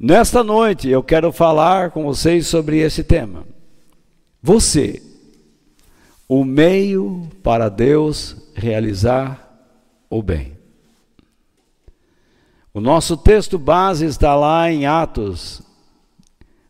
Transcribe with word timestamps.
Nesta 0.00 0.44
noite 0.44 0.88
eu 0.88 1.02
quero 1.02 1.32
falar 1.32 1.90
com 1.90 2.04
vocês 2.04 2.46
sobre 2.46 2.78
esse 2.78 3.02
tema. 3.02 3.44
Você, 4.40 5.02
o 6.28 6.44
meio 6.44 7.28
para 7.42 7.68
Deus 7.68 8.36
realizar 8.54 9.58
o 10.08 10.22
bem. 10.22 10.56
O 12.72 12.80
nosso 12.80 13.16
texto 13.16 13.58
base 13.58 14.06
está 14.06 14.36
lá 14.36 14.70
em 14.70 14.86
Atos 14.86 15.62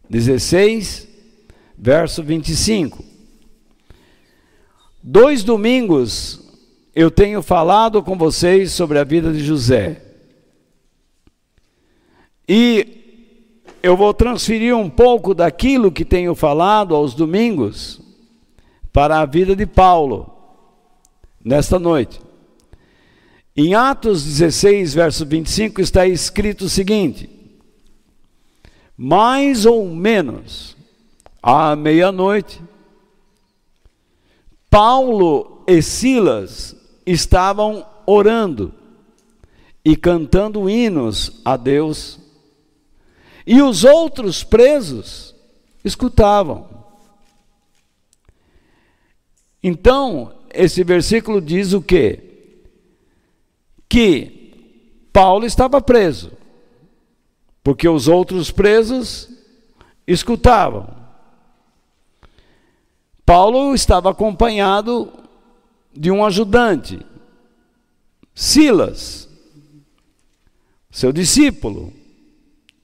16, 0.08 1.06
verso 1.76 2.22
25. 2.22 3.04
Dois 5.02 5.44
domingos 5.44 6.48
eu 6.94 7.10
tenho 7.10 7.42
falado 7.42 8.02
com 8.02 8.16
vocês 8.16 8.72
sobre 8.72 8.98
a 8.98 9.04
vida 9.04 9.30
de 9.34 9.44
José. 9.44 10.02
E 12.48 12.98
eu 13.82 13.96
vou 13.96 14.12
transferir 14.12 14.76
um 14.76 14.90
pouco 14.90 15.34
daquilo 15.34 15.92
que 15.92 16.04
tenho 16.04 16.34
falado 16.34 16.94
aos 16.94 17.14
domingos 17.14 18.00
para 18.92 19.20
a 19.20 19.26
vida 19.26 19.54
de 19.54 19.66
Paulo 19.66 20.32
nesta 21.44 21.78
noite. 21.78 22.20
Em 23.56 23.74
Atos 23.74 24.24
16, 24.24 24.94
verso 24.94 25.26
25, 25.26 25.80
está 25.80 26.06
escrito 26.06 26.66
o 26.66 26.68
seguinte: 26.68 27.28
Mais 28.96 29.66
ou 29.66 29.86
menos 29.86 30.76
à 31.42 31.74
meia-noite, 31.74 32.62
Paulo 34.70 35.64
e 35.66 35.80
Silas 35.82 36.76
estavam 37.06 37.84
orando 38.06 38.72
e 39.84 39.96
cantando 39.96 40.68
hinos 40.68 41.40
a 41.44 41.56
Deus, 41.56 42.17
e 43.50 43.62
os 43.62 43.82
outros 43.82 44.44
presos 44.44 45.34
escutavam. 45.82 46.68
Então, 49.62 50.34
esse 50.52 50.84
versículo 50.84 51.40
diz 51.40 51.72
o 51.72 51.80
quê? 51.80 52.22
Que 53.88 55.08
Paulo 55.10 55.46
estava 55.46 55.80
preso, 55.80 56.30
porque 57.64 57.88
os 57.88 58.06
outros 58.06 58.50
presos 58.50 59.30
escutavam. 60.06 60.94
Paulo 63.24 63.74
estava 63.74 64.10
acompanhado 64.10 65.10
de 65.90 66.10
um 66.10 66.22
ajudante, 66.22 67.00
Silas, 68.34 69.26
seu 70.90 71.12
discípulo, 71.12 71.97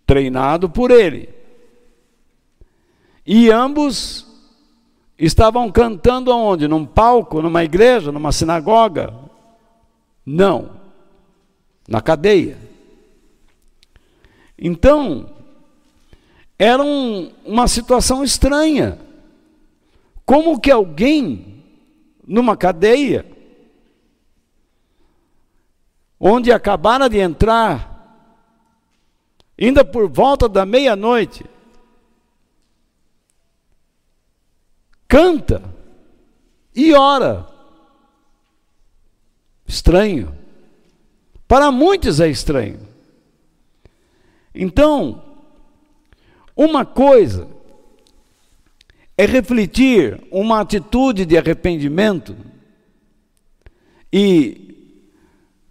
treinado 0.06 0.68
por 0.68 0.90
ele. 0.90 1.28
E 3.26 3.50
ambos 3.50 4.26
estavam 5.18 5.70
cantando 5.70 6.30
aonde? 6.32 6.68
Num 6.68 6.84
palco, 6.84 7.40
numa 7.40 7.64
igreja, 7.64 8.12
numa 8.12 8.32
sinagoga? 8.32 9.14
Não, 10.24 10.70
na 11.88 12.00
cadeia. 12.00 12.58
Então, 14.58 15.30
era 16.58 16.82
um, 16.82 17.32
uma 17.44 17.66
situação 17.66 18.22
estranha. 18.22 18.98
Como 20.24 20.60
que 20.60 20.70
alguém 20.70 21.62
numa 22.26 22.56
cadeia 22.56 23.26
onde 26.18 26.50
acabara 26.50 27.08
de 27.08 27.18
entrar 27.18 27.93
ainda 29.58 29.84
por 29.84 30.08
volta 30.08 30.48
da 30.48 30.66
meia-noite 30.66 31.44
canta 35.14 35.62
e 36.74 36.92
ora. 36.92 37.46
Estranho. 39.64 40.36
Para 41.46 41.70
muitos 41.70 42.18
é 42.18 42.28
estranho. 42.28 42.80
Então, 44.52 45.22
uma 46.56 46.84
coisa 46.84 47.46
é 49.16 49.24
refletir 49.24 50.20
uma 50.32 50.60
atitude 50.60 51.24
de 51.24 51.38
arrependimento 51.38 52.36
e 54.12 54.98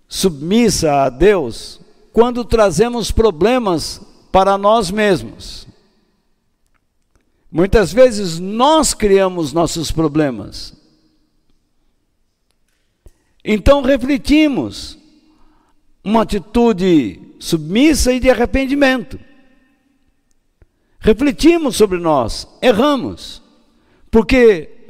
submissa 0.08 1.04
a 1.04 1.10
Deus 1.10 1.82
quando 2.14 2.46
trazemos 2.46 3.10
problemas 3.10 4.00
para 4.32 4.56
nós 4.56 4.92
mesmos. 4.92 5.68
Muitas 7.52 7.92
vezes 7.92 8.38
nós 8.40 8.94
criamos 8.94 9.52
nossos 9.52 9.92
problemas. 9.92 10.76
Então 13.44 13.82
refletimos 13.82 14.98
uma 16.04 16.22
atitude 16.22 17.20
submissa 17.40 18.14
e 18.14 18.20
de 18.20 18.30
arrependimento. 18.30 19.20
Refletimos 21.00 21.76
sobre 21.76 21.98
nós, 21.98 22.48
erramos, 22.62 23.42
porque 24.10 24.88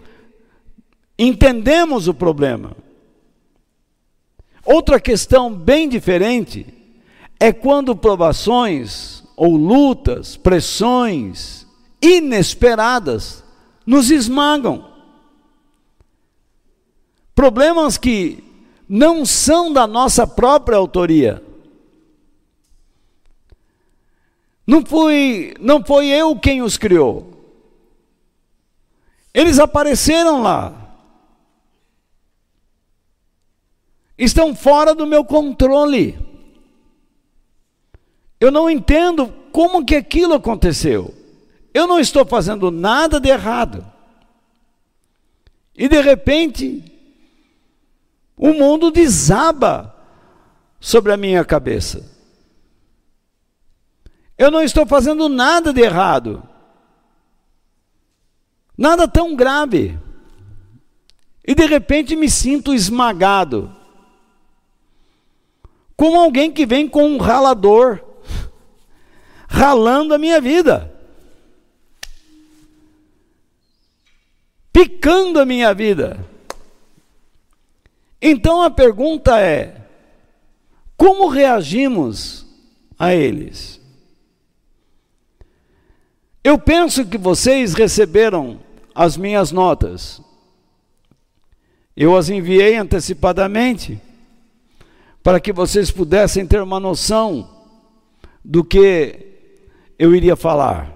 entendemos 1.17 2.07
o 2.07 2.13
problema. 2.13 2.75
Outra 4.65 4.99
questão 4.99 5.53
bem 5.53 5.89
diferente 5.89 6.82
é 7.43 7.51
quando 7.51 7.93
provações 7.93 9.21
ou 9.35 9.57
lutas, 9.57 10.37
pressões 10.37 11.67
inesperadas 12.01 13.43
nos 13.85 14.09
esmagam. 14.09 14.89
Problemas 17.35 17.97
que 17.97 18.41
não 18.87 19.25
são 19.25 19.73
da 19.73 19.85
nossa 19.85 20.25
própria 20.25 20.77
autoria. 20.77 21.43
Não 24.65 24.85
fui, 24.85 25.53
não 25.59 25.83
foi 25.83 26.07
eu 26.07 26.39
quem 26.39 26.61
os 26.61 26.77
criou. 26.77 27.29
Eles 29.33 29.59
apareceram 29.59 30.41
lá. 30.41 30.95
Estão 34.17 34.55
fora 34.55 34.95
do 34.95 35.05
meu 35.05 35.25
controle. 35.25 36.31
Eu 38.43 38.51
não 38.51 38.69
entendo 38.69 39.33
como 39.53 39.85
que 39.85 39.95
aquilo 39.95 40.33
aconteceu. 40.33 41.15
Eu 41.73 41.87
não 41.87 41.97
estou 41.97 42.25
fazendo 42.25 42.69
nada 42.69 43.17
de 43.17 43.29
errado. 43.29 43.89
E 45.73 45.87
de 45.87 46.01
repente, 46.01 46.83
o 48.35 48.51
mundo 48.51 48.91
desaba 48.91 49.95
sobre 50.77 51.13
a 51.13 51.15
minha 51.15 51.45
cabeça. 51.45 52.05
Eu 54.37 54.51
não 54.51 54.61
estou 54.61 54.85
fazendo 54.85 55.29
nada 55.29 55.71
de 55.71 55.79
errado. 55.79 56.43
Nada 58.77 59.07
tão 59.07 59.37
grave. 59.37 59.97
E 61.47 61.55
de 61.55 61.65
repente 61.65 62.13
me 62.13 62.29
sinto 62.29 62.73
esmagado. 62.73 63.73
Como 65.95 66.19
alguém 66.19 66.51
que 66.51 66.65
vem 66.65 66.89
com 66.89 67.05
um 67.05 67.17
ralador, 67.17 68.11
ralando 69.53 70.15
a 70.15 70.17
minha 70.17 70.41
vida. 70.41 70.91
Picando 74.73 75.39
a 75.39 75.45
minha 75.45 75.71
vida. 75.75 76.27
Então 78.19 78.63
a 78.63 78.71
pergunta 78.71 79.39
é: 79.39 79.85
como 80.97 81.27
reagimos 81.27 82.47
a 82.97 83.13
eles? 83.13 83.79
Eu 86.43 86.57
penso 86.57 87.05
que 87.05 87.17
vocês 87.17 87.75
receberam 87.75 88.59
as 88.95 89.15
minhas 89.15 89.51
notas. 89.51 90.19
Eu 91.95 92.17
as 92.17 92.27
enviei 92.27 92.75
antecipadamente 92.75 94.01
para 95.21 95.39
que 95.39 95.53
vocês 95.53 95.91
pudessem 95.91 96.47
ter 96.47 96.59
uma 96.59 96.79
noção 96.79 97.47
do 98.43 98.63
que 98.63 99.32
eu 99.97 100.15
iria 100.15 100.35
falar. 100.35 100.93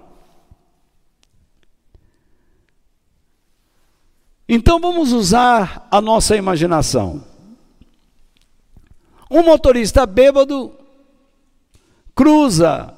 Então 4.49 4.79
vamos 4.79 5.11
usar 5.11 5.88
a 5.91 5.99
nossa 5.99 6.35
imaginação. 6.35 7.23
Um 9.29 9.44
motorista 9.44 10.05
bêbado 10.05 10.73
cruza 12.15 12.94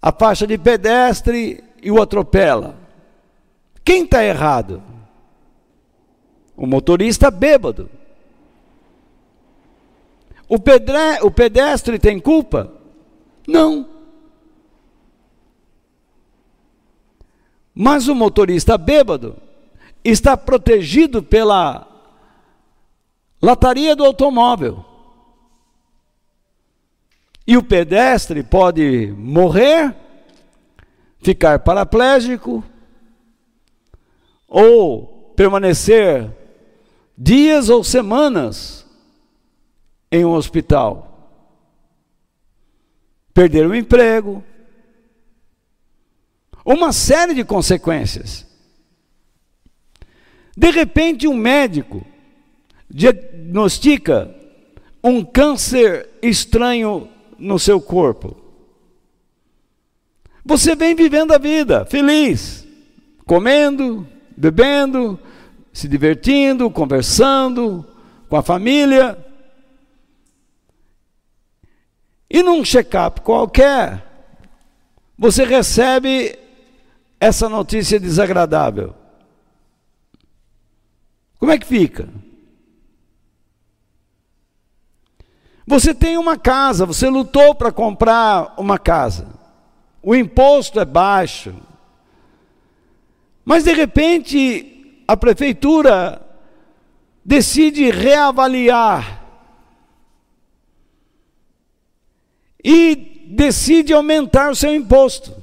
a 0.00 0.10
faixa 0.12 0.44
de 0.44 0.58
pedestre 0.58 1.62
e 1.80 1.90
o 1.90 2.02
atropela. 2.02 2.74
Quem 3.84 4.02
está 4.04 4.24
errado? 4.24 4.82
O 6.56 6.66
motorista 6.66 7.30
bêbado. 7.30 7.88
O, 10.48 10.56
o 11.26 11.30
pedestre 11.30 11.98
tem 11.98 12.18
culpa? 12.18 12.81
Não. 13.46 13.88
Mas 17.74 18.08
o 18.08 18.14
motorista 18.14 18.76
bêbado 18.76 19.36
está 20.04 20.36
protegido 20.36 21.22
pela 21.22 21.86
lataria 23.40 23.96
do 23.96 24.04
automóvel. 24.04 24.84
E 27.46 27.56
o 27.56 27.62
pedestre 27.62 28.42
pode 28.42 29.12
morrer, 29.16 29.94
ficar 31.20 31.58
paraplégico 31.60 32.62
ou 34.46 35.32
permanecer 35.34 36.30
dias 37.16 37.68
ou 37.68 37.82
semanas 37.82 38.86
em 40.10 40.24
um 40.24 40.32
hospital. 40.32 41.11
Perder 43.34 43.66
o 43.66 43.74
emprego, 43.74 44.44
uma 46.64 46.92
série 46.92 47.34
de 47.34 47.44
consequências. 47.44 48.46
De 50.56 50.70
repente, 50.70 51.26
um 51.26 51.34
médico 51.34 52.04
diagnostica 52.90 54.34
um 55.02 55.24
câncer 55.24 56.08
estranho 56.22 57.08
no 57.38 57.58
seu 57.58 57.80
corpo. 57.80 58.36
Você 60.44 60.76
vem 60.76 60.94
vivendo 60.94 61.32
a 61.32 61.38
vida 61.38 61.84
feliz, 61.84 62.66
comendo, 63.26 64.06
bebendo, 64.36 65.18
se 65.72 65.88
divertindo, 65.88 66.70
conversando 66.70 67.84
com 68.28 68.36
a 68.36 68.42
família. 68.42 69.18
E 72.32 72.42
num 72.42 72.64
check-up 72.64 73.20
qualquer, 73.20 74.02
você 75.18 75.44
recebe 75.44 76.38
essa 77.20 77.46
notícia 77.46 78.00
desagradável. 78.00 78.94
Como 81.38 81.52
é 81.52 81.58
que 81.58 81.66
fica? 81.66 82.08
Você 85.66 85.94
tem 85.94 86.16
uma 86.16 86.38
casa, 86.38 86.86
você 86.86 87.06
lutou 87.10 87.54
para 87.54 87.70
comprar 87.70 88.54
uma 88.56 88.78
casa. 88.78 89.28
O 90.02 90.14
imposto 90.14 90.80
é 90.80 90.86
baixo. 90.86 91.54
Mas 93.44 93.64
de 93.64 93.74
repente 93.74 95.04
a 95.06 95.18
prefeitura 95.18 96.22
decide 97.22 97.90
reavaliar 97.90 99.21
e 102.64 102.94
decide 103.28 103.92
aumentar 103.92 104.50
o 104.50 104.56
seu 104.56 104.74
imposto. 104.74 105.34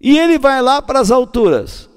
E 0.00 0.18
ele 0.18 0.38
vai 0.38 0.62
lá 0.62 0.80
para 0.80 1.00
as 1.00 1.10
alturas. 1.10 1.88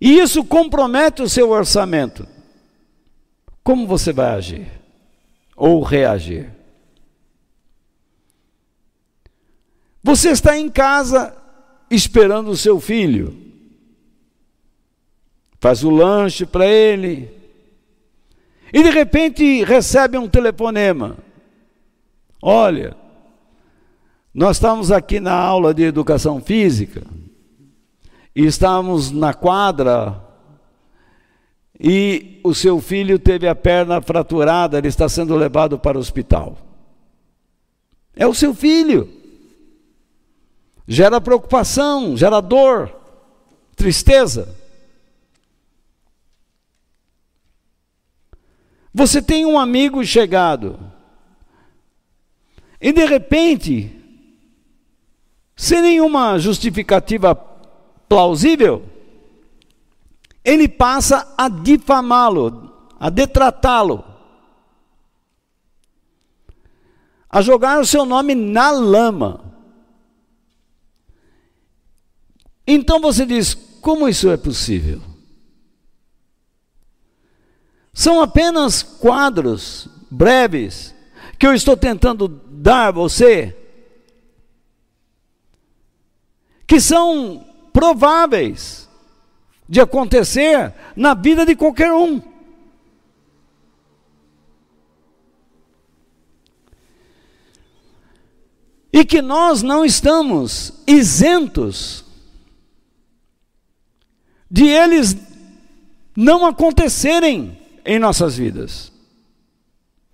E 0.00 0.18
isso 0.18 0.44
compromete 0.44 1.22
o 1.22 1.28
seu 1.28 1.50
orçamento. 1.50 2.26
Como 3.64 3.86
você 3.86 4.12
vai 4.12 4.30
agir? 4.34 4.70
Ou 5.56 5.82
reagir? 5.82 6.52
Você 10.02 10.30
está 10.30 10.56
em 10.56 10.70
casa 10.70 11.36
esperando 11.90 12.50
o 12.50 12.56
seu 12.56 12.80
filho. 12.80 13.36
Faz 15.60 15.82
o 15.82 15.90
lanche 15.90 16.46
para 16.46 16.66
ele. 16.66 17.37
E 18.72 18.82
de 18.82 18.90
repente 18.90 19.64
recebe 19.64 20.18
um 20.18 20.28
telefonema. 20.28 21.16
Olha, 22.42 22.96
nós 24.32 24.56
estamos 24.56 24.92
aqui 24.92 25.18
na 25.20 25.34
aula 25.34 25.74
de 25.74 25.82
educação 25.82 26.40
física 26.40 27.02
e 28.34 28.44
estamos 28.44 29.10
na 29.10 29.34
quadra 29.34 30.22
e 31.80 32.40
o 32.42 32.54
seu 32.54 32.80
filho 32.80 33.18
teve 33.18 33.46
a 33.46 33.54
perna 33.54 34.00
fraturada, 34.00 34.76
ele 34.76 34.88
está 34.88 35.08
sendo 35.08 35.36
levado 35.36 35.78
para 35.78 35.96
o 35.96 36.00
hospital. 36.00 36.58
É 38.16 38.26
o 38.26 38.34
seu 38.34 38.52
filho. 38.52 39.08
Gera 40.86 41.20
preocupação, 41.20 42.16
gera 42.16 42.40
dor, 42.40 42.92
tristeza. 43.76 44.56
Você 48.98 49.22
tem 49.22 49.46
um 49.46 49.56
amigo 49.56 50.04
chegado 50.04 50.76
e 52.80 52.92
de 52.92 53.04
repente 53.04 53.96
sem 55.54 55.80
nenhuma 55.80 56.36
justificativa 56.36 57.32
plausível, 58.08 58.84
ele 60.44 60.68
passa 60.68 61.32
a 61.38 61.48
difamá-lo, 61.48 62.72
a 62.98 63.08
detratá-lo, 63.08 64.04
a 67.30 67.40
jogar 67.40 67.78
o 67.78 67.86
seu 67.86 68.04
nome 68.04 68.34
na 68.34 68.72
lama. 68.72 69.54
Então 72.66 73.00
você 73.00 73.24
diz: 73.24 73.54
como 73.80 74.08
isso 74.08 74.28
é 74.28 74.36
possível? 74.36 75.07
São 77.98 78.22
apenas 78.22 78.80
quadros 78.80 79.88
breves 80.08 80.94
que 81.36 81.44
eu 81.44 81.52
estou 81.52 81.76
tentando 81.76 82.28
dar 82.28 82.86
a 82.86 82.90
você 82.92 83.56
que 86.64 86.80
são 86.80 87.44
prováveis 87.72 88.88
de 89.68 89.80
acontecer 89.80 90.72
na 90.94 91.12
vida 91.12 91.44
de 91.44 91.56
qualquer 91.56 91.92
um. 91.92 92.22
E 98.92 99.04
que 99.04 99.20
nós 99.20 99.60
não 99.60 99.84
estamos 99.84 100.72
isentos 100.86 102.04
de 104.48 104.68
eles 104.68 105.16
não 106.14 106.46
acontecerem 106.46 107.57
em 107.88 107.98
nossas 107.98 108.36
vidas. 108.36 108.92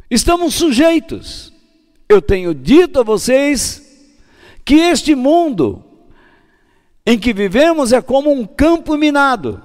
Estamos 0.09 0.55
sujeitos. 0.55 1.53
Eu 2.09 2.23
tenho 2.23 2.55
dito 2.55 3.01
a 3.01 3.03
vocês 3.03 3.83
que 4.65 4.77
este 4.77 5.17
mundo 5.17 5.85
em 7.05 7.19
que 7.19 7.35
vivemos 7.35 7.93
é 7.93 8.01
como 8.01 8.31
um 8.31 8.47
campo 8.47 8.97
minado. 8.97 9.61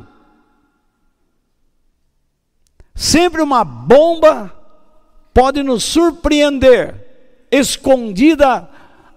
Sempre 2.95 3.43
uma 3.43 3.63
bomba 3.63 4.55
pode 5.31 5.61
nos 5.61 5.83
surpreender, 5.83 7.45
escondida 7.51 8.67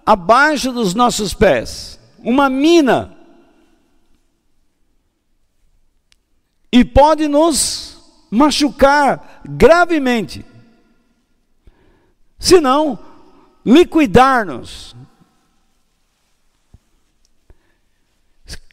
abaixo 0.05 0.71
dos 0.71 0.93
nossos 0.93 1.33
pés. 1.33 1.99
Uma 2.19 2.51
mina. 2.51 3.17
E 6.71 6.85
pode 6.85 7.27
nos 7.27 7.92
machucar 8.33 9.43
gravemente. 9.45 10.45
Se 12.39 12.59
não, 12.61 12.99
liquidar-nos 13.65 14.97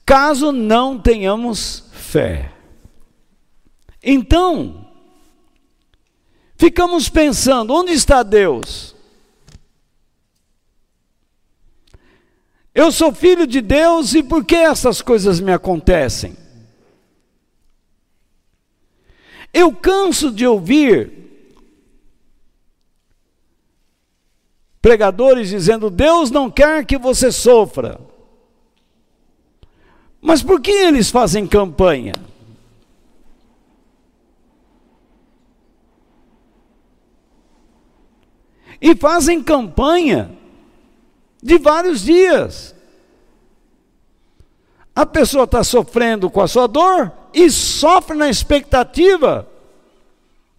caso 0.10 0.52
não 0.52 0.98
tenhamos 0.98 1.84
fé. 1.92 2.52
Então, 4.02 4.90
ficamos 6.58 7.08
pensando: 7.10 7.76
onde 7.76 7.92
está 7.92 8.24
Deus? 8.24 8.96
Eu 12.74 12.92
sou 12.92 13.14
filho 13.14 13.46
de 13.46 13.62
Deus 13.62 14.16
e 14.16 14.24
por 14.24 14.44
que 14.44 14.56
essas 14.56 15.00
coisas 15.00 15.40
me 15.40 15.52
acontecem? 15.52 16.36
Eu 19.54 19.74
canso 19.74 20.32
de 20.32 20.46
ouvir 20.46 21.12
pregadores 24.82 25.50
dizendo: 25.50 25.90
Deus 25.90 26.32
não 26.32 26.50
quer 26.50 26.86
que 26.86 26.98
você 26.98 27.32
sofra. 27.32 28.00
Mas 30.22 30.44
por 30.44 30.62
que 30.62 30.72
eles 30.72 31.10
fazem 31.10 31.48
campanha? 31.48 32.14
E 38.82 38.96
fazem 38.96 39.44
campanha 39.44 40.32
de 41.42 41.58
vários 41.58 42.02
dias. 42.02 42.76
A 45.00 45.06
pessoa 45.06 45.46
está 45.46 45.64
sofrendo 45.64 46.30
com 46.30 46.42
a 46.42 46.48
sua 46.50 46.68
dor 46.68 47.10
e 47.34 47.50
sofre 47.50 48.18
na 48.18 48.28
expectativa 48.28 49.50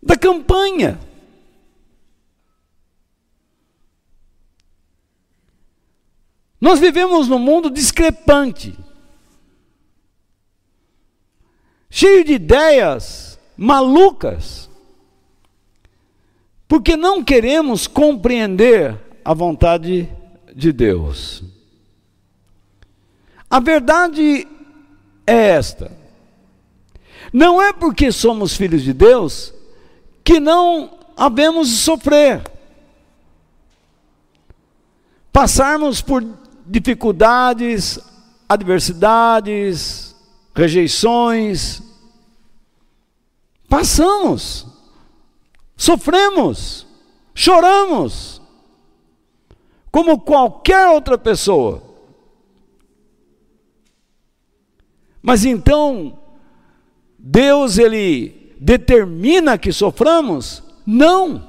da 0.03 0.17
campanha. 0.17 0.99
Nós 6.59 6.81
vivemos 6.81 7.29
num 7.29 7.39
mundo 7.39 7.69
discrepante, 7.69 8.75
cheio 11.91 12.25
de 12.25 12.33
ideias 12.33 13.39
malucas, 13.59 14.71
porque 16.67 16.97
não 16.97 17.23
queremos 17.23 17.87
compreender 17.87 18.99
a 19.23 19.35
vontade 19.35 20.09
de 20.57 20.73
Deus. 20.73 21.60
A 23.51 23.59
verdade 23.59 24.47
é 25.27 25.49
esta: 25.49 25.91
não 27.33 27.61
é 27.61 27.73
porque 27.73 28.13
somos 28.13 28.57
filhos 28.57 28.83
de 28.83 28.93
Deus 28.93 29.53
que 30.23 30.39
não 30.39 30.99
havemos 31.17 31.69
de 31.69 31.77
sofrer, 31.77 32.43
passarmos 35.33 36.01
por 36.01 36.25
dificuldades, 36.65 37.99
adversidades, 38.49 40.15
rejeições. 40.55 41.83
Passamos, 43.69 44.67
sofremos, 45.77 46.87
choramos, 47.35 48.41
como 49.91 50.21
qualquer 50.21 50.89
outra 50.89 51.17
pessoa. 51.17 51.90
Mas 55.23 55.45
então, 55.45 56.19
Deus 57.19 57.79
ele 57.79 58.55
determina 58.59 59.59
que 59.59 59.73
soframos? 59.73 60.63
Não. 60.87 61.49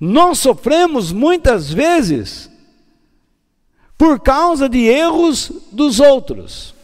Nós 0.00 0.38
sofremos 0.38 1.10
muitas 1.12 1.72
vezes 1.72 2.50
por 3.96 4.20
causa 4.20 4.68
de 4.68 4.78
erros 4.78 5.50
dos 5.72 5.98
outros. 5.98 6.74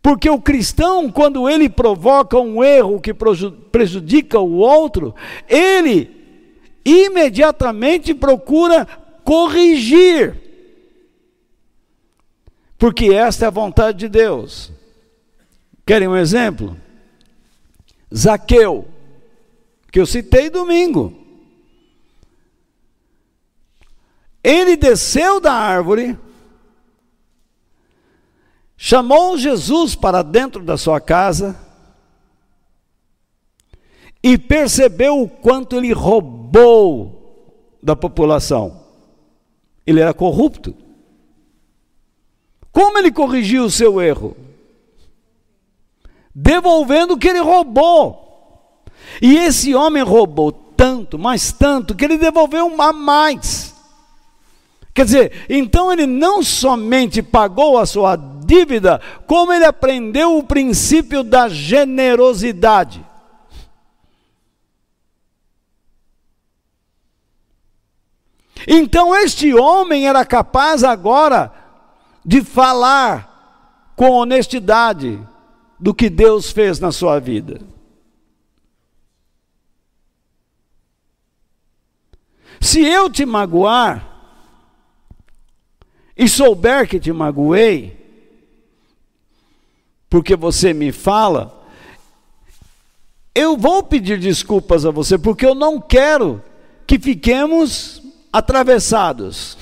Porque 0.00 0.28
o 0.28 0.40
cristão, 0.40 1.10
quando 1.10 1.48
ele 1.48 1.68
provoca 1.68 2.38
um 2.38 2.62
erro 2.62 3.00
que 3.00 3.14
prejudica 3.14 4.38
o 4.40 4.56
outro, 4.56 5.14
ele 5.48 6.10
imediatamente 6.84 8.12
procura 8.12 8.84
corrigir. 9.24 10.41
Porque 12.82 13.14
esta 13.14 13.44
é 13.44 13.46
a 13.46 13.52
vontade 13.52 13.96
de 13.96 14.08
Deus. 14.08 14.72
Querem 15.86 16.08
um 16.08 16.16
exemplo? 16.16 16.76
Zaqueu 18.12 18.88
que 19.92 20.00
eu 20.00 20.04
citei 20.04 20.50
domingo. 20.50 21.16
Ele 24.42 24.74
desceu 24.74 25.38
da 25.40 25.52
árvore, 25.52 26.18
chamou 28.76 29.38
Jesus 29.38 29.94
para 29.94 30.20
dentro 30.22 30.60
da 30.64 30.76
sua 30.76 31.00
casa 31.00 31.56
e 34.20 34.36
percebeu 34.36 35.22
o 35.22 35.28
quanto 35.28 35.76
ele 35.76 35.92
roubou 35.92 37.78
da 37.80 37.94
população. 37.94 38.82
Ele 39.86 40.00
era 40.00 40.12
corrupto. 40.12 40.82
Como 42.72 42.98
ele 42.98 43.12
corrigiu 43.12 43.64
o 43.64 43.70
seu 43.70 44.00
erro? 44.00 44.34
Devolvendo 46.34 47.14
o 47.14 47.18
que 47.18 47.28
ele 47.28 47.40
roubou. 47.40 48.82
E 49.20 49.36
esse 49.36 49.74
homem 49.74 50.02
roubou 50.02 50.50
tanto, 50.50 51.18
mas 51.18 51.52
tanto, 51.52 51.94
que 51.94 52.04
ele 52.04 52.16
devolveu 52.16 52.80
a 52.80 52.92
mais. 52.92 53.74
Quer 54.94 55.04
dizer, 55.04 55.46
então 55.48 55.92
ele 55.92 56.06
não 56.06 56.42
somente 56.42 57.22
pagou 57.22 57.78
a 57.78 57.86
sua 57.86 58.16
dívida, 58.16 59.00
como 59.26 59.52
ele 59.52 59.64
aprendeu 59.64 60.36
o 60.38 60.42
princípio 60.42 61.22
da 61.22 61.48
generosidade. 61.48 63.04
Então 68.66 69.14
este 69.14 69.52
homem 69.54 70.06
era 70.06 70.24
capaz 70.24 70.84
agora 70.84 71.61
de 72.24 72.42
falar 72.42 73.92
com 73.96 74.10
honestidade 74.10 75.18
do 75.78 75.92
que 75.92 76.08
Deus 76.08 76.50
fez 76.50 76.78
na 76.78 76.92
sua 76.92 77.18
vida. 77.18 77.60
Se 82.60 82.80
eu 82.80 83.10
te 83.10 83.26
magoar 83.26 84.08
e 86.16 86.28
souber 86.28 86.88
que 86.88 87.00
te 87.00 87.12
magoei, 87.12 88.00
porque 90.08 90.36
você 90.36 90.72
me 90.72 90.92
fala, 90.92 91.66
eu 93.34 93.56
vou 93.56 93.82
pedir 93.82 94.20
desculpas 94.20 94.86
a 94.86 94.90
você, 94.90 95.18
porque 95.18 95.44
eu 95.44 95.54
não 95.54 95.80
quero 95.80 96.42
que 96.86 96.98
fiquemos 96.98 98.02
atravessados. 98.32 99.56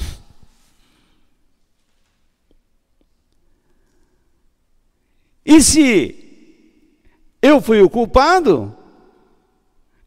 E 5.45 5.61
se 5.63 6.17
eu 7.41 7.61
fui 7.61 7.81
o 7.81 7.91
culpado, 7.91 8.77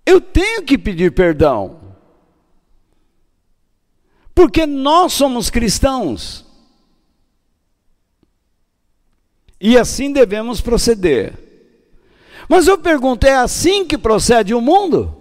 eu 0.06 0.22
tenho 0.22 0.64
que 0.64 0.78
pedir 0.78 1.14
perdão. 1.14 1.82
Porque 4.36 4.66
nós 4.66 5.14
somos 5.14 5.50
cristãos. 5.50 6.46
E 9.60 9.78
assim 9.78 10.12
devemos 10.12 10.60
proceder. 10.60 11.40
Mas 12.50 12.68
eu 12.68 12.78
pergunto: 12.78 13.26
é 13.26 13.36
assim 13.36 13.86
que 13.86 13.98
procede 13.98 14.54
o 14.54 14.62
mundo? 14.62 15.16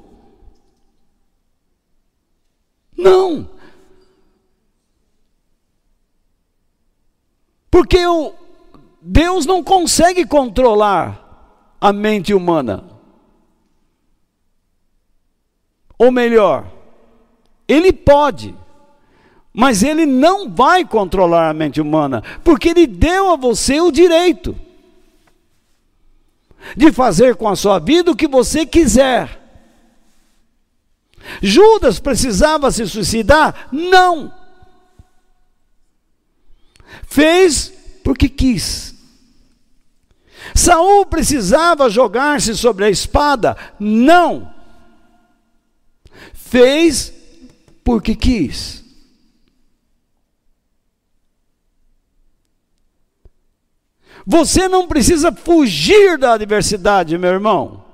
Não. 2.97 3.50
Porque 7.71 8.04
o, 8.07 8.35
Deus 9.02 9.44
não 9.44 9.64
consegue 9.64 10.25
controlar 10.25 11.76
a 11.80 11.92
mente 11.92 12.32
humana. 12.32 12.85
Ou 15.99 16.11
melhor, 16.12 16.71
Ele 17.66 17.92
pode. 17.92 18.54
Mas 19.52 19.82
ele 19.82 20.06
não 20.06 20.49
vai 20.49 20.82
controlar 20.82 21.50
a 21.50 21.52
mente 21.52 21.78
humana, 21.78 22.23
porque 22.42 22.71
ele 22.71 22.87
deu 22.87 23.30
a 23.30 23.37
você 23.37 23.82
o 23.82 23.92
direito 23.92 24.56
de 26.76 26.90
fazer 26.90 27.37
com 27.37 27.49
a 27.49 27.56
sua 27.56 27.78
vida 27.78 28.11
o 28.11 28.16
que 28.16 28.26
você 28.26 28.64
quiser. 28.64 29.40
Judas 31.42 32.00
precisava 32.00 32.71
se 32.71 32.87
suicidar? 32.87 33.68
Não. 33.71 34.32
Fez 37.06 37.73
porque 38.02 38.28
quis. 38.28 38.91
Saul 40.54 41.06
precisava 41.06 41.88
jogar-se 41.88 42.56
sobre 42.56 42.84
a 42.84 42.90
espada? 42.90 43.56
Não. 43.78 44.52
Fez 46.32 47.12
porque 47.84 48.14
quis. 48.14 48.82
Você 54.25 54.68
não 54.68 54.87
precisa 54.87 55.32
fugir 55.32 56.16
da 56.16 56.34
adversidade, 56.34 57.18
meu 57.18 57.30
irmão. 57.30 57.84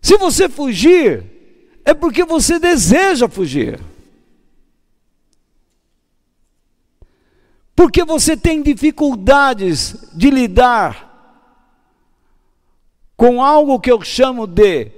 Se 0.00 0.16
você 0.16 0.48
fugir, 0.48 1.24
é 1.84 1.92
porque 1.92 2.24
você 2.24 2.58
deseja 2.58 3.28
fugir. 3.28 3.80
Porque 7.74 8.04
você 8.04 8.36
tem 8.36 8.62
dificuldades 8.62 10.10
de 10.12 10.30
lidar 10.30 11.12
com 13.16 13.42
algo 13.42 13.80
que 13.80 13.90
eu 13.90 14.02
chamo 14.02 14.46
de 14.46 14.90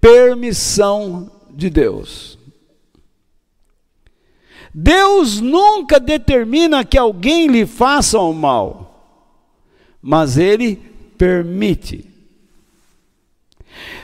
permissão 0.00 1.30
de 1.50 1.70
Deus. 1.70 2.38
Deus 4.74 5.40
nunca 5.40 6.00
determina 6.00 6.84
que 6.84 6.96
alguém 6.96 7.46
lhe 7.46 7.66
faça 7.66 8.18
o 8.18 8.32
mal, 8.32 9.06
mas 10.00 10.38
Ele 10.38 10.76
permite. 11.18 12.08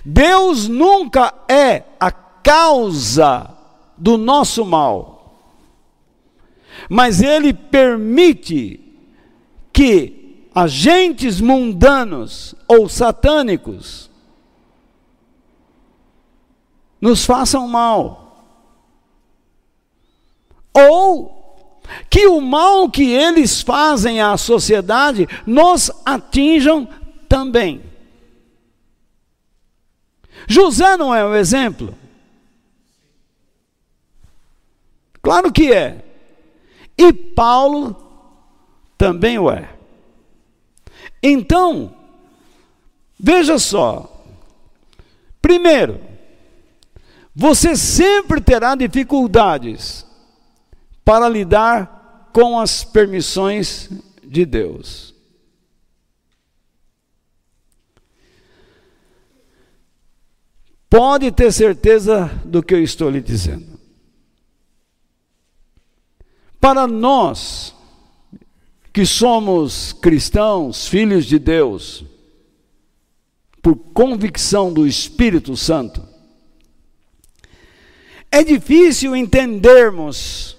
Deus 0.04 0.68
nunca 0.68 1.34
é 1.48 1.84
a 1.98 2.10
causa 2.10 3.50
do 3.96 4.16
nosso 4.16 4.64
mal, 4.64 5.17
mas 6.88 7.20
Ele 7.20 7.52
permite 7.52 8.80
que 9.72 10.48
agentes 10.54 11.40
mundanos 11.40 12.54
ou 12.66 12.88
satânicos 12.88 14.10
nos 17.00 17.24
façam 17.24 17.68
mal. 17.68 18.26
Ou 20.74 21.62
que 22.10 22.26
o 22.26 22.40
mal 22.40 22.90
que 22.90 23.10
eles 23.12 23.62
fazem 23.62 24.20
à 24.20 24.36
sociedade 24.36 25.26
nos 25.46 25.90
atinjam 26.04 26.88
também. 27.28 27.82
José 30.46 30.96
não 30.96 31.14
é 31.14 31.24
um 31.24 31.34
exemplo? 31.34 31.94
Claro 35.22 35.52
que 35.52 35.72
é. 35.72 36.07
E 36.98 37.12
Paulo 37.12 37.96
também 38.98 39.38
o 39.38 39.48
é. 39.48 39.70
Então, 41.22 41.94
veja 43.18 43.58
só. 43.58 44.24
Primeiro, 45.40 46.00
você 47.34 47.76
sempre 47.76 48.40
terá 48.40 48.74
dificuldades 48.74 50.04
para 51.04 51.28
lidar 51.28 52.30
com 52.32 52.58
as 52.58 52.82
permissões 52.82 53.88
de 54.24 54.44
Deus. 54.44 55.14
Pode 60.90 61.30
ter 61.30 61.52
certeza 61.52 62.26
do 62.44 62.62
que 62.62 62.74
eu 62.74 62.82
estou 62.82 63.08
lhe 63.08 63.20
dizendo. 63.20 63.77
Para 66.60 66.86
nós, 66.86 67.74
que 68.92 69.06
somos 69.06 69.92
cristãos, 69.92 70.88
filhos 70.88 71.24
de 71.24 71.38
Deus, 71.38 72.04
por 73.62 73.76
convicção 73.76 74.72
do 74.72 74.86
Espírito 74.86 75.56
Santo, 75.56 76.02
é 78.30 78.42
difícil 78.42 79.14
entendermos 79.14 80.56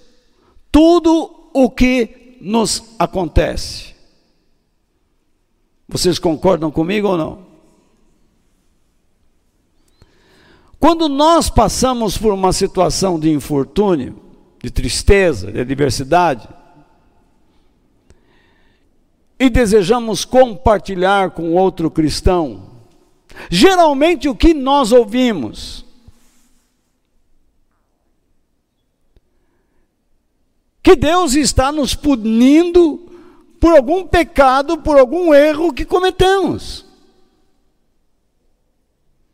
tudo 0.72 1.50
o 1.52 1.70
que 1.70 2.38
nos 2.40 2.94
acontece. 2.98 3.94
Vocês 5.88 6.18
concordam 6.18 6.70
comigo 6.70 7.08
ou 7.08 7.18
não? 7.18 7.46
Quando 10.78 11.08
nós 11.08 11.50
passamos 11.50 12.16
por 12.16 12.32
uma 12.32 12.52
situação 12.52 13.20
de 13.20 13.30
infortúnio, 13.30 14.29
de 14.62 14.70
tristeza, 14.70 15.50
de 15.50 15.60
adversidade, 15.60 16.48
e 19.38 19.48
desejamos 19.48 20.24
compartilhar 20.24 21.30
com 21.30 21.54
outro 21.54 21.90
cristão, 21.90 22.70
geralmente 23.50 24.28
o 24.28 24.34
que 24.34 24.52
nós 24.52 24.92
ouvimos? 24.92 25.84
Que 30.82 30.94
Deus 30.94 31.34
está 31.34 31.72
nos 31.72 31.94
punindo 31.94 33.08
por 33.58 33.76
algum 33.76 34.06
pecado, 34.06 34.78
por 34.78 34.98
algum 34.98 35.32
erro 35.32 35.72
que 35.72 35.84
cometemos. 35.84 36.84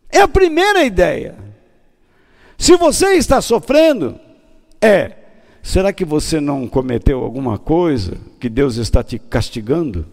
É 0.08 0.20
a 0.20 0.28
primeira 0.28 0.84
ideia. 0.84 1.36
Se 2.58 2.76
você 2.76 3.14
está 3.14 3.40
sofrendo, 3.40 4.20
é 4.80 5.26
Será 5.66 5.92
que 5.92 6.04
você 6.04 6.40
não 6.40 6.68
cometeu 6.68 7.24
alguma 7.24 7.58
coisa 7.58 8.16
que 8.38 8.48
Deus 8.48 8.76
está 8.76 9.02
te 9.02 9.18
castigando? 9.18 10.06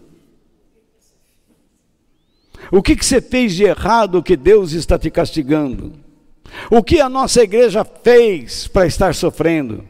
O 2.72 2.82
que, 2.82 2.96
que 2.96 3.06
você 3.06 3.20
fez 3.20 3.54
de 3.54 3.62
errado 3.62 4.20
que 4.20 4.36
Deus 4.36 4.72
está 4.72 4.98
te 4.98 5.12
castigando? 5.12 5.92
O 6.68 6.82
que 6.82 7.00
a 7.00 7.08
nossa 7.08 7.40
igreja 7.40 7.84
fez 7.84 8.66
para 8.66 8.84
estar 8.84 9.14
sofrendo? 9.14 9.88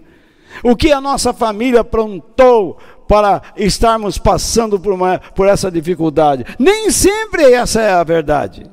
O 0.63 0.77
que 0.77 0.93
a 0.93 1.01
nossa 1.01 1.33
família 1.33 1.81
aprontou 1.81 2.77
para 3.09 3.41
estarmos 3.57 4.19
passando 4.19 4.79
por, 4.79 4.93
uma, 4.93 5.19
por 5.19 5.49
essa 5.49 5.71
dificuldade? 5.71 6.45
Nem 6.59 6.91
sempre 6.91 7.55
essa 7.55 7.81
é 7.81 7.91
a 7.91 8.05
verdade. 8.05 8.71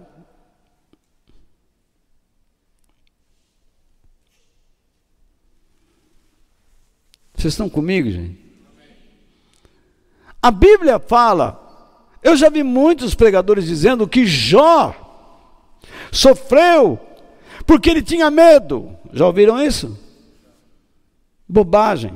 Vocês 7.41 7.55
estão 7.55 7.67
comigo, 7.67 8.07
gente? 8.11 8.39
A 10.39 10.51
Bíblia 10.51 10.99
fala, 10.99 11.59
eu 12.21 12.37
já 12.37 12.51
vi 12.51 12.61
muitos 12.61 13.15
pregadores 13.15 13.65
dizendo 13.65 14.07
que 14.07 14.27
Jó 14.27 14.93
sofreu 16.11 16.99
porque 17.65 17.89
ele 17.89 18.03
tinha 18.03 18.29
medo. 18.29 18.95
Já 19.11 19.25
ouviram 19.25 19.59
isso? 19.59 19.97
Bobagem. 21.49 22.13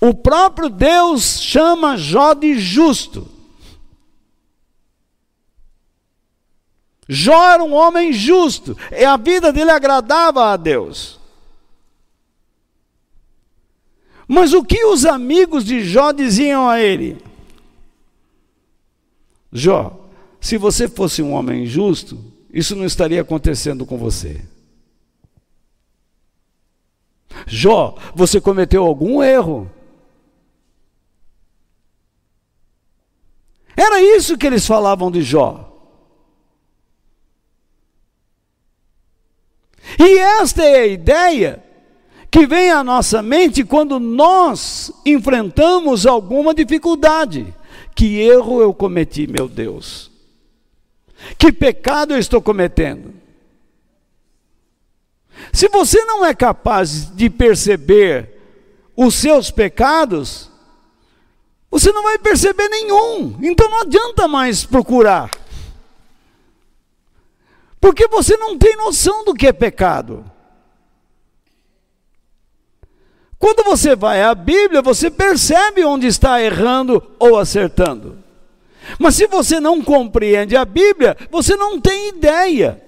O 0.00 0.12
próprio 0.12 0.68
Deus 0.68 1.40
chama 1.40 1.96
Jó 1.96 2.34
de 2.34 2.58
justo. 2.58 3.28
Jó 7.08 7.50
era 7.50 7.62
um 7.62 7.72
homem 7.72 8.12
justo, 8.12 8.76
e 8.90 9.04
a 9.04 9.16
vida 9.16 9.52
dele 9.52 9.70
agradava 9.70 10.46
a 10.46 10.56
Deus. 10.56 11.21
Mas 14.32 14.54
o 14.54 14.64
que 14.64 14.82
os 14.86 15.04
amigos 15.04 15.62
de 15.62 15.84
Jó 15.84 16.10
diziam 16.10 16.66
a 16.66 16.80
ele? 16.80 17.22
Jó, 19.52 20.08
se 20.40 20.56
você 20.56 20.88
fosse 20.88 21.22
um 21.22 21.34
homem 21.34 21.66
justo, 21.66 22.18
isso 22.50 22.74
não 22.74 22.86
estaria 22.86 23.20
acontecendo 23.20 23.84
com 23.84 23.98
você. 23.98 24.42
Jó, 27.46 27.94
você 28.14 28.40
cometeu 28.40 28.86
algum 28.86 29.22
erro. 29.22 29.70
Era 33.76 34.00
isso 34.00 34.38
que 34.38 34.46
eles 34.46 34.66
falavam 34.66 35.10
de 35.10 35.20
Jó. 35.20 35.70
E 39.98 40.18
esta 40.18 40.64
é 40.64 40.76
a 40.76 40.86
ideia 40.86 41.71
que 42.32 42.46
vem 42.46 42.70
à 42.70 42.82
nossa 42.82 43.20
mente 43.22 43.62
quando 43.62 44.00
nós 44.00 44.90
enfrentamos 45.04 46.06
alguma 46.06 46.54
dificuldade. 46.54 47.54
Que 47.94 48.20
erro 48.20 48.62
eu 48.62 48.72
cometi, 48.72 49.26
meu 49.26 49.46
Deus? 49.46 50.10
Que 51.36 51.52
pecado 51.52 52.14
eu 52.14 52.18
estou 52.18 52.40
cometendo? 52.40 53.12
Se 55.52 55.68
você 55.68 56.02
não 56.06 56.24
é 56.24 56.34
capaz 56.34 57.14
de 57.14 57.28
perceber 57.28 58.30
os 58.96 59.14
seus 59.14 59.50
pecados, 59.50 60.50
você 61.70 61.92
não 61.92 62.02
vai 62.02 62.16
perceber 62.16 62.66
nenhum. 62.70 63.38
Então 63.42 63.68
não 63.68 63.82
adianta 63.82 64.26
mais 64.26 64.64
procurar. 64.64 65.30
Porque 67.78 68.08
você 68.08 68.38
não 68.38 68.56
tem 68.56 68.74
noção 68.74 69.22
do 69.22 69.34
que 69.34 69.46
é 69.46 69.52
pecado. 69.52 70.31
Quando 73.42 73.64
você 73.64 73.96
vai 73.96 74.22
à 74.22 74.36
Bíblia, 74.36 74.80
você 74.80 75.10
percebe 75.10 75.84
onde 75.84 76.06
está 76.06 76.40
errando 76.40 77.02
ou 77.18 77.36
acertando. 77.36 78.18
Mas 79.00 79.16
se 79.16 79.26
você 79.26 79.58
não 79.58 79.82
compreende 79.82 80.54
a 80.54 80.64
Bíblia, 80.64 81.16
você 81.28 81.56
não 81.56 81.80
tem 81.80 82.10
ideia 82.10 82.80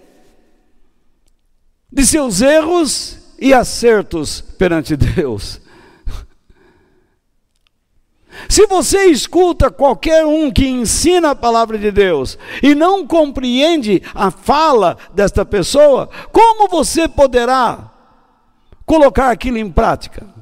de 1.93 2.07
seus 2.07 2.41
erros 2.41 3.19
e 3.37 3.53
acertos 3.53 4.41
perante 4.41 4.95
Deus. 4.97 5.61
Se 8.49 8.65
você 8.69 9.07
escuta 9.07 9.73
qualquer 9.73 10.25
um 10.25 10.53
que 10.53 10.69
ensina 10.69 11.31
a 11.31 11.35
palavra 11.35 11.77
de 11.77 11.91
Deus 11.91 12.39
e 12.63 12.77
não 12.77 13.05
compreende 13.05 14.01
a 14.15 14.31
fala 14.31 14.97
desta 15.13 15.45
pessoa, 15.45 16.09
como 16.31 16.69
você 16.69 17.09
poderá 17.09 17.91
colocar 18.87 19.33
aquilo 19.33 19.59
em 19.59 19.69
prática? 19.69 20.34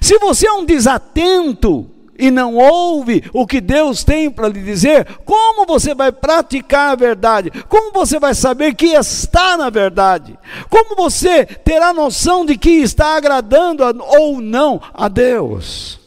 Se 0.00 0.18
você 0.18 0.46
é 0.46 0.52
um 0.52 0.64
desatento 0.64 1.90
e 2.18 2.30
não 2.30 2.54
ouve 2.54 3.24
o 3.32 3.46
que 3.46 3.60
Deus 3.60 4.04
tem 4.04 4.30
para 4.30 4.48
lhe 4.48 4.62
dizer, 4.62 5.18
como 5.24 5.66
você 5.66 5.94
vai 5.94 6.12
praticar 6.12 6.92
a 6.92 6.94
verdade? 6.94 7.50
Como 7.68 7.92
você 7.92 8.20
vai 8.20 8.34
saber 8.34 8.74
que 8.74 8.86
está 8.86 9.56
na 9.56 9.70
verdade? 9.70 10.38
Como 10.70 10.94
você 10.94 11.44
terá 11.44 11.92
noção 11.92 12.46
de 12.46 12.56
que 12.56 12.70
está 12.70 13.16
agradando 13.16 13.82
ou 14.00 14.40
não 14.40 14.80
a 14.94 15.08
Deus? 15.08 15.98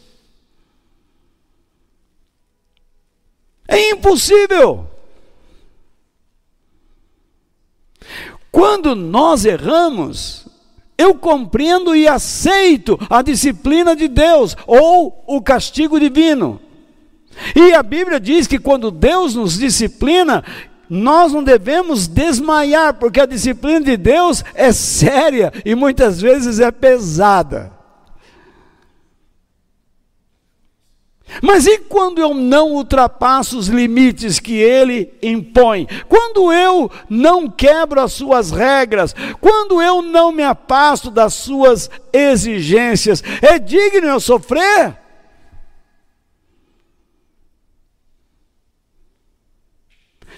É 3.68 3.90
impossível. 3.90 4.88
Quando 8.50 8.94
nós 8.94 9.44
erramos, 9.44 10.45
eu 10.98 11.14
compreendo 11.14 11.94
e 11.94 12.08
aceito 12.08 12.98
a 13.10 13.22
disciplina 13.22 13.94
de 13.94 14.08
Deus 14.08 14.56
ou 14.66 15.22
o 15.26 15.42
castigo 15.42 16.00
divino. 16.00 16.60
E 17.54 17.74
a 17.74 17.82
Bíblia 17.82 18.18
diz 18.18 18.46
que 18.46 18.58
quando 18.58 18.90
Deus 18.90 19.34
nos 19.34 19.58
disciplina, 19.58 20.42
nós 20.88 21.32
não 21.32 21.44
devemos 21.44 22.06
desmaiar, 22.06 22.94
porque 22.94 23.20
a 23.20 23.26
disciplina 23.26 23.80
de 23.80 23.96
Deus 23.96 24.42
é 24.54 24.72
séria 24.72 25.52
e 25.64 25.74
muitas 25.74 26.20
vezes 26.20 26.60
é 26.60 26.70
pesada. 26.70 27.75
Mas 31.42 31.66
e 31.66 31.78
quando 31.78 32.20
eu 32.20 32.32
não 32.32 32.72
ultrapasso 32.72 33.58
os 33.58 33.66
limites 33.66 34.38
que 34.38 34.54
ele 34.54 35.12
impõe? 35.22 35.86
Quando 36.08 36.52
eu 36.52 36.90
não 37.08 37.50
quebro 37.50 38.00
as 38.00 38.12
suas 38.12 38.50
regras? 38.50 39.14
Quando 39.40 39.82
eu 39.82 40.00
não 40.02 40.30
me 40.30 40.42
afasto 40.42 41.10
das 41.10 41.34
suas 41.34 41.90
exigências? 42.12 43.22
É 43.42 43.58
digno 43.58 44.06
eu 44.06 44.20
sofrer? 44.20 44.96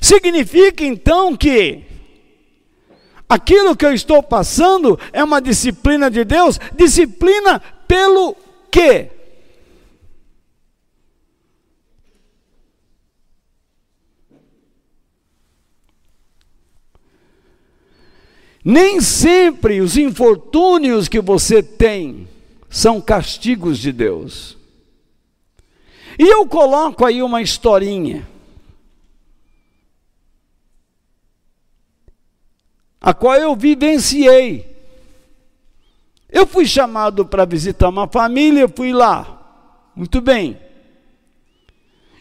Significa 0.00 0.84
então 0.84 1.36
que 1.36 1.84
aquilo 3.28 3.76
que 3.76 3.84
eu 3.84 3.92
estou 3.92 4.22
passando 4.22 4.98
é 5.12 5.22
uma 5.22 5.40
disciplina 5.40 6.10
de 6.10 6.24
Deus? 6.24 6.58
Disciplina 6.74 7.60
pelo 7.86 8.34
quê? 8.70 9.17
Nem 18.70 19.00
sempre 19.00 19.80
os 19.80 19.96
infortúnios 19.96 21.08
que 21.08 21.22
você 21.22 21.62
tem 21.62 22.28
são 22.68 23.00
castigos 23.00 23.78
de 23.78 23.90
Deus. 23.90 24.58
E 26.18 26.22
eu 26.30 26.46
coloco 26.46 27.02
aí 27.06 27.22
uma 27.22 27.40
historinha. 27.40 28.28
A 33.00 33.14
qual 33.14 33.36
eu 33.36 33.56
vivenciei. 33.56 34.70
Eu 36.28 36.46
fui 36.46 36.66
chamado 36.66 37.24
para 37.24 37.46
visitar 37.46 37.88
uma 37.88 38.06
família, 38.06 38.68
fui 38.68 38.92
lá. 38.92 39.90
Muito 39.96 40.20
bem. 40.20 40.60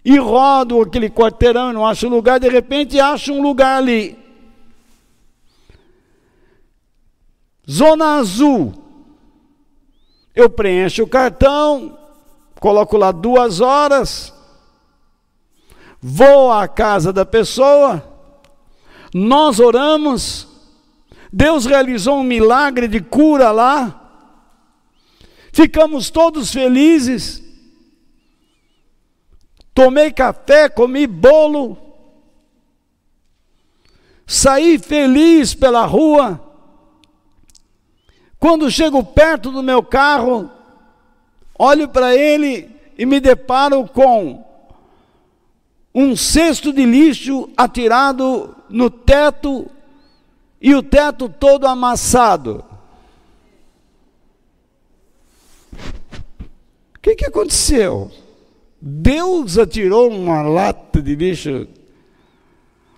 E 0.05 0.17
rodo 0.17 0.81
aquele 0.81 1.09
quarteirão, 1.09 1.73
não 1.73 1.85
acho 1.85 2.07
lugar, 2.07 2.39
de 2.39 2.47
repente 2.47 2.97
acho 3.01 3.33
um 3.33 3.41
lugar 3.41 3.79
ali. 3.79 4.26
Zona 7.69 8.17
azul. 8.17 8.73
Eu 10.33 10.49
preencho 10.49 11.03
o 11.03 11.07
cartão, 11.07 11.97
coloco 12.59 12.95
lá 12.95 13.11
duas 13.11 13.59
horas, 13.59 14.33
vou 15.99 16.51
à 16.51 16.67
casa 16.67 17.11
da 17.11 17.25
pessoa, 17.25 18.03
nós 19.13 19.59
oramos, 19.59 20.47
Deus 21.33 21.65
realizou 21.65 22.17
um 22.17 22.23
milagre 22.23 22.87
de 22.87 23.01
cura 23.01 23.51
lá, 23.51 24.11
ficamos 25.51 26.09
todos 26.09 26.51
felizes. 26.51 27.43
Tomei 29.73 30.11
café, 30.11 30.69
comi 30.69 31.05
bolo, 31.05 31.77
saí 34.25 34.79
feliz 34.79 35.53
pela 35.53 35.85
rua. 35.85 36.46
Quando 38.39 38.69
chego 38.69 39.03
perto 39.03 39.51
do 39.51 39.63
meu 39.63 39.81
carro, 39.81 40.49
olho 41.57 41.89
para 41.89 42.15
ele 42.15 42.69
e 42.97 43.05
me 43.05 43.19
deparo 43.19 43.87
com 43.87 44.45
um 45.93 46.15
cesto 46.15 46.71
de 46.71 46.85
lixo 46.85 47.49
atirado 47.57 48.55
no 48.69 48.89
teto 48.89 49.67
e 50.61 50.75
o 50.75 50.83
teto 50.83 51.27
todo 51.27 51.65
amassado. 51.65 52.63
O 56.95 56.99
que, 57.01 57.15
que 57.15 57.25
aconteceu? 57.25 58.11
Deus 58.79 59.57
atirou 59.57 60.11
uma 60.11 60.43
lata 60.43 61.01
de 61.01 61.15
lixo? 61.15 61.67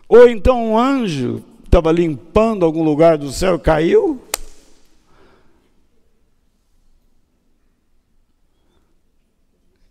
Ou 0.10 0.28
então 0.28 0.72
um 0.72 0.78
anjo 0.78 1.44
estava 1.64 1.92
limpando 1.92 2.66
algum 2.66 2.84
lugar 2.84 3.18
do 3.18 3.32
céu 3.32 3.58
caiu? 3.58 4.22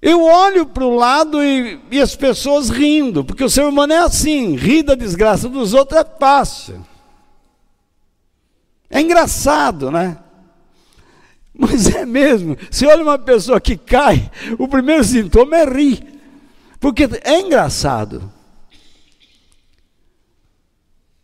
Eu 0.00 0.22
olho 0.22 0.64
para 0.64 0.84
o 0.84 0.94
lado 0.94 1.42
e, 1.42 1.80
e, 1.90 2.00
as 2.00 2.14
pessoas 2.14 2.68
rindo, 2.68 3.24
porque 3.24 3.42
o 3.42 3.50
ser 3.50 3.64
humano 3.64 3.92
é 3.92 3.98
assim, 3.98 4.54
rir 4.54 4.84
da 4.84 4.94
desgraça 4.94 5.48
dos 5.48 5.74
outros 5.74 6.00
é 6.00 6.04
fácil. 6.04 6.86
É 8.88 9.00
engraçado, 9.00 9.90
né? 9.90 10.18
Mas 11.52 11.88
é 11.88 12.06
mesmo. 12.06 12.56
Se 12.70 12.86
olha 12.86 13.02
uma 13.02 13.18
pessoa 13.18 13.60
que 13.60 13.76
cai, 13.76 14.30
o 14.56 14.68
primeiro 14.68 15.02
sintoma 15.02 15.56
é 15.56 15.64
rir. 15.64 16.06
Porque 16.78 17.08
é 17.24 17.40
engraçado. 17.40 18.32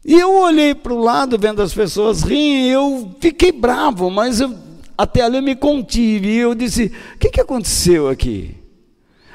E 0.05 0.15
eu 0.19 0.35
olhei 0.35 0.75
para 0.75 0.93
o 0.93 1.01
lado 1.01 1.39
vendo 1.39 1.63
as 1.63 1.73
pessoas 1.73 2.23
rirem, 2.23 2.69
eu 2.69 3.17
fiquei 3.21 3.53
bravo, 3.53 4.11
mas 4.11 4.41
eu, 4.41 4.55
até 4.99 5.23
ali 5.23 5.37
eu 5.37 5.43
me 5.43 5.55
contive. 5.55 6.29
E 6.29 6.39
eu 6.39 6.55
disse: 6.57 6.93
o 7.15 7.19
que, 7.19 7.31
que 7.31 7.41
aconteceu 7.41 8.09
aqui? 8.09 8.64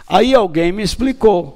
Aí 0.10 0.34
alguém 0.34 0.72
me 0.72 0.82
explicou. 0.82 1.56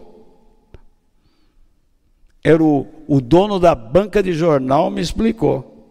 Era 2.44 2.64
o, 2.64 2.88
o 3.08 3.20
dono 3.20 3.60
da 3.60 3.74
banca 3.74 4.22
de 4.22 4.32
jornal 4.32 4.92
me 4.92 5.02
explicou. 5.02 5.90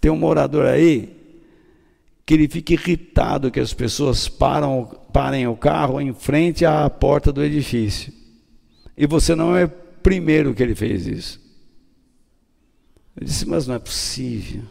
Tem 0.00 0.08
um 0.08 0.16
morador 0.16 0.66
aí 0.66 1.16
que 2.24 2.34
ele 2.34 2.46
fica 2.46 2.74
irritado 2.74 3.50
que 3.50 3.58
as 3.58 3.74
pessoas 3.74 4.28
param, 4.28 4.84
parem 5.12 5.48
o 5.48 5.56
carro 5.56 6.00
em 6.00 6.14
frente 6.14 6.64
à 6.64 6.88
porta 6.88 7.32
do 7.32 7.42
edifício. 7.42 8.12
E 8.96 9.04
você 9.04 9.34
não 9.34 9.56
é 9.56 9.66
primeiro 9.66 10.54
que 10.54 10.62
ele 10.62 10.76
fez 10.76 11.06
isso. 11.06 11.40
Eu 13.16 13.26
disse, 13.26 13.48
mas 13.48 13.66
não 13.66 13.74
é 13.74 13.78
possível. 13.80 14.62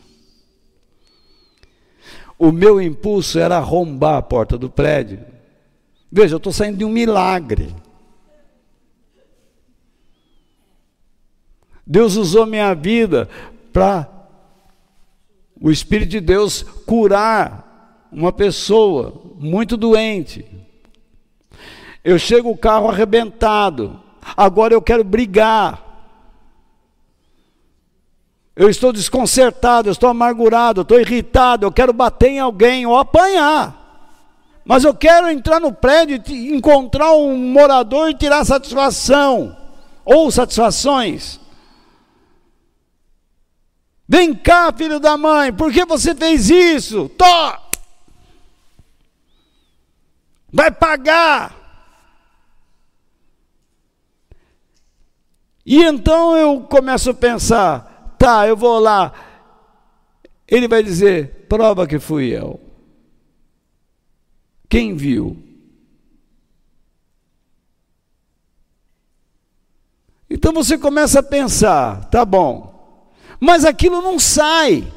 O 2.40 2.52
meu 2.52 2.80
impulso 2.80 3.38
era 3.38 3.58
arrombar 3.58 4.16
a 4.16 4.22
porta 4.22 4.58
do 4.58 4.70
prédio 4.70 5.20
Veja, 6.12 6.36
eu 6.36 6.38
estou 6.38 6.54
saindo 6.54 6.78
de 6.78 6.86
um 6.86 6.90
milagre. 6.90 7.76
Deus 11.86 12.16
usou 12.16 12.46
minha 12.46 12.74
vida 12.74 13.30
para 13.72 14.10
o 15.60 15.72
Espírito 15.72 16.10
de 16.10 16.20
Deus 16.20 16.64
curar 16.86 18.08
uma 18.12 18.32
pessoa 18.32 19.22
muito 19.38 19.78
doente. 19.78 20.46
Eu 22.04 22.18
chego 22.18 22.50
o 22.50 22.58
carro 22.58 22.90
arrebentado. 22.90 24.00
Agora 24.36 24.74
eu 24.74 24.82
quero 24.82 25.04
brigar. 25.04 25.86
Eu 28.56 28.70
estou 28.70 28.92
desconcertado, 28.92 29.88
eu 29.88 29.92
estou 29.92 30.10
amargurado, 30.10 30.80
eu 30.80 30.84
estou 30.84 31.00
irritado, 31.00 31.66
eu 31.66 31.72
quero 31.72 31.94
bater 31.94 32.30
em 32.30 32.40
alguém 32.40 32.86
ou 32.86 32.98
apanhar. 32.98 33.87
Mas 34.68 34.84
eu 34.84 34.94
quero 34.94 35.30
entrar 35.30 35.62
no 35.62 35.72
prédio 35.72 36.22
e 36.28 36.54
encontrar 36.54 37.14
um 37.14 37.38
morador 37.38 38.10
e 38.10 38.14
tirar 38.14 38.44
satisfação 38.44 39.56
ou 40.04 40.30
satisfações. 40.30 41.40
Vem 44.06 44.36
cá, 44.36 44.74
filho 44.74 45.00
da 45.00 45.16
mãe, 45.18 45.54
por 45.54 45.72
que 45.72 45.86
você 45.86 46.14
fez 46.14 46.50
isso? 46.50 47.08
Tó! 47.10 47.58
Vai 50.52 50.70
pagar. 50.70 51.56
E 55.66 55.82
então 55.82 56.36
eu 56.36 56.62
começo 56.62 57.12
a 57.12 57.14
pensar, 57.14 58.16
tá, 58.20 58.46
eu 58.46 58.58
vou 58.58 58.80
lá. 58.80 59.14
Ele 60.46 60.68
vai 60.68 60.84
dizer, 60.84 61.46
prova 61.48 61.88
que 61.88 62.00
fui 62.00 62.36
eu. 62.36 62.67
Quem 64.70 64.96
viu? 64.96 65.38
Então 70.30 70.54
você 70.54 70.78
começa 70.78 71.20
a 71.20 71.24
pensar, 71.24 72.06
tá 72.10 72.26
bom, 72.26 73.12
mas 73.40 73.64
aquilo 73.64 74.02
não 74.02 74.20
sai. 74.20 74.92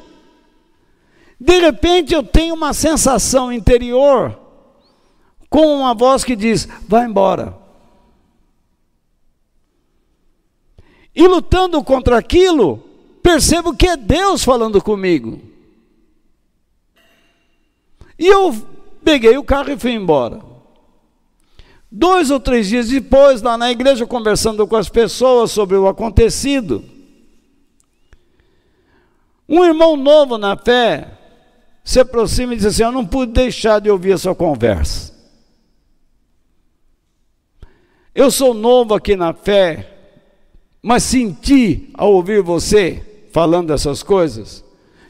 De 1.39 1.59
repente 1.59 2.13
eu 2.13 2.21
tenho 2.21 2.53
uma 2.53 2.73
sensação 2.73 3.51
interior 3.51 4.37
com 5.49 5.75
uma 5.77 5.93
voz 5.93 6.23
que 6.23 6.35
diz: 6.35 6.67
vai 6.87 7.05
embora. 7.05 7.57
E 11.15 11.27
lutando 11.27 11.83
contra 11.83 12.17
aquilo, 12.17 12.77
percebo 13.23 13.75
que 13.75 13.87
é 13.87 13.97
Deus 13.97 14.43
falando 14.43 14.81
comigo. 14.81 15.41
E 18.17 18.27
eu 18.27 18.53
Peguei 19.03 19.37
o 19.37 19.43
carro 19.43 19.71
e 19.71 19.77
fui 19.77 19.91
embora. 19.91 20.41
Dois 21.91 22.31
ou 22.31 22.39
três 22.39 22.69
dias 22.69 22.87
depois, 22.87 23.41
lá 23.41 23.57
na 23.57 23.69
igreja, 23.69 24.05
conversando 24.05 24.65
com 24.65 24.75
as 24.75 24.87
pessoas 24.87 25.51
sobre 25.51 25.75
o 25.75 25.87
acontecido, 25.87 26.83
um 29.47 29.65
irmão 29.65 29.97
novo 29.97 30.37
na 30.37 30.55
fé 30.55 31.17
se 31.83 31.99
aproxima 31.99 32.53
e 32.53 32.55
diz 32.55 32.65
assim: 32.65 32.83
Eu 32.83 32.91
não 32.91 33.05
pude 33.05 33.33
deixar 33.33 33.81
de 33.81 33.89
ouvir 33.89 34.13
a 34.13 34.17
sua 34.17 34.33
conversa. 34.33 35.11
Eu 38.15 38.31
sou 38.31 38.53
novo 38.53 38.93
aqui 38.93 39.15
na 39.15 39.33
fé, 39.33 39.97
mas 40.81 41.03
senti 41.03 41.89
ao 41.93 42.13
ouvir 42.13 42.41
você 42.41 43.27
falando 43.33 43.73
essas 43.73 44.03
coisas 44.03 44.63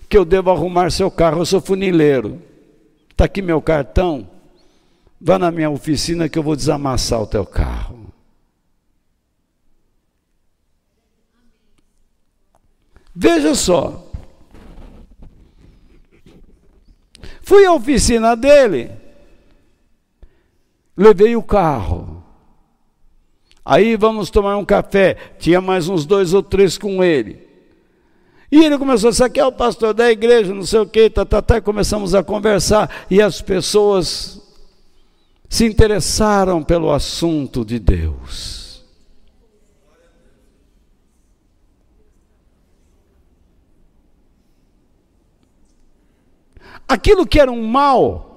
que 0.09 0.17
eu 0.17 0.25
devo 0.25 0.49
arrumar 0.49 0.91
seu 0.91 1.11
carro. 1.11 1.41
Eu 1.41 1.45
sou 1.45 1.61
funileiro. 1.61 2.41
Está 3.11 3.25
aqui 3.25 3.41
meu 3.41 3.61
cartão. 3.61 4.27
Vá 5.19 5.37
na 5.37 5.51
minha 5.51 5.69
oficina 5.69 6.27
que 6.27 6.39
eu 6.39 6.43
vou 6.43 6.55
desamassar 6.55 7.21
o 7.21 7.27
teu 7.27 7.45
carro. 7.45 8.11
Veja 13.13 13.53
só. 13.53 14.07
Fui 17.41 17.65
à 17.65 17.73
oficina 17.73 18.35
dele, 18.35 18.91
levei 20.95 21.35
o 21.35 21.43
carro. 21.43 22.23
Aí 23.63 23.97
vamos 23.97 24.29
tomar 24.29 24.57
um 24.57 24.63
café. 24.63 25.15
Tinha 25.37 25.59
mais 25.59 25.89
uns 25.89 26.05
dois 26.05 26.33
ou 26.33 26.41
três 26.41 26.77
com 26.77 27.03
ele. 27.03 27.50
E 28.51 28.65
ele 28.65 28.77
começou, 28.77 29.09
isso 29.09 29.23
aqui 29.23 29.39
é 29.39 29.45
o 29.45 29.51
pastor 29.51 29.93
da 29.93 30.11
igreja, 30.11 30.53
não 30.53 30.65
sei 30.65 30.81
o 30.81 30.85
que, 30.85 31.09
tá, 31.09 31.23
tá, 31.23 31.41
tá, 31.41 31.57
e 31.57 31.61
começamos 31.61 32.13
a 32.13 32.21
conversar. 32.21 33.05
E 33.09 33.21
as 33.21 33.41
pessoas 33.41 34.41
se 35.47 35.65
interessaram 35.65 36.61
pelo 36.61 36.91
assunto 36.91 37.63
de 37.63 37.79
Deus. 37.79 38.83
Aquilo 46.87 47.25
que 47.25 47.39
era 47.39 47.49
um 47.49 47.65
mal 47.65 48.31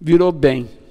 virou 0.00 0.32
bem. 0.32 0.83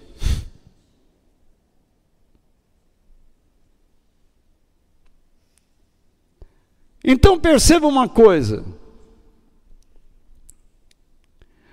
Então 7.03 7.39
perceba 7.39 7.85
uma 7.87 8.07
coisa. 8.07 8.63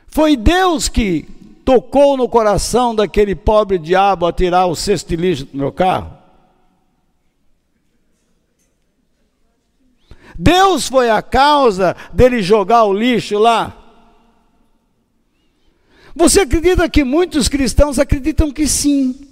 Foi 0.08 0.36
Deus 0.36 0.88
que 0.88 1.22
tocou 1.64 2.16
no 2.16 2.28
coração 2.28 2.94
daquele 2.94 3.36
pobre 3.36 3.78
diabo 3.78 4.26
a 4.26 4.32
tirar 4.32 4.66
o 4.66 4.74
cesto 4.74 5.08
de 5.10 5.16
lixo 5.16 5.44
do 5.44 5.56
meu 5.56 5.70
carro? 5.70 6.18
Deus 10.36 10.88
foi 10.88 11.10
a 11.10 11.22
causa 11.22 11.94
dele 12.12 12.42
jogar 12.42 12.84
o 12.84 12.92
lixo 12.92 13.38
lá? 13.38 13.76
Você 16.14 16.40
acredita 16.40 16.88
que 16.88 17.04
muitos 17.04 17.48
cristãos 17.48 17.98
acreditam 17.98 18.50
que 18.50 18.66
sim? 18.66 19.29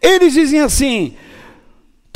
Eles 0.00 0.32
dizem 0.32 0.60
assim: 0.60 1.16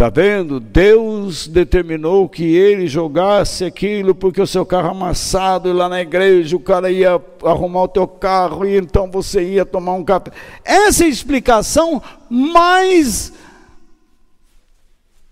Está 0.00 0.08
vendo? 0.08 0.58
Deus 0.58 1.46
determinou 1.46 2.26
que 2.26 2.42
ele 2.42 2.86
jogasse 2.86 3.66
aquilo 3.66 4.14
porque 4.14 4.40
o 4.40 4.46
seu 4.46 4.64
carro 4.64 4.92
amassado 4.92 5.68
e 5.68 5.74
lá 5.74 5.90
na 5.90 6.00
igreja 6.00 6.56
o 6.56 6.60
cara 6.60 6.90
ia 6.90 7.20
arrumar 7.44 7.82
o 7.82 7.88
teu 7.88 8.08
carro 8.08 8.64
e 8.64 8.78
então 8.78 9.10
você 9.10 9.42
ia 9.42 9.66
tomar 9.66 9.92
um 9.92 10.02
café. 10.02 10.30
Essa 10.64 11.04
é 11.04 11.06
a 11.06 11.10
explicação 11.10 12.02
mais 12.30 13.30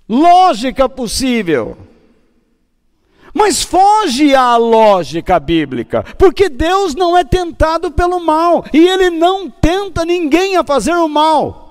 lógica 0.06 0.86
possível. 0.86 1.74
Mas 3.32 3.62
foge 3.62 4.34
à 4.34 4.54
lógica 4.58 5.40
bíblica, 5.40 6.04
porque 6.18 6.50
Deus 6.50 6.94
não 6.94 7.16
é 7.16 7.24
tentado 7.24 7.90
pelo 7.90 8.20
mal 8.20 8.62
e 8.70 8.86
ele 8.86 9.08
não 9.08 9.48
tenta 9.48 10.04
ninguém 10.04 10.58
a 10.58 10.62
fazer 10.62 10.92
o 10.92 11.08
mal. 11.08 11.67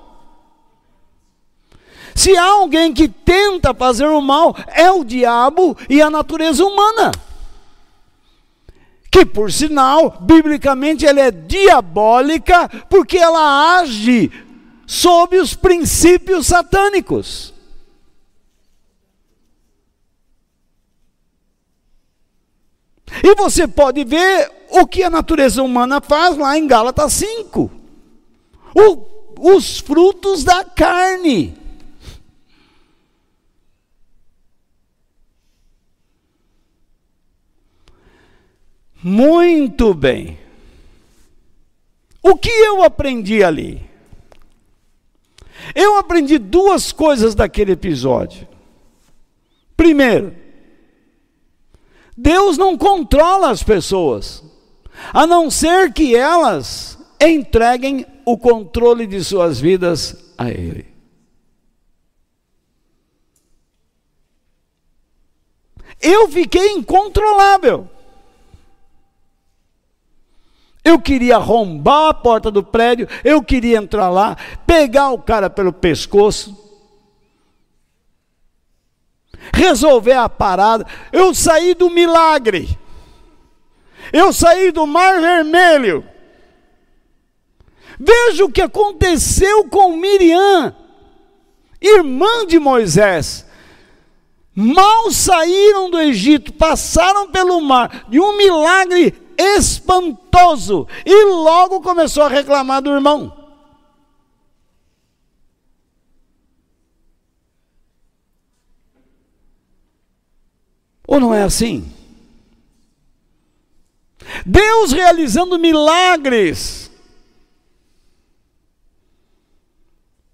Se 2.18 2.36
há 2.36 2.46
alguém 2.46 2.92
que 2.92 3.06
tenta 3.08 3.72
fazer 3.72 4.08
o 4.08 4.20
mal, 4.20 4.52
é 4.74 4.90
o 4.90 5.04
diabo 5.04 5.76
e 5.88 6.02
a 6.02 6.10
natureza 6.10 6.64
humana. 6.64 7.12
Que, 9.08 9.24
por 9.24 9.52
sinal, 9.52 10.18
biblicamente 10.22 11.06
ela 11.06 11.20
é 11.20 11.30
diabólica, 11.30 12.68
porque 12.90 13.16
ela 13.16 13.78
age 13.78 14.32
sob 14.84 15.38
os 15.38 15.54
princípios 15.54 16.48
satânicos. 16.48 17.54
E 23.22 23.32
você 23.36 23.68
pode 23.68 24.02
ver 24.02 24.50
o 24.70 24.88
que 24.88 25.04
a 25.04 25.10
natureza 25.10 25.62
humana 25.62 26.00
faz 26.00 26.36
lá 26.36 26.58
em 26.58 26.66
Gálatas 26.66 27.12
5. 27.12 27.70
O, 28.74 29.52
os 29.54 29.78
frutos 29.78 30.42
da 30.42 30.64
carne. 30.64 31.67
Muito 39.02 39.94
bem. 39.94 40.38
O 42.22 42.36
que 42.36 42.50
eu 42.50 42.82
aprendi 42.82 43.42
ali? 43.42 43.88
Eu 45.74 45.96
aprendi 45.96 46.38
duas 46.38 46.92
coisas 46.92 47.34
daquele 47.34 47.72
episódio. 47.72 48.46
Primeiro, 49.76 50.34
Deus 52.16 52.58
não 52.58 52.76
controla 52.76 53.50
as 53.50 53.62
pessoas, 53.62 54.42
a 55.12 55.26
não 55.26 55.50
ser 55.50 55.92
que 55.92 56.16
elas 56.16 56.98
entreguem 57.20 58.04
o 58.24 58.36
controle 58.36 59.06
de 59.06 59.22
suas 59.22 59.60
vidas 59.60 60.32
a 60.36 60.50
Ele. 60.50 60.86
Eu 66.00 66.28
fiquei 66.28 66.72
incontrolável. 66.72 67.88
Eu 70.88 70.98
queria 70.98 71.36
arrombar 71.36 72.08
a 72.08 72.14
porta 72.14 72.50
do 72.50 72.62
prédio, 72.62 73.06
eu 73.22 73.42
queria 73.42 73.76
entrar 73.76 74.08
lá, 74.08 74.38
pegar 74.66 75.10
o 75.10 75.18
cara 75.18 75.50
pelo 75.50 75.70
pescoço, 75.70 76.56
resolver 79.52 80.14
a 80.14 80.30
parada. 80.30 80.86
Eu 81.12 81.34
saí 81.34 81.74
do 81.74 81.90
milagre, 81.90 82.78
eu 84.10 84.32
saí 84.32 84.72
do 84.72 84.86
mar 84.86 85.20
vermelho. 85.20 86.02
Veja 88.00 88.46
o 88.46 88.50
que 88.50 88.62
aconteceu 88.62 89.64
com 89.64 89.94
Miriam, 89.94 90.74
irmã 91.82 92.46
de 92.46 92.58
Moisés. 92.58 93.46
Mal 94.54 95.10
saíram 95.10 95.90
do 95.90 96.00
Egito, 96.00 96.50
passaram 96.54 97.30
pelo 97.30 97.60
mar, 97.60 98.06
de 98.08 98.18
um 98.18 98.38
milagre 98.38 99.27
espantoso 99.38 100.88
e 101.06 101.24
logo 101.24 101.80
começou 101.80 102.24
a 102.24 102.28
reclamar 102.28 102.82
do 102.82 102.90
irmão. 102.90 103.32
Ou 111.06 111.18
não 111.18 111.32
é 111.32 111.42
assim? 111.42 111.90
Deus 114.44 114.92
realizando 114.92 115.58
milagres. 115.58 116.90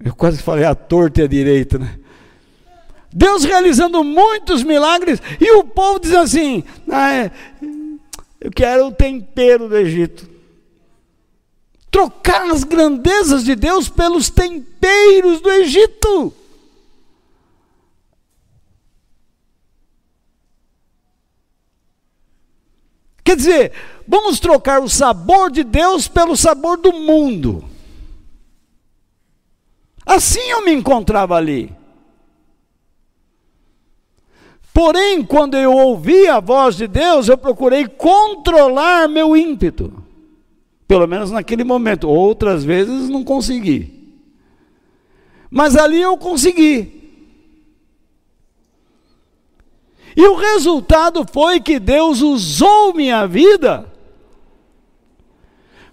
Eu 0.04 0.14
quase 0.14 0.42
falei 0.42 0.64
a 0.64 0.74
torta 0.74 1.20
e 1.20 1.24
a 1.24 1.28
direita, 1.28 1.78
né? 1.78 2.00
Deus 3.12 3.44
realizando 3.44 4.02
muitos 4.02 4.64
milagres 4.64 5.22
e 5.40 5.52
o 5.52 5.62
povo 5.62 6.00
diz 6.00 6.12
assim: 6.12 6.64
ah, 6.90 7.12
é, 7.12 7.30
eu 8.44 8.50
quero 8.52 8.88
o 8.88 8.92
tempero 8.92 9.70
do 9.70 9.76
Egito. 9.78 10.28
Trocar 11.90 12.42
as 12.50 12.62
grandezas 12.62 13.42
de 13.42 13.54
Deus 13.54 13.88
pelos 13.88 14.28
temperos 14.28 15.40
do 15.40 15.50
Egito. 15.50 16.30
Quer 23.24 23.36
dizer, 23.36 23.72
vamos 24.06 24.38
trocar 24.38 24.82
o 24.82 24.90
sabor 24.90 25.50
de 25.50 25.64
Deus 25.64 26.06
pelo 26.06 26.36
sabor 26.36 26.76
do 26.76 26.92
mundo. 26.92 27.64
Assim 30.04 30.50
eu 30.50 30.62
me 30.66 30.72
encontrava 30.74 31.34
ali. 31.34 31.74
Porém, 34.74 35.22
quando 35.22 35.56
eu 35.56 35.72
ouvi 35.72 36.26
a 36.26 36.40
voz 36.40 36.74
de 36.74 36.88
Deus, 36.88 37.28
eu 37.28 37.38
procurei 37.38 37.86
controlar 37.86 39.08
meu 39.08 39.36
ímpeto. 39.36 40.02
Pelo 40.88 41.06
menos 41.06 41.30
naquele 41.30 41.62
momento. 41.62 42.08
Outras 42.08 42.64
vezes 42.64 43.08
não 43.08 43.22
consegui. 43.22 44.12
Mas 45.48 45.76
ali 45.76 46.02
eu 46.02 46.16
consegui. 46.18 47.04
E 50.16 50.26
o 50.26 50.34
resultado 50.34 51.24
foi 51.32 51.60
que 51.60 51.78
Deus 51.78 52.20
usou 52.20 52.92
minha 52.92 53.28
vida 53.28 53.92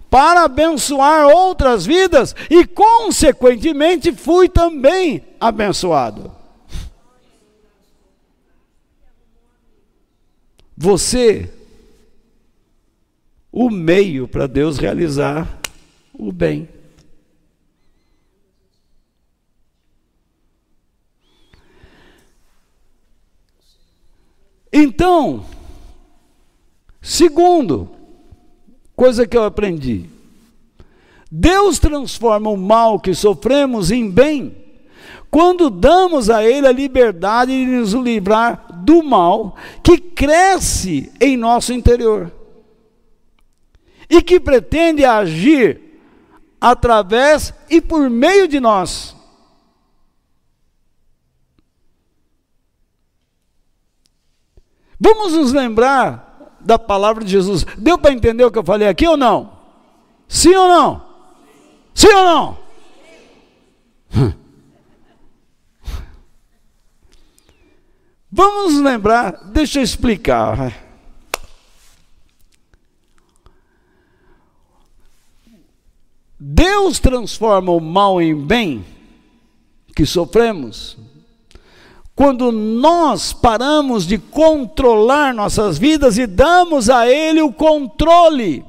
para 0.09 0.45
abençoar 0.45 1.27
outras 1.27 1.85
vidas 1.85 2.35
e, 2.49 2.65
consequentemente, 2.65 4.11
fui 4.11 4.49
também 4.49 5.23
abençoado. 5.39 6.40
Você, 10.81 11.47
o 13.51 13.69
meio 13.69 14.27
para 14.27 14.47
Deus 14.47 14.79
realizar 14.79 15.61
o 16.11 16.31
bem. 16.31 16.67
Então, 24.73 25.45
segundo, 26.99 27.87
coisa 28.95 29.27
que 29.27 29.37
eu 29.37 29.43
aprendi, 29.43 30.09
Deus 31.31 31.77
transforma 31.77 32.49
o 32.49 32.57
mal 32.57 32.99
que 32.99 33.13
sofremos 33.13 33.91
em 33.91 34.09
bem 34.09 34.60
quando 35.31 35.69
damos 35.69 36.29
a 36.29 36.43
Ele 36.43 36.67
a 36.67 36.71
liberdade 36.73 37.53
de 37.53 37.65
nos 37.65 37.93
livrar 37.93 38.67
do 38.83 39.01
mal 39.01 39.55
que 39.81 39.97
cresce 39.97 41.09
em 41.21 41.37
nosso 41.37 41.71
interior 41.71 42.29
e 44.09 44.21
que 44.21 44.41
pretende 44.41 45.05
agir 45.05 45.79
através 46.59 47.53
e 47.69 47.79
por 47.79 48.09
meio 48.09 48.45
de 48.45 48.59
nós. 48.59 49.15
Vamos 54.99 55.31
nos 55.31 55.53
lembrar 55.53 56.59
da 56.59 56.77
palavra 56.77 57.23
de 57.23 57.31
Jesus. 57.31 57.65
Deu 57.77 57.97
para 57.97 58.11
entender 58.11 58.43
o 58.43 58.51
que 58.51 58.59
eu 58.59 58.63
falei 58.63 58.87
aqui 58.87 59.07
ou 59.07 59.15
não? 59.15 59.53
Sim 60.27 60.53
ou 60.55 60.67
não? 60.67 61.05
Sim 61.93 62.13
ou 62.13 62.25
não? 62.25 62.60
Vamos 68.31 68.75
lembrar, 68.75 69.43
deixa 69.45 69.79
eu 69.79 69.83
explicar. 69.83 70.73
Deus 76.39 76.99
transforma 76.99 77.71
o 77.71 77.79
mal 77.79 78.21
em 78.21 78.35
bem 78.35 78.85
que 79.95 80.05
sofremos 80.05 80.97
quando 82.15 82.51
nós 82.51 83.33
paramos 83.33 84.05
de 84.05 84.17
controlar 84.17 85.33
nossas 85.33 85.77
vidas 85.77 86.17
e 86.17 86.27
damos 86.27 86.89
a 86.89 87.07
Ele 87.07 87.41
o 87.41 87.51
controle. 87.51 88.63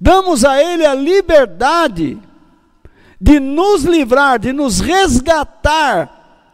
Damos 0.00 0.44
a 0.44 0.62
Ele 0.62 0.86
a 0.86 0.94
liberdade 0.94 2.18
de 3.24 3.40
nos 3.40 3.84
livrar, 3.84 4.38
de 4.38 4.52
nos 4.52 4.80
resgatar 4.80 6.52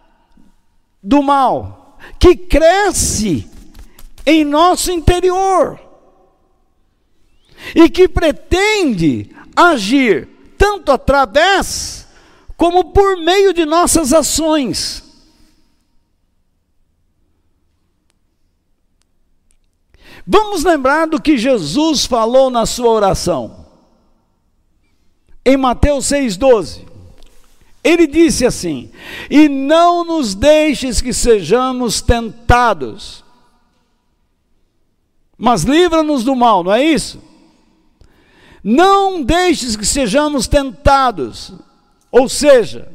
do 1.03 1.21
mal 1.21 1.99
que 2.17 2.37
cresce 2.37 3.51
em 4.25 4.45
nosso 4.45 4.93
interior 4.93 5.81
e 7.75 7.91
que 7.91 8.07
pretende 8.07 9.35
agir 9.57 10.29
tanto 10.57 10.93
através 10.93 12.07
como 12.57 12.93
por 12.93 13.17
meio 13.17 13.53
de 13.53 13.65
nossas 13.65 14.13
ações. 14.13 15.03
Vamos 20.25 20.63
lembrar 20.63 21.09
do 21.09 21.21
que 21.21 21.37
Jesus 21.37 22.07
falou 22.07 22.49
na 22.49 22.65
sua 22.65 22.91
oração. 22.91 23.60
Em 25.45 25.57
Mateus 25.57 26.07
6,12, 26.07 26.87
ele 27.83 28.07
disse 28.07 28.45
assim: 28.45 28.91
E 29.31 29.49
não 29.49 30.05
nos 30.05 30.35
deixes 30.35 31.01
que 31.01 31.13
sejamos 31.13 32.01
tentados, 32.01 33.25
mas 35.37 35.63
livra-nos 35.63 36.23
do 36.23 36.37
mal, 36.37 36.63
não 36.63 36.73
é 36.73 36.85
isso? 36.85 37.23
Não 38.63 39.23
deixes 39.23 39.75
que 39.75 39.87
sejamos 39.87 40.47
tentados, 40.47 41.55
ou 42.13 42.29
seja, 42.29 42.93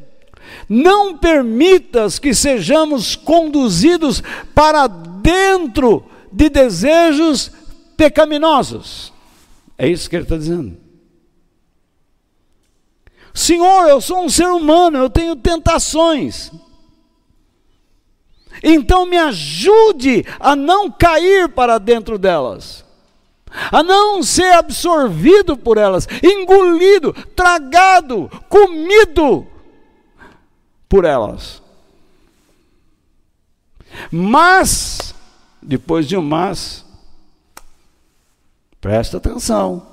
não 0.68 1.18
permitas 1.18 2.20
que 2.20 2.32
sejamos 2.32 3.16
conduzidos 3.16 4.22
para 4.54 4.86
dentro 4.86 6.04
de 6.30 6.48
desejos 6.48 7.50
pecaminosos. 7.96 9.12
É 9.76 9.88
isso 9.88 10.08
que 10.08 10.14
ele 10.14 10.22
está 10.22 10.36
dizendo. 10.36 10.85
Senhor, 13.36 13.86
eu 13.86 14.00
sou 14.00 14.24
um 14.24 14.28
ser 14.28 14.48
humano, 14.48 14.98
eu 14.98 15.10
tenho 15.10 15.36
tentações. 15.36 16.50
Então 18.62 19.04
me 19.04 19.18
ajude 19.18 20.24
a 20.40 20.56
não 20.56 20.90
cair 20.90 21.48
para 21.48 21.78
dentro 21.78 22.18
delas 22.18 22.86
a 23.72 23.82
não 23.82 24.22
ser 24.22 24.52
absorvido 24.52 25.56
por 25.56 25.78
elas, 25.78 26.06
engolido, 26.22 27.12
tragado, 27.34 28.30
comido 28.48 29.46
por 30.88 31.04
elas. 31.04 31.62
Mas, 34.10 35.14
depois 35.62 36.06
de 36.06 36.16
um 36.16 36.22
mas, 36.22 36.84
presta 38.80 39.16
atenção, 39.16 39.86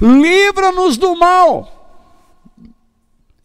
livra-nos 0.00 0.96
do 0.96 1.16
mal. 1.16 1.79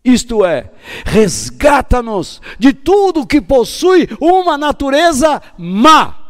Isto 0.05 0.45
é, 0.45 0.71
resgata-nos 1.03 2.39
de 2.59 2.71
tudo 2.71 3.25
que 3.25 3.41
possui 3.41 4.07
uma 4.21 4.57
natureza 4.57 5.41
má 5.57 6.25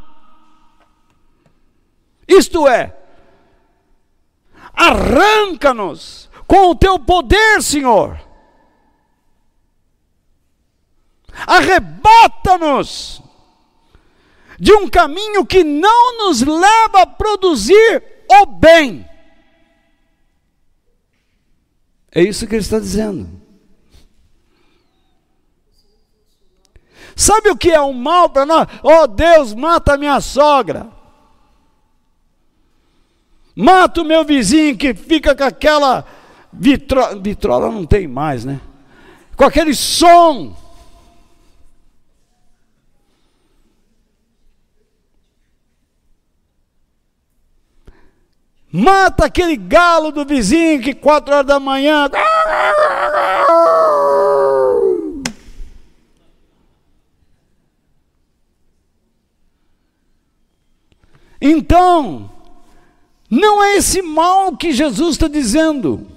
isto 2.28 2.68
é, 2.68 2.96
arranca-nos 4.74 6.30
com 6.48 6.72
o 6.72 6.76
teu 6.76 7.00
poder, 7.00 7.62
Senhor. 7.62 8.20
Arrebata-nos 11.46 13.22
de 14.60 14.74
um 14.74 14.90
caminho 14.90 15.46
que 15.46 15.64
não 15.64 16.18
nos 16.18 16.42
leva 16.42 17.02
a 17.02 17.08
produzir 17.08 18.04
o 18.30 18.46
bem. 18.46 19.08
É 22.12 22.24
isso 22.24 22.48
que 22.48 22.56
ele 22.56 22.62
está 22.62 22.80
dizendo. 22.80 23.45
Sabe 27.26 27.50
o 27.50 27.58
que 27.58 27.72
é 27.72 27.82
o 27.82 27.92
mal 27.92 28.30
para 28.30 28.46
nós? 28.46 28.68
Oh 28.84 29.08
Deus, 29.08 29.52
mata 29.56 29.98
minha 29.98 30.22
sogra. 30.22 30.88
Mata 33.56 34.02
o 34.02 34.06
meu 34.06 34.24
vizinho 34.24 34.78
que 34.78 34.94
fica 34.94 35.34
com 35.34 35.44
aquela 35.44 36.06
vitro... 36.54 37.20
vitrola, 37.20 37.72
não 37.72 37.84
tem 37.84 38.08
mais, 38.08 38.46
né? 38.46 38.62
Com 39.36 39.44
aquele 39.44 39.74
som. 39.74 40.56
Mata 48.72 49.26
aquele 49.26 49.58
galo 49.58 50.12
do 50.12 50.24
vizinho 50.24 50.80
que 50.80 50.94
quatro 50.94 51.34
horas 51.34 51.48
da 51.48 51.60
manhã. 51.60 52.08
Então, 61.42 62.30
não 63.30 63.64
é 63.64 63.78
esse 63.78 64.02
mal 64.02 64.56
que 64.56 64.72
Jesus 64.72 65.12
está 65.12 65.28
dizendo. 65.28 66.08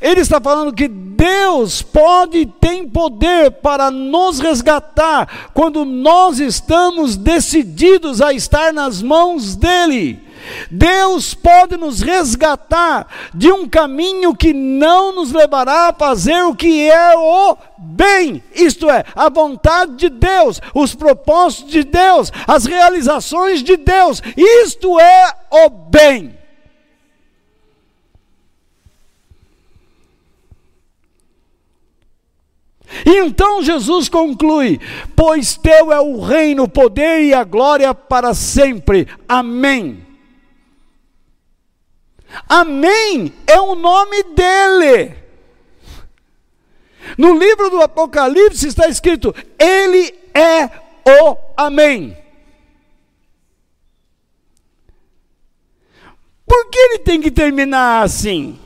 Ele 0.00 0.20
está 0.20 0.40
falando 0.40 0.72
que 0.72 0.88
Deus 0.88 1.82
pode 1.82 2.38
e 2.38 2.46
tem 2.46 2.88
poder 2.88 3.50
para 3.50 3.90
nos 3.90 4.38
resgatar 4.38 5.50
quando 5.52 5.84
nós 5.84 6.38
estamos 6.40 7.16
decididos 7.16 8.20
a 8.20 8.32
estar 8.32 8.72
nas 8.72 9.02
mãos 9.02 9.54
dEle 9.54 10.23
Deus 10.70 11.34
pode 11.34 11.76
nos 11.76 12.00
resgatar 12.00 13.06
de 13.34 13.50
um 13.50 13.68
caminho 13.68 14.34
que 14.34 14.52
não 14.52 15.14
nos 15.14 15.32
levará 15.32 15.88
a 15.88 15.92
fazer 15.92 16.42
o 16.44 16.54
que 16.54 16.90
é 16.90 17.16
o 17.16 17.56
bem, 17.78 18.42
isto 18.54 18.90
é, 18.90 19.04
a 19.14 19.28
vontade 19.28 19.96
de 19.96 20.08
Deus, 20.08 20.60
os 20.74 20.94
propósitos 20.94 21.70
de 21.70 21.84
Deus, 21.84 22.32
as 22.46 22.64
realizações 22.66 23.62
de 23.62 23.76
Deus, 23.76 24.22
isto 24.36 24.98
é 24.98 25.32
o 25.50 25.68
bem. 25.68 26.44
Então 33.04 33.62
Jesus 33.62 34.08
conclui: 34.08 34.80
Pois 35.16 35.56
teu 35.56 35.92
é 35.92 36.00
o 36.00 36.20
reino, 36.20 36.64
o 36.64 36.68
poder 36.68 37.22
e 37.22 37.34
a 37.34 37.42
glória 37.42 37.94
para 37.94 38.34
sempre. 38.34 39.08
Amém. 39.28 40.04
Amém 42.48 43.32
é 43.46 43.60
o 43.60 43.74
nome 43.74 44.22
dele. 44.34 45.14
No 47.16 47.38
livro 47.38 47.70
do 47.70 47.82
Apocalipse 47.82 48.66
está 48.66 48.88
escrito: 48.88 49.34
Ele 49.58 50.14
é 50.34 50.66
o 51.20 51.36
Amém. 51.56 52.16
Por 56.46 56.70
que 56.70 56.78
ele 56.78 56.98
tem 56.98 57.20
que 57.20 57.30
terminar 57.30 58.04
assim? 58.04 58.58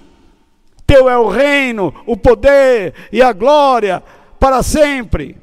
Teu 0.86 1.08
é 1.08 1.18
o 1.18 1.28
reino, 1.28 1.94
o 2.06 2.16
poder 2.16 2.94
e 3.12 3.22
a 3.22 3.32
glória 3.32 4.02
para 4.38 4.62
sempre. 4.62 5.36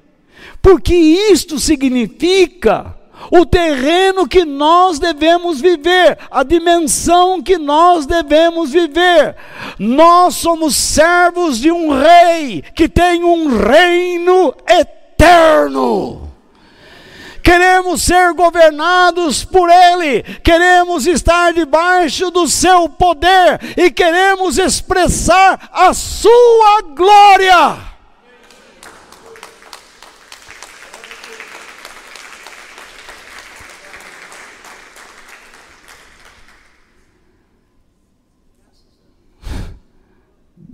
Porque 0.61 0.95
isto 0.95 1.59
significa 1.59 2.97
o 3.31 3.45
terreno 3.45 4.27
que 4.27 4.45
nós 4.45 4.99
devemos 4.99 5.59
viver, 5.59 6.17
a 6.29 6.43
dimensão 6.43 7.41
que 7.41 7.57
nós 7.57 8.05
devemos 8.05 8.71
viver. 8.71 9.35
Nós 9.79 10.35
somos 10.35 10.75
servos 10.75 11.59
de 11.59 11.71
um 11.71 11.89
rei 11.89 12.63
que 12.75 12.87
tem 12.87 13.23
um 13.23 13.47
reino 13.57 14.53
eterno. 14.67 16.25
Queremos 17.43 18.01
ser 18.01 18.33
governados 18.33 19.45
por 19.45 19.69
Ele, 19.69 20.23
queremos 20.43 21.05
estar 21.05 21.53
debaixo 21.53 22.31
do 22.31 22.47
Seu 22.47 22.89
poder 22.89 23.59
e 23.77 23.91
queremos 23.91 24.57
expressar 24.57 25.69
a 25.71 25.93
Sua 25.93 26.81
glória. 26.95 27.94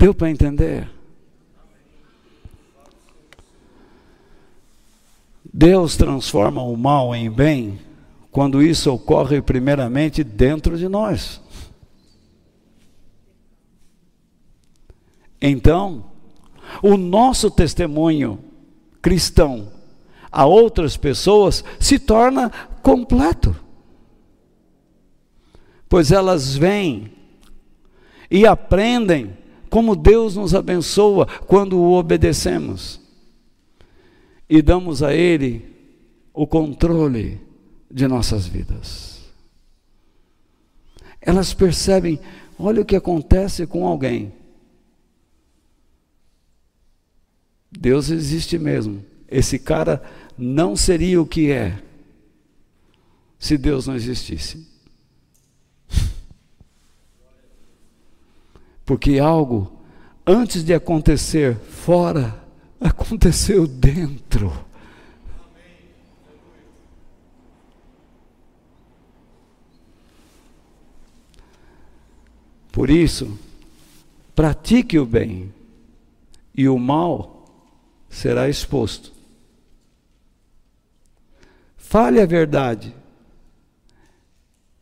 Deu 0.02 0.16
para 0.16 0.32
entender? 0.32 0.90
Deus 5.54 5.96
transforma 5.96 6.64
o 6.64 6.76
mal 6.76 7.14
em 7.14 7.30
bem 7.30 7.80
quando 8.32 8.64
isso 8.64 8.92
ocorre 8.92 9.44
primeiramente 9.44 10.24
dentro 10.24 10.76
de 10.76 10.88
nós. 10.88 11.40
Então, 15.40 16.06
o 16.82 16.98
nosso 16.98 17.52
testemunho 17.52 18.44
cristão 19.04 19.72
a 20.32 20.48
outras 20.48 20.98
pessoas 20.98 21.64
se 21.80 22.00
torna 22.00 22.50
completo. 22.82 23.56
Pois 25.88 26.12
elas 26.12 26.56
vêm 26.56 27.14
e 28.32 28.48
aprendem 28.48 29.40
como 29.72 29.96
Deus 29.96 30.36
nos 30.36 30.54
abençoa 30.54 31.26
quando 31.48 31.80
o 31.80 31.94
obedecemos 31.94 33.00
e 34.50 34.62
damos 34.62 35.02
a 35.02 35.16
Ele 35.16 35.66
o 36.34 36.46
controle 36.46 37.40
de 37.90 38.06
nossas 38.06 38.46
vidas. 38.46 39.22
Elas 41.22 41.54
percebem, 41.54 42.20
olha 42.60 42.82
o 42.82 42.86
que 42.86 42.98
acontece 42.98 43.66
com 43.66 43.88
alguém. 43.88 44.34
Deus 47.72 48.10
existe 48.10 48.60
mesmo. 48.60 49.06
Esse 49.30 49.58
cara 49.58 50.04
não 50.38 50.76
seria 50.76 51.22
o 51.22 51.26
que 51.26 51.50
é 51.50 51.82
se 53.40 53.58
Deus 53.58 53.88
não 53.88 53.96
existisse. 53.96 54.71
Porque 58.92 59.20
algo, 59.20 59.72
antes 60.28 60.66
de 60.66 60.74
acontecer 60.74 61.56
fora, 61.56 62.44
aconteceu 62.78 63.66
dentro. 63.66 64.52
Por 72.70 72.90
isso, 72.90 73.40
pratique 74.36 75.00
o 75.00 75.06
bem, 75.06 75.54
e 76.54 76.68
o 76.68 76.78
mal 76.78 77.46
será 78.10 78.50
exposto. 78.50 79.14
Fale 81.78 82.20
a 82.20 82.26
verdade, 82.26 82.94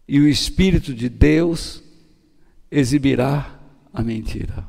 e 0.08 0.20
o 0.20 0.28
Espírito 0.28 0.96
de 0.96 1.08
Deus 1.08 1.84
exibirá 2.72 3.59
a 4.00 4.04
mentira. 4.04 4.66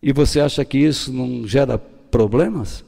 E 0.00 0.12
você 0.12 0.40
acha 0.40 0.64
que 0.64 0.78
isso 0.78 1.12
não 1.12 1.46
gera 1.46 1.76
problemas? 1.76 2.84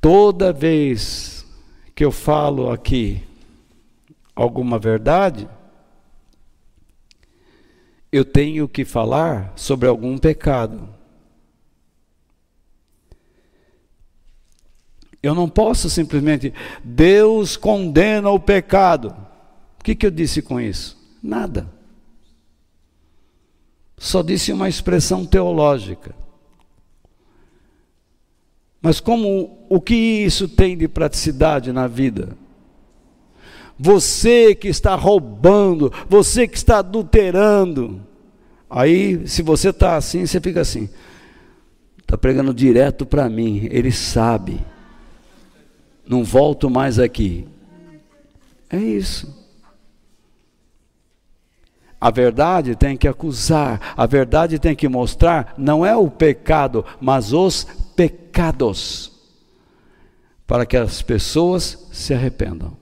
Toda 0.00 0.52
vez 0.52 1.44
que 1.94 2.04
eu 2.04 2.12
falo 2.12 2.70
aqui 2.70 3.22
alguma 4.34 4.78
verdade, 4.78 5.48
eu 8.12 8.24
tenho 8.24 8.68
que 8.68 8.84
falar 8.84 9.52
sobre 9.56 9.88
algum 9.88 10.18
pecado. 10.18 11.01
Eu 15.22 15.34
não 15.34 15.48
posso 15.48 15.88
simplesmente, 15.88 16.52
Deus 16.82 17.56
condena 17.56 18.28
o 18.30 18.40
pecado. 18.40 19.14
O 19.78 19.84
que, 19.84 19.94
que 19.94 20.04
eu 20.04 20.10
disse 20.10 20.42
com 20.42 20.60
isso? 20.60 20.98
Nada. 21.22 21.68
Só 23.96 24.20
disse 24.20 24.52
uma 24.52 24.68
expressão 24.68 25.24
teológica. 25.24 26.12
Mas 28.80 28.98
como 28.98 29.64
o 29.68 29.80
que 29.80 29.94
isso 29.94 30.48
tem 30.48 30.76
de 30.76 30.88
praticidade 30.88 31.72
na 31.72 31.86
vida? 31.86 32.36
Você 33.78 34.56
que 34.56 34.66
está 34.66 34.96
roubando, 34.96 35.92
você 36.08 36.48
que 36.48 36.56
está 36.56 36.78
adulterando. 36.78 38.00
Aí, 38.68 39.26
se 39.28 39.40
você 39.40 39.68
está 39.68 39.96
assim, 39.96 40.26
você 40.26 40.40
fica 40.40 40.60
assim. 40.60 40.88
Está 42.00 42.18
pregando 42.18 42.52
direto 42.52 43.06
para 43.06 43.28
mim, 43.28 43.68
ele 43.70 43.92
sabe 43.92 44.60
não 46.06 46.24
volto 46.24 46.68
mais 46.68 46.98
aqui. 46.98 47.46
É 48.68 48.78
isso. 48.78 49.42
A 52.00 52.10
verdade 52.10 52.74
tem 52.74 52.96
que 52.96 53.06
acusar, 53.06 53.94
a 53.96 54.06
verdade 54.06 54.58
tem 54.58 54.74
que 54.74 54.88
mostrar, 54.88 55.54
não 55.56 55.86
é 55.86 55.94
o 55.94 56.10
pecado, 56.10 56.84
mas 57.00 57.32
os 57.32 57.64
pecados, 57.94 59.12
para 60.46 60.66
que 60.66 60.76
as 60.76 61.00
pessoas 61.00 61.86
se 61.92 62.12
arrependam. 62.12 62.76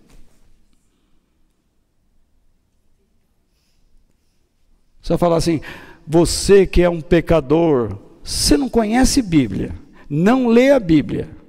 Você 5.02 5.18
falar 5.18 5.36
assim, 5.36 5.60
você 6.06 6.66
que 6.66 6.80
é 6.80 6.88
um 6.88 7.00
pecador, 7.02 7.98
você 8.24 8.56
não 8.56 8.70
conhece 8.70 9.20
Bíblia, 9.20 9.74
não 10.08 10.46
lê 10.46 10.70
a 10.70 10.80
Bíblia. 10.80 11.39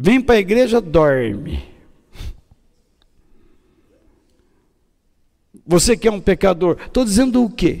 Vem 0.00 0.20
para 0.20 0.36
a 0.36 0.38
igreja, 0.38 0.80
dorme. 0.80 1.68
Você 5.66 5.96
que 5.96 6.06
é 6.06 6.12
um 6.12 6.20
pecador, 6.20 6.78
estou 6.80 7.04
dizendo 7.04 7.42
o 7.42 7.50
quê? 7.50 7.80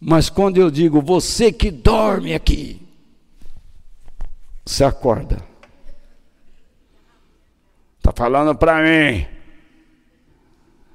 Mas 0.00 0.30
quando 0.30 0.58
eu 0.58 0.70
digo 0.70 1.02
você 1.02 1.52
que 1.52 1.72
dorme 1.72 2.34
aqui, 2.34 2.80
você 4.64 4.84
acorda. 4.84 5.44
Está 7.98 8.12
falando 8.14 8.54
para 8.54 8.80
mim. 8.80 9.26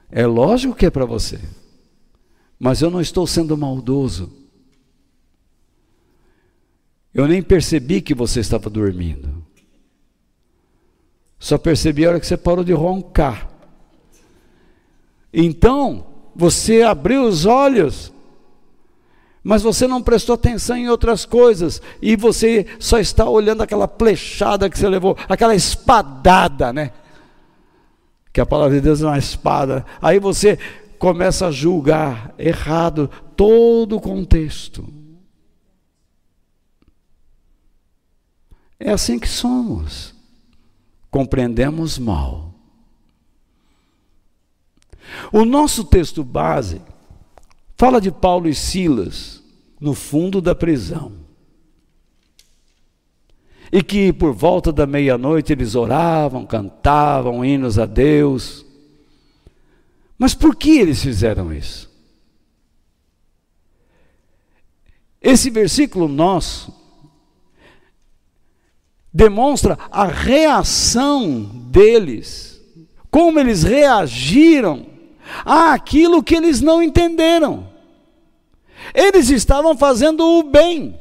É 0.10 0.26
lógico 0.26 0.74
que 0.74 0.86
é 0.86 0.90
para 0.90 1.04
você. 1.04 1.38
Mas 2.58 2.82
eu 2.82 2.90
não 2.90 3.02
estou 3.02 3.28
sendo 3.28 3.58
maldoso. 3.58 4.47
Eu 7.18 7.28
nem 7.28 7.42
percebi 7.42 8.00
que 8.00 8.14
você 8.14 8.42
estava 8.42 8.70
dormindo. 8.70 9.44
Só 11.40 11.58
percebi 11.58 12.06
a 12.06 12.10
hora 12.10 12.20
que 12.20 12.28
você 12.28 12.38
parou 12.38 12.64
de 12.64 12.74
roncar. 12.74 13.50
Então, 15.34 16.06
você 16.36 16.84
abriu 16.84 17.24
os 17.24 17.48
olhos, 17.48 18.14
mas 19.44 19.64
você 19.64 19.88
não 19.88 20.00
prestou 20.00 20.36
atenção 20.36 20.78
em 20.78 20.90
outras 20.90 21.26
coisas, 21.26 21.82
e 22.00 22.16
você 22.16 22.68
só 22.78 23.00
está 23.00 23.28
olhando 23.28 23.64
aquela 23.64 23.88
flechada 23.88 24.70
que 24.70 24.78
você 24.78 24.88
levou, 24.88 25.18
aquela 25.28 25.56
espadada, 25.56 26.72
né? 26.72 26.92
Que 28.32 28.40
a 28.40 28.46
palavra 28.46 28.76
de 28.76 28.82
Deus 28.82 29.02
é 29.02 29.08
uma 29.08 29.18
espada. 29.18 29.84
Aí 30.00 30.20
você 30.20 30.60
começa 31.00 31.48
a 31.48 31.52
julgar 31.52 32.36
errado 32.38 33.10
todo 33.36 33.96
o 33.96 34.02
contexto. 34.02 34.97
É 38.80 38.92
assim 38.92 39.18
que 39.18 39.28
somos. 39.28 40.14
Compreendemos 41.10 41.98
mal. 41.98 42.54
O 45.32 45.46
nosso 45.46 45.84
texto 45.84 46.24
base 46.24 46.82
fala 47.78 48.02
de 48.02 48.12
Paulo 48.12 48.48
e 48.48 48.56
Silas 48.56 49.42
no 49.80 49.94
fundo 49.94 50.42
da 50.42 50.54
prisão. 50.54 51.14
E 53.72 53.84
que 53.84 54.14
por 54.14 54.34
volta 54.34 54.72
da 54.72 54.86
meia-noite 54.86 55.52
eles 55.52 55.76
oravam, 55.76 56.46
cantavam 56.46 57.44
hinos 57.44 57.78
a 57.78 57.86
Deus. 57.86 58.66
Mas 60.18 60.34
por 60.34 60.56
que 60.56 60.80
eles 60.80 61.02
fizeram 61.02 61.54
isso? 61.54 61.88
Esse 65.22 65.50
versículo 65.50 66.08
nosso 66.08 66.74
demonstra 69.18 69.80
a 69.92 70.06
reação 70.06 71.42
deles, 71.72 72.62
como 73.10 73.40
eles 73.40 73.64
reagiram 73.64 74.86
àquilo 75.44 76.22
que 76.22 76.36
eles 76.36 76.62
não 76.62 76.84
entenderam. 76.84 77.68
Eles 78.94 79.32
estavam 79.32 79.76
fazendo 79.76 80.24
o 80.24 80.44
bem. 80.44 81.00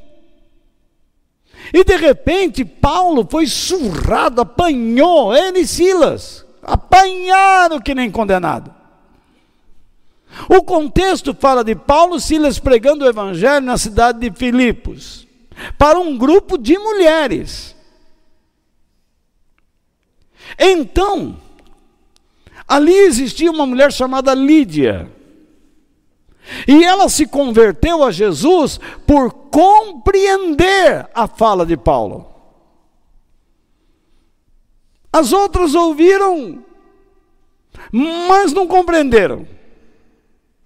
E 1.74 1.84
de 1.84 1.94
repente 1.96 2.64
Paulo 2.64 3.26
foi 3.30 3.46
surrado, 3.46 4.40
apanhou 4.40 5.36
ele 5.36 5.60
e 5.60 5.66
Silas, 5.66 6.46
apanharam 6.62 7.78
que 7.78 7.94
nem 7.94 8.10
condenado. 8.10 8.74
O 10.48 10.62
contexto 10.62 11.34
fala 11.34 11.62
de 11.62 11.74
Paulo 11.74 12.16
e 12.16 12.20
Silas 12.20 12.58
pregando 12.58 13.04
o 13.04 13.08
evangelho 13.08 13.66
na 13.66 13.76
cidade 13.76 14.18
de 14.18 14.34
Filipos, 14.34 15.28
para 15.76 15.98
um 15.98 16.16
grupo 16.16 16.56
de 16.56 16.78
mulheres. 16.78 17.75
Então, 20.58 21.36
ali 22.66 22.94
existia 22.94 23.50
uma 23.50 23.66
mulher 23.66 23.92
chamada 23.92 24.34
Lídia. 24.34 25.10
E 26.66 26.84
ela 26.84 27.08
se 27.08 27.26
converteu 27.26 28.04
a 28.04 28.10
Jesus 28.10 28.78
por 29.06 29.32
compreender 29.32 31.08
a 31.14 31.26
fala 31.26 31.66
de 31.66 31.76
Paulo. 31.76 32.32
As 35.12 35.32
outras 35.32 35.74
ouviram, 35.74 36.64
mas 37.90 38.52
não 38.52 38.66
compreenderam. 38.66 39.46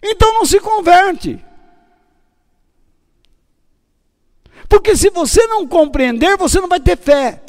Então 0.03 0.35
não 0.35 0.45
se 0.45 0.59
converte. 0.61 1.43
Porque 4.69 4.97
se 4.97 5.11
você 5.11 5.47
não 5.47 5.67
compreender, 5.67 6.37
você 6.37 6.61
não 6.61 6.69
vai 6.69 6.81
ter 6.81 6.97
fé. 6.97 7.43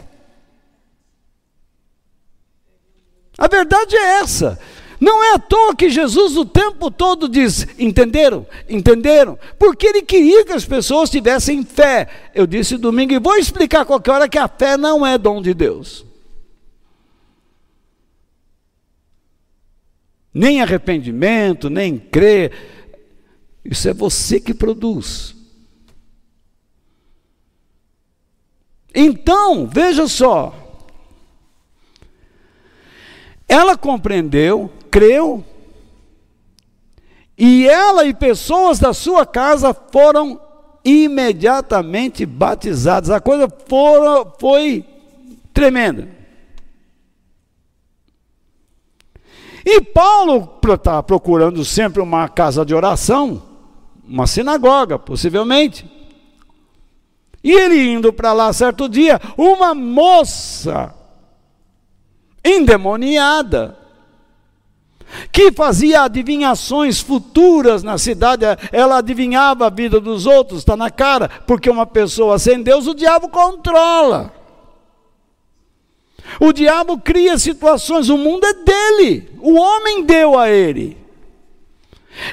A 3.37 3.47
verdade 3.47 3.95
é 3.95 4.19
essa. 4.19 4.59
Não 4.99 5.23
é 5.23 5.33
à 5.33 5.39
toa 5.39 5.75
que 5.75 5.89
Jesus 5.89 6.37
o 6.37 6.45
tempo 6.45 6.91
todo 6.91 7.27
diz: 7.27 7.65
entenderam? 7.79 8.45
Entenderam? 8.69 9.37
Porque 9.57 9.87
ele 9.87 10.03
queria 10.03 10.45
que 10.45 10.53
as 10.53 10.63
pessoas 10.63 11.09
tivessem 11.09 11.65
fé. 11.65 12.07
Eu 12.35 12.45
disse 12.45 12.77
domingo 12.77 13.11
e 13.11 13.19
vou 13.19 13.35
explicar 13.35 13.83
qualquer 13.83 14.11
hora 14.11 14.29
que 14.29 14.37
a 14.37 14.47
fé 14.47 14.77
não 14.77 15.05
é 15.05 15.17
dom 15.17 15.41
de 15.41 15.55
Deus. 15.55 16.05
Nem 20.31 20.61
arrependimento, 20.61 21.67
nem 21.67 21.97
crer. 21.97 22.53
Isso 23.65 23.89
é 23.89 23.93
você 23.93 24.39
que 24.39 24.53
produz. 24.53 25.35
Então, 28.93 29.67
veja 29.67 30.07
só, 30.07 30.60
ela 33.51 33.75
compreendeu, 33.75 34.71
creu, 34.89 35.43
e 37.37 37.67
ela 37.67 38.05
e 38.05 38.13
pessoas 38.13 38.79
da 38.79 38.93
sua 38.93 39.25
casa 39.25 39.73
foram 39.73 40.39
imediatamente 40.85 42.25
batizadas. 42.25 43.09
A 43.09 43.19
coisa 43.19 43.49
foi 44.39 44.85
tremenda. 45.53 46.07
E 49.65 49.81
Paulo 49.81 50.49
está 50.73 51.03
procurando 51.03 51.65
sempre 51.65 52.01
uma 52.01 52.29
casa 52.29 52.65
de 52.65 52.73
oração, 52.73 53.43
uma 54.07 54.27
sinagoga, 54.27 54.97
possivelmente. 54.97 55.91
E 57.43 57.51
ele 57.51 57.91
indo 57.91 58.13
para 58.13 58.31
lá 58.31 58.53
certo 58.53 58.87
dia, 58.87 59.19
uma 59.37 59.75
moça 59.75 60.95
endemoniada, 62.43 63.77
que 65.31 65.51
fazia 65.51 66.03
adivinhações 66.03 66.99
futuras 66.99 67.83
na 67.83 67.97
cidade, 67.97 68.45
ela 68.71 68.97
adivinhava 68.97 69.67
a 69.67 69.69
vida 69.69 69.99
dos 69.99 70.25
outros, 70.25 70.59
está 70.59 70.77
na 70.77 70.89
cara, 70.89 71.29
porque 71.45 71.69
uma 71.69 71.85
pessoa 71.85 72.39
sem 72.39 72.61
Deus, 72.61 72.87
o 72.87 72.93
diabo 72.93 73.29
controla. 73.29 74.33
O 76.39 76.53
diabo 76.53 76.97
cria 76.97 77.37
situações, 77.37 78.09
o 78.09 78.17
mundo 78.17 78.45
é 78.45 78.53
dele, 78.53 79.29
o 79.39 79.55
homem 79.55 80.03
deu 80.03 80.37
a 80.37 80.49
ele. 80.49 80.97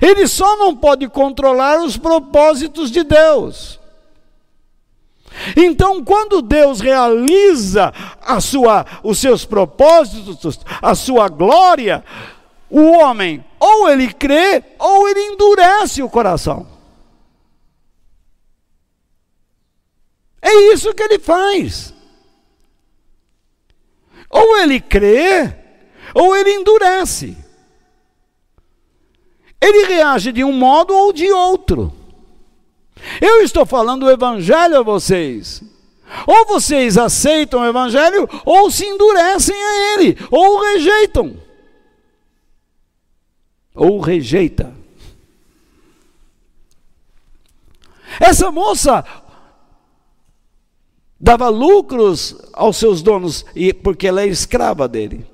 Ele 0.00 0.26
só 0.26 0.56
não 0.56 0.76
pode 0.76 1.08
controlar 1.08 1.82
os 1.82 1.96
propósitos 1.96 2.90
de 2.90 3.04
Deus. 3.04 3.77
Então, 5.56 6.04
quando 6.04 6.42
Deus 6.42 6.80
realiza 6.80 7.92
a 8.20 8.40
sua, 8.40 8.84
os 9.02 9.18
seus 9.18 9.44
propósitos, 9.44 10.60
a 10.82 10.94
sua 10.94 11.28
glória, 11.28 12.04
o 12.70 12.80
homem 12.80 13.44
ou 13.58 13.88
ele 13.88 14.12
crê 14.12 14.62
ou 14.78 15.08
ele 15.08 15.20
endurece 15.20 16.02
o 16.02 16.08
coração. 16.08 16.66
É 20.40 20.72
isso 20.72 20.94
que 20.94 21.02
ele 21.02 21.18
faz. 21.18 21.92
Ou 24.30 24.58
ele 24.58 24.80
crê, 24.80 25.54
ou 26.14 26.36
ele 26.36 26.50
endurece. 26.50 27.36
Ele 29.60 29.86
reage 29.86 30.32
de 30.32 30.44
um 30.44 30.52
modo 30.52 30.94
ou 30.94 31.12
de 31.12 31.30
outro. 31.32 31.97
Eu 33.20 33.42
estou 33.42 33.64
falando 33.66 34.04
o 34.04 34.10
Evangelho 34.10 34.78
a 34.78 34.82
vocês. 34.82 35.62
Ou 36.26 36.46
vocês 36.46 36.96
aceitam 36.96 37.60
o 37.60 37.66
Evangelho, 37.66 38.28
ou 38.44 38.70
se 38.70 38.84
endurecem 38.86 39.54
a 39.54 39.92
ele, 39.92 40.16
ou 40.30 40.60
rejeitam. 40.60 41.36
Ou 43.74 44.00
rejeita. 44.00 44.74
Essa 48.18 48.50
moça 48.50 49.04
dava 51.20 51.48
lucros 51.48 52.36
aos 52.52 52.76
seus 52.76 53.02
donos, 53.02 53.44
porque 53.82 54.06
ela 54.06 54.22
é 54.22 54.26
escrava 54.26 54.88
dele. 54.88 55.26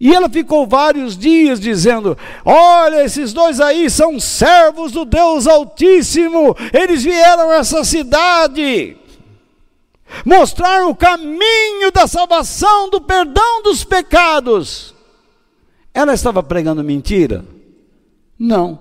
E 0.00 0.14
ela 0.14 0.28
ficou 0.28 0.66
vários 0.66 1.16
dias 1.16 1.58
dizendo: 1.58 2.16
Olha, 2.44 3.04
esses 3.04 3.32
dois 3.32 3.60
aí 3.60 3.90
são 3.90 4.20
servos 4.20 4.92
do 4.92 5.04
Deus 5.04 5.46
Altíssimo, 5.46 6.56
eles 6.72 7.02
vieram 7.02 7.50
a 7.50 7.56
essa 7.56 7.82
cidade 7.84 8.96
mostrar 10.24 10.86
o 10.86 10.94
caminho 10.94 11.90
da 11.92 12.06
salvação, 12.06 12.88
do 12.90 13.00
perdão 13.00 13.62
dos 13.62 13.84
pecados. 13.84 14.94
Ela 15.92 16.14
estava 16.14 16.42
pregando 16.42 16.84
mentira? 16.84 17.44
Não, 18.38 18.80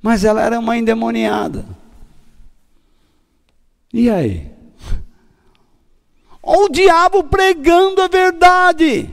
mas 0.00 0.24
ela 0.24 0.42
era 0.42 0.58
uma 0.58 0.76
endemoniada. 0.76 1.64
E 3.92 4.10
aí? 4.10 4.50
O 6.48 6.68
diabo 6.68 7.24
pregando 7.24 8.00
a 8.00 8.06
verdade. 8.06 9.12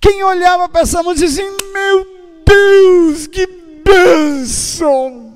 Quem 0.00 0.22
olhava 0.24 0.68
para 0.68 0.80
essa 0.80 1.02
música 1.02 1.26
dizia 1.26 1.44
assim: 1.46 1.72
Meu 1.72 2.06
Deus, 2.44 3.26
que 3.26 3.46
bênção! 3.84 5.30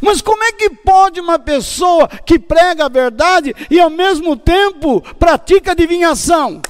Mas 0.00 0.20
como 0.20 0.42
é 0.42 0.52
que 0.52 0.68
pode 0.68 1.20
uma 1.20 1.38
pessoa 1.38 2.08
que 2.08 2.38
prega 2.38 2.86
a 2.86 2.88
verdade 2.88 3.54
e 3.70 3.78
ao 3.78 3.88
mesmo 3.88 4.36
tempo 4.36 5.00
pratica 5.14 5.72
adivinhação? 5.72 6.60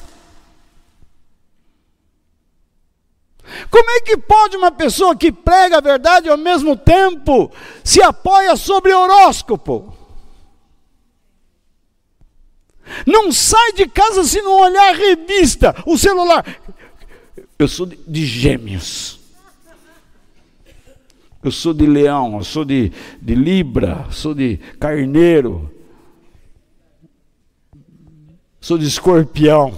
Como 3.71 3.91
é 3.91 4.01
que 4.01 4.17
pode 4.17 4.57
uma 4.57 4.71
pessoa 4.71 5.17
que 5.17 5.33
prega 5.33 5.79
a 5.79 5.81
verdade 5.81 6.29
e 6.29 6.31
ao 6.31 6.37
mesmo 6.37 6.77
tempo 6.77 7.51
se 7.83 8.03
apoia 8.03 8.55
sobre 8.57 8.93
horóscopo? 8.93 10.02
Não 13.07 13.33
sai 13.33 13.73
de 13.73 13.87
casa 13.87 14.25
se 14.25 14.41
não 14.43 14.61
olhar 14.61 14.91
a 14.91 14.97
revista, 14.97 15.75
o 15.87 15.97
celular. 15.97 16.45
Eu 17.59 17.69
sou 17.69 17.87
de, 17.87 17.97
de 18.07 18.27
gêmeos. 18.27 19.21
Eu 21.43 21.51
sou 21.51 21.75
de 21.75 21.87
leão, 21.87 22.37
eu 22.39 22.45
sou 22.45 22.65
de, 22.65 22.93
de 23.21 23.35
libra, 23.35 24.07
sou 24.11 24.33
de 24.33 24.59
carneiro, 24.79 25.69
sou 28.61 28.79
de 28.79 28.87
escorpião. 28.87 29.77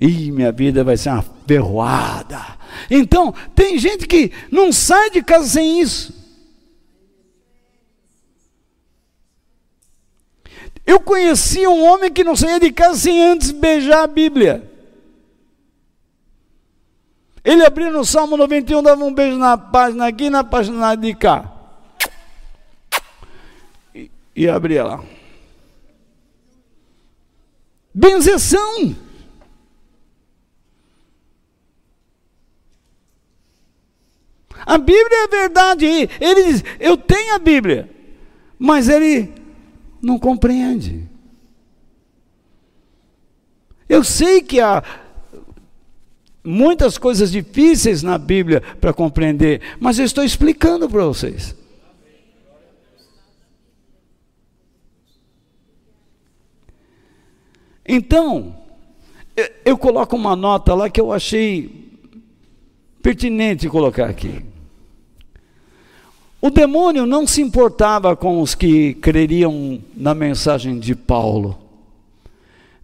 Ih, 0.00 0.32
minha 0.32 0.50
vida 0.50 0.82
vai 0.82 0.96
ser 0.96 1.10
uma 1.10 1.24
ferroada. 1.46 2.58
Então, 2.90 3.32
tem 3.54 3.78
gente 3.78 4.06
que 4.06 4.32
não 4.50 4.72
sai 4.72 5.10
de 5.10 5.22
casa 5.22 5.46
sem 5.46 5.80
isso. 5.80 6.17
Eu 10.88 10.98
conheci 10.98 11.66
um 11.66 11.84
homem 11.84 12.10
que 12.10 12.24
não 12.24 12.34
saía 12.34 12.58
de 12.58 12.72
casa 12.72 12.96
sem 12.96 13.22
antes 13.22 13.50
beijar 13.50 14.04
a 14.04 14.06
Bíblia. 14.06 14.66
Ele 17.44 17.62
abria 17.62 17.90
no 17.90 18.06
Salmo 18.06 18.38
91, 18.38 18.82
dava 18.82 19.04
um 19.04 19.12
beijo 19.12 19.36
na 19.36 19.58
página 19.58 20.06
aqui 20.06 20.24
e 20.24 20.30
na 20.30 20.42
página 20.42 20.94
de 20.94 21.14
cá. 21.14 21.52
E, 23.94 24.10
e 24.34 24.48
abria 24.48 24.82
lá. 24.82 25.04
Benzeção. 27.92 28.96
A 34.64 34.78
Bíblia 34.78 35.24
é 35.24 35.28
verdade. 35.28 35.86
Ele 36.18 36.44
diz: 36.44 36.64
Eu 36.80 36.96
tenho 36.96 37.34
a 37.34 37.38
Bíblia. 37.38 37.90
Mas 38.58 38.88
ele 38.88 39.37
não 40.00 40.18
compreende. 40.18 41.08
Eu 43.88 44.04
sei 44.04 44.42
que 44.42 44.60
há 44.60 44.82
muitas 46.44 46.98
coisas 46.98 47.30
difíceis 47.30 48.02
na 48.02 48.18
Bíblia 48.18 48.60
para 48.80 48.92
compreender, 48.92 49.60
mas 49.80 49.98
eu 49.98 50.04
estou 50.04 50.24
explicando 50.24 50.88
para 50.88 51.04
vocês. 51.04 51.54
Então, 57.86 58.54
eu 59.64 59.78
coloco 59.78 60.14
uma 60.14 60.36
nota 60.36 60.74
lá 60.74 60.90
que 60.90 61.00
eu 61.00 61.10
achei 61.10 61.88
pertinente 63.02 63.68
colocar 63.68 64.06
aqui. 64.06 64.44
O 66.40 66.50
demônio 66.50 67.04
não 67.04 67.26
se 67.26 67.42
importava 67.42 68.14
com 68.14 68.40
os 68.40 68.54
que 68.54 68.94
creriam 68.94 69.82
na 69.96 70.14
mensagem 70.14 70.78
de 70.78 70.94
Paulo. 70.94 71.58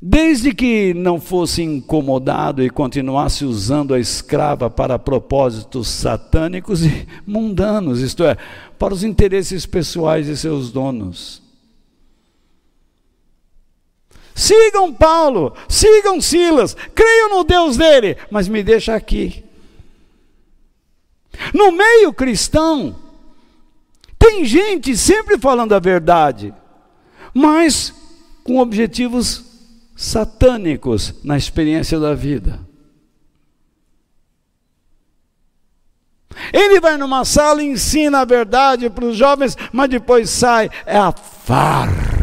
Desde 0.03 0.53
que 0.53 0.93
não 0.93 1.21
fosse 1.21 1.63
incomodado 1.63 2.63
e 2.63 2.69
continuasse 2.69 3.45
usando 3.45 3.95
a 3.95 4.01
escrava 4.01 4.69
para 4.69 4.99
propósitos 4.99 5.89
satânicos 5.89 6.85
e 6.85 7.07
mundanos, 7.27 8.01
isto 8.01 8.25
é, 8.25 8.37
para 8.79 8.93
os 8.93 9.05
interesses 9.05 9.65
pessoais 9.65 10.27
de 10.27 10.37
seus 10.37 10.71
donos. 10.71 11.41
Sigam 14.35 14.93
Paulo, 14.93 15.55
sigam 15.69 16.21
Silas, 16.21 16.77
creiam 16.93 17.39
no 17.39 17.45
Deus 17.45 17.77
dele, 17.77 18.17
mas 18.31 18.49
me 18.49 18.65
deixa 18.65 18.95
aqui. 18.95 19.45
No 21.55 21.71
meio 21.71 22.13
cristão, 22.13 23.04
tem 24.25 24.43
gente 24.47 24.97
sempre 24.97 25.39
falando 25.39 25.75
a 25.75 25.79
verdade, 25.79 26.55
mas 27.35 27.93
com 28.43 28.59
objetivos 28.59 29.45
satânicos 29.95 31.12
na 31.22 31.37
experiência 31.37 32.01
da 32.01 32.14
vida. 32.14 32.59
Ele 36.51 36.81
vai 36.81 36.97
numa 36.97 37.22
sala 37.27 37.62
e 37.62 37.66
ensina 37.66 38.20
a 38.20 38.25
verdade 38.25 38.89
para 38.89 39.05
os 39.05 39.14
jovens, 39.14 39.59
mas 39.70 39.91
depois 39.91 40.31
sai, 40.31 40.70
é 40.87 40.97
a 40.97 41.12
farra. 41.12 42.14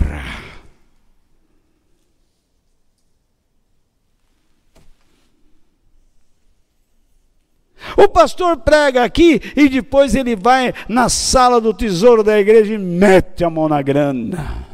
O 7.98 8.08
pastor 8.08 8.58
prega 8.58 9.04
aqui 9.04 9.42
e 9.56 9.68
depois 9.68 10.16
ele 10.16 10.36
vai 10.36 10.74
na 10.88 11.10
sala 11.10 11.60
do 11.60 11.74
tesouro 11.74 12.24
da 12.24 12.40
igreja 12.40 12.74
e 12.74 12.78
mete 12.78 13.44
a 13.44 13.50
mão 13.50 13.68
na 13.68 13.82
grana. 13.82 14.68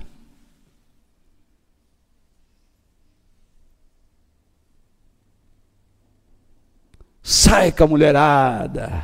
Sai 7.22 7.74
com 7.74 7.84
a 7.84 7.88
mulherada. 7.88 9.04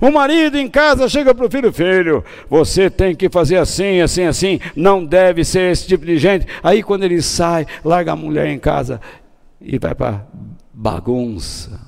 O 0.00 0.10
marido 0.10 0.58
em 0.58 0.68
casa 0.68 1.08
chega 1.08 1.32
para 1.32 1.46
o 1.46 1.50
filho: 1.50 1.72
Filho, 1.72 2.24
você 2.50 2.90
tem 2.90 3.14
que 3.14 3.28
fazer 3.28 3.58
assim, 3.58 4.00
assim, 4.00 4.24
assim. 4.24 4.60
Não 4.74 5.04
deve 5.04 5.44
ser 5.44 5.70
esse 5.70 5.86
tipo 5.86 6.04
de 6.04 6.18
gente. 6.18 6.46
Aí, 6.62 6.82
quando 6.82 7.04
ele 7.04 7.22
sai, 7.22 7.66
larga 7.84 8.12
a 8.12 8.16
mulher 8.16 8.48
em 8.48 8.58
casa 8.58 9.00
e 9.62 9.78
vai 9.78 9.94
para 9.94 10.26
bagunça. 10.72 11.80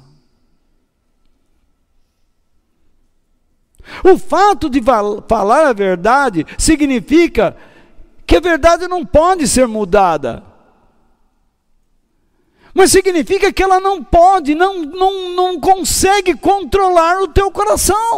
O 4.02 4.16
fato 4.16 4.70
de 4.70 4.80
falar 5.28 5.66
a 5.66 5.72
verdade 5.72 6.46
significa 6.56 7.56
que 8.26 8.36
a 8.36 8.40
verdade 8.40 8.88
não 8.88 9.04
pode 9.04 9.46
ser 9.46 9.66
mudada. 9.66 10.42
Mas 12.72 12.90
significa 12.90 13.52
que 13.52 13.62
ela 13.62 13.78
não 13.78 14.02
pode, 14.02 14.54
não, 14.54 14.82
não, 14.82 15.34
não 15.34 15.60
consegue 15.60 16.34
controlar 16.34 17.22
o 17.22 17.28
teu 17.28 17.50
coração. 17.50 18.16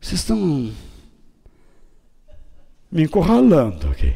Vocês 0.00 0.20
estão 0.20 0.72
me 2.92 3.04
encurralando 3.04 3.88
aqui. 3.88 4.14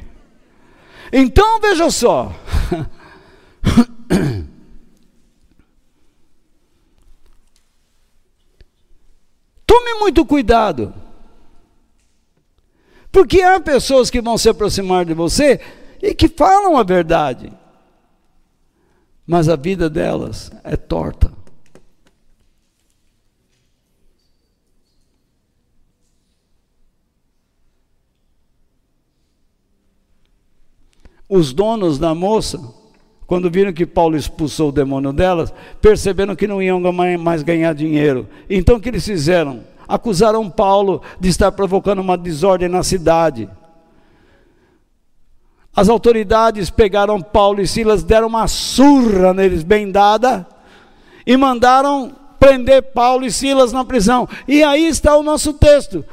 Então 1.10 1.58
veja 1.60 1.90
só. 1.90 2.30
Tome 9.66 9.94
muito 9.98 10.26
cuidado. 10.26 10.92
Porque 13.10 13.40
há 13.40 13.58
pessoas 13.58 14.10
que 14.10 14.20
vão 14.20 14.36
se 14.36 14.50
aproximar 14.50 15.06
de 15.06 15.14
você 15.14 15.58
e 16.02 16.14
que 16.14 16.28
falam 16.28 16.76
a 16.76 16.82
verdade. 16.82 17.50
Mas 19.26 19.48
a 19.48 19.56
vida 19.56 19.88
delas 19.88 20.52
é 20.62 20.76
torta. 20.76 21.35
Os 31.28 31.52
donos 31.52 31.98
da 31.98 32.14
moça, 32.14 32.60
quando 33.26 33.50
viram 33.50 33.72
que 33.72 33.84
Paulo 33.84 34.16
expulsou 34.16 34.68
o 34.68 34.72
demônio 34.72 35.12
delas, 35.12 35.52
perceberam 35.80 36.36
que 36.36 36.46
não 36.46 36.62
iam 36.62 36.80
mais 37.18 37.42
ganhar 37.42 37.74
dinheiro. 37.74 38.28
Então 38.48 38.76
o 38.76 38.80
que 38.80 38.88
eles 38.88 39.04
fizeram? 39.04 39.64
Acusaram 39.88 40.48
Paulo 40.48 41.02
de 41.18 41.28
estar 41.28 41.50
provocando 41.52 41.98
uma 42.00 42.16
desordem 42.16 42.68
na 42.68 42.82
cidade. 42.82 43.48
As 45.74 45.88
autoridades 45.88 46.70
pegaram 46.70 47.20
Paulo 47.20 47.60
e 47.60 47.66
Silas, 47.66 48.02
deram 48.02 48.28
uma 48.28 48.48
surra 48.48 49.34
neles 49.34 49.62
bem 49.62 49.90
dada 49.90 50.46
e 51.26 51.36
mandaram 51.36 52.12
prender 52.38 52.82
Paulo 52.94 53.26
e 53.26 53.30
Silas 53.30 53.72
na 53.72 53.84
prisão. 53.84 54.28
E 54.46 54.62
aí 54.62 54.86
está 54.86 55.16
o 55.16 55.22
nosso 55.22 55.52
texto. 55.52 56.04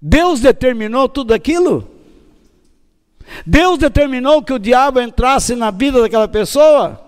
Deus 0.00 0.40
determinou 0.40 1.08
tudo 1.08 1.34
aquilo? 1.34 1.88
Deus 3.46 3.78
determinou 3.78 4.42
que 4.42 4.52
o 4.52 4.58
diabo 4.58 5.00
entrasse 5.00 5.54
na 5.54 5.70
vida 5.70 6.00
daquela 6.00 6.28
pessoa? 6.28 7.04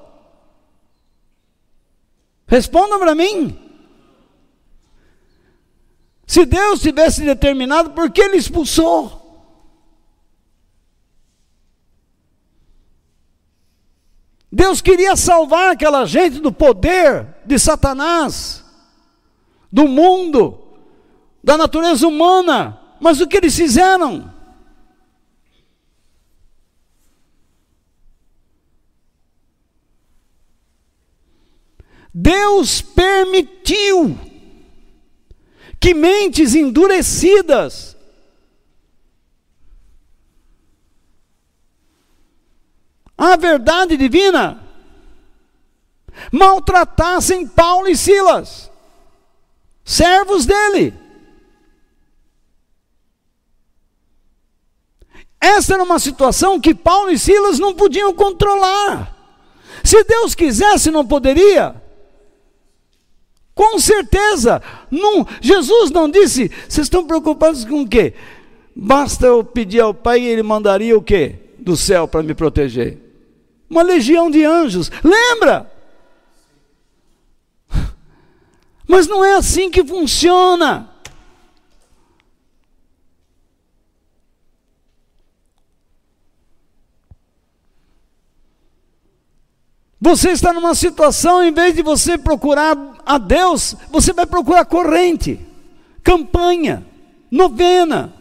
Responda 2.46 2.98
para 2.98 3.14
mim. 3.14 3.56
Se 6.26 6.44
Deus 6.44 6.80
tivesse 6.80 7.24
determinado, 7.24 7.90
por 7.90 8.10
que 8.10 8.20
ele 8.22 8.36
expulsou? 8.36 9.20
Deus 14.52 14.80
queria 14.80 15.14
salvar 15.14 15.72
aquela 15.72 16.04
gente 16.04 16.40
do 16.40 16.50
poder 16.50 17.36
de 17.46 17.56
Satanás, 17.56 18.64
do 19.70 19.86
mundo, 19.86 20.60
da 21.42 21.56
natureza 21.56 22.06
humana. 22.06 22.79
Mas 23.00 23.20
o 23.20 23.26
que 23.26 23.38
eles 23.38 23.56
fizeram? 23.56 24.32
Deus 32.12 32.82
permitiu 32.82 34.18
que 35.80 35.94
mentes 35.94 36.54
endurecidas 36.54 37.96
a 43.16 43.36
verdade 43.36 43.96
divina 43.96 44.66
maltratassem 46.32 47.46
Paulo 47.48 47.88
e 47.88 47.96
Silas, 47.96 48.70
servos 49.84 50.44
dele. 50.44 51.09
Essa 55.40 55.74
era 55.74 55.82
uma 55.82 55.98
situação 55.98 56.60
que 56.60 56.74
Paulo 56.74 57.10
e 57.10 57.18
Silas 57.18 57.58
não 57.58 57.72
podiam 57.72 58.12
controlar. 58.12 59.16
Se 59.82 60.04
Deus 60.04 60.34
quisesse, 60.34 60.90
não 60.90 61.06
poderia. 61.06 61.74
Com 63.54 63.78
certeza. 63.78 64.62
Não, 64.90 65.26
Jesus 65.40 65.90
não 65.90 66.10
disse, 66.10 66.50
vocês 66.68 66.86
estão 66.86 67.06
preocupados 67.06 67.64
com 67.64 67.82
o 67.82 67.88
quê? 67.88 68.12
Basta 68.76 69.26
eu 69.26 69.42
pedir 69.42 69.80
ao 69.80 69.94
Pai 69.94 70.20
e 70.20 70.26
Ele 70.26 70.42
mandaria 70.42 70.96
o 70.96 71.02
quê? 71.02 71.36
Do 71.58 71.76
céu 71.76 72.06
para 72.06 72.22
me 72.22 72.34
proteger. 72.34 72.98
Uma 73.68 73.82
legião 73.82 74.30
de 74.30 74.44
anjos. 74.44 74.90
Lembra? 75.02 75.70
Mas 78.86 79.06
não 79.06 79.24
é 79.24 79.34
assim 79.36 79.70
que 79.70 79.84
funciona. 79.84 80.89
Você 90.00 90.30
está 90.30 90.52
numa 90.52 90.74
situação, 90.74 91.42
em 91.42 91.52
vez 91.52 91.74
de 91.74 91.82
você 91.82 92.16
procurar 92.16 92.74
a 93.04 93.18
Deus, 93.18 93.76
você 93.90 94.14
vai 94.14 94.24
procurar 94.24 94.64
corrente, 94.64 95.38
campanha, 96.02 96.86
novena. 97.30 98.14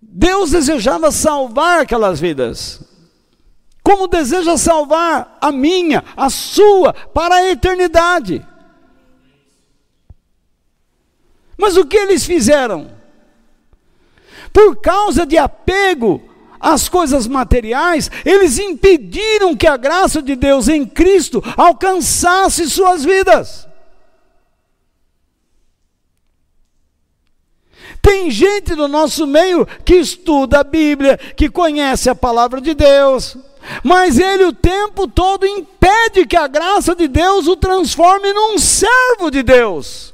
Deus 0.00 0.52
desejava 0.52 1.10
salvar 1.10 1.80
aquelas 1.80 2.18
vidas, 2.18 2.82
como 3.82 4.08
deseja 4.08 4.56
salvar 4.56 5.36
a 5.38 5.52
minha, 5.52 6.02
a 6.16 6.30
sua, 6.30 6.94
para 6.94 7.34
a 7.34 7.50
eternidade. 7.50 8.46
Mas 11.56 11.76
o 11.76 11.84
que 11.84 11.96
eles 11.96 12.24
fizeram? 12.24 12.90
Por 14.52 14.76
causa 14.80 15.26
de 15.26 15.36
apego 15.36 16.22
às 16.60 16.88
coisas 16.88 17.26
materiais, 17.26 18.10
eles 18.24 18.58
impediram 18.58 19.56
que 19.56 19.66
a 19.66 19.76
graça 19.76 20.22
de 20.22 20.34
Deus 20.36 20.68
em 20.68 20.86
Cristo 20.86 21.42
alcançasse 21.56 22.70
suas 22.70 23.04
vidas. 23.04 23.68
Tem 28.00 28.30
gente 28.30 28.74
no 28.74 28.86
nosso 28.86 29.26
meio 29.26 29.66
que 29.84 29.94
estuda 29.94 30.60
a 30.60 30.64
Bíblia, 30.64 31.16
que 31.16 31.48
conhece 31.48 32.08
a 32.08 32.14
palavra 32.14 32.60
de 32.60 32.74
Deus, 32.74 33.36
mas 33.82 34.18
ele 34.18 34.44
o 34.44 34.52
tempo 34.52 35.08
todo 35.08 35.46
impede 35.46 36.26
que 36.26 36.36
a 36.36 36.46
graça 36.46 36.94
de 36.94 37.08
Deus 37.08 37.46
o 37.46 37.56
transforme 37.56 38.32
num 38.32 38.58
servo 38.58 39.30
de 39.30 39.42
Deus 39.42 40.13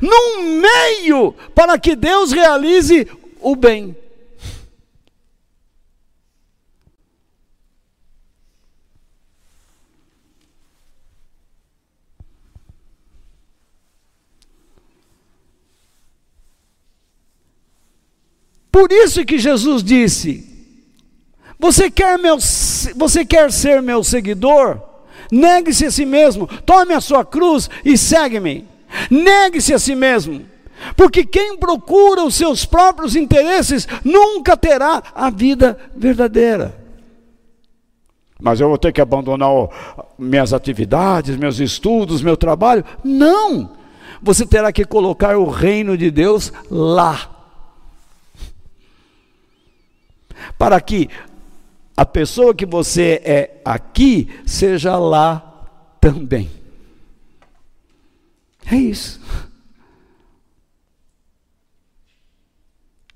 num 0.00 0.60
meio 0.60 1.32
para 1.54 1.78
que 1.78 1.94
Deus 1.96 2.32
realize 2.32 3.06
o 3.40 3.56
bem. 3.56 3.96
Por 18.80 18.92
isso 18.92 19.26
que 19.26 19.38
Jesus 19.38 19.82
disse: 19.82 20.42
Você 21.58 21.90
quer, 21.90 22.18
meu, 22.18 22.38
você 22.96 23.26
quer 23.26 23.52
ser 23.52 23.82
meu 23.82 24.02
seguidor? 24.02 24.80
Negue-se 25.30 25.84
a 25.84 25.90
si 25.90 26.06
mesmo, 26.06 26.46
tome 26.64 26.94
a 26.94 27.00
sua 27.00 27.22
cruz 27.22 27.68
e 27.84 27.98
segue-me. 27.98 28.66
Negue-se 29.10 29.72
a 29.72 29.78
si 29.78 29.94
mesmo, 29.94 30.42
porque 30.96 31.24
quem 31.24 31.56
procura 31.56 32.24
os 32.24 32.34
seus 32.34 32.64
próprios 32.64 33.14
interesses 33.14 33.86
nunca 34.04 34.56
terá 34.56 35.02
a 35.14 35.30
vida 35.30 35.78
verdadeira. 35.94 36.78
Mas 38.40 38.58
eu 38.58 38.68
vou 38.68 38.78
ter 38.78 38.92
que 38.92 39.00
abandonar 39.00 39.50
minhas 40.18 40.52
atividades, 40.52 41.36
meus 41.36 41.60
estudos, 41.60 42.22
meu 42.22 42.36
trabalho? 42.36 42.84
Não! 43.04 43.70
Você 44.22 44.46
terá 44.46 44.72
que 44.72 44.84
colocar 44.84 45.36
o 45.36 45.48
reino 45.48 45.96
de 45.96 46.10
Deus 46.10 46.52
lá. 46.70 47.30
Para 50.58 50.80
que 50.80 51.08
a 51.96 52.06
pessoa 52.06 52.54
que 52.54 52.64
você 52.64 53.20
é 53.24 53.60
aqui 53.64 54.30
seja 54.46 54.96
lá 54.96 55.66
também. 56.00 56.59
É 58.70 58.76
isso. 58.76 59.20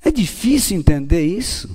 É 0.04 0.10
difícil 0.10 0.76
entender 0.76 1.24
isso. 1.24 1.74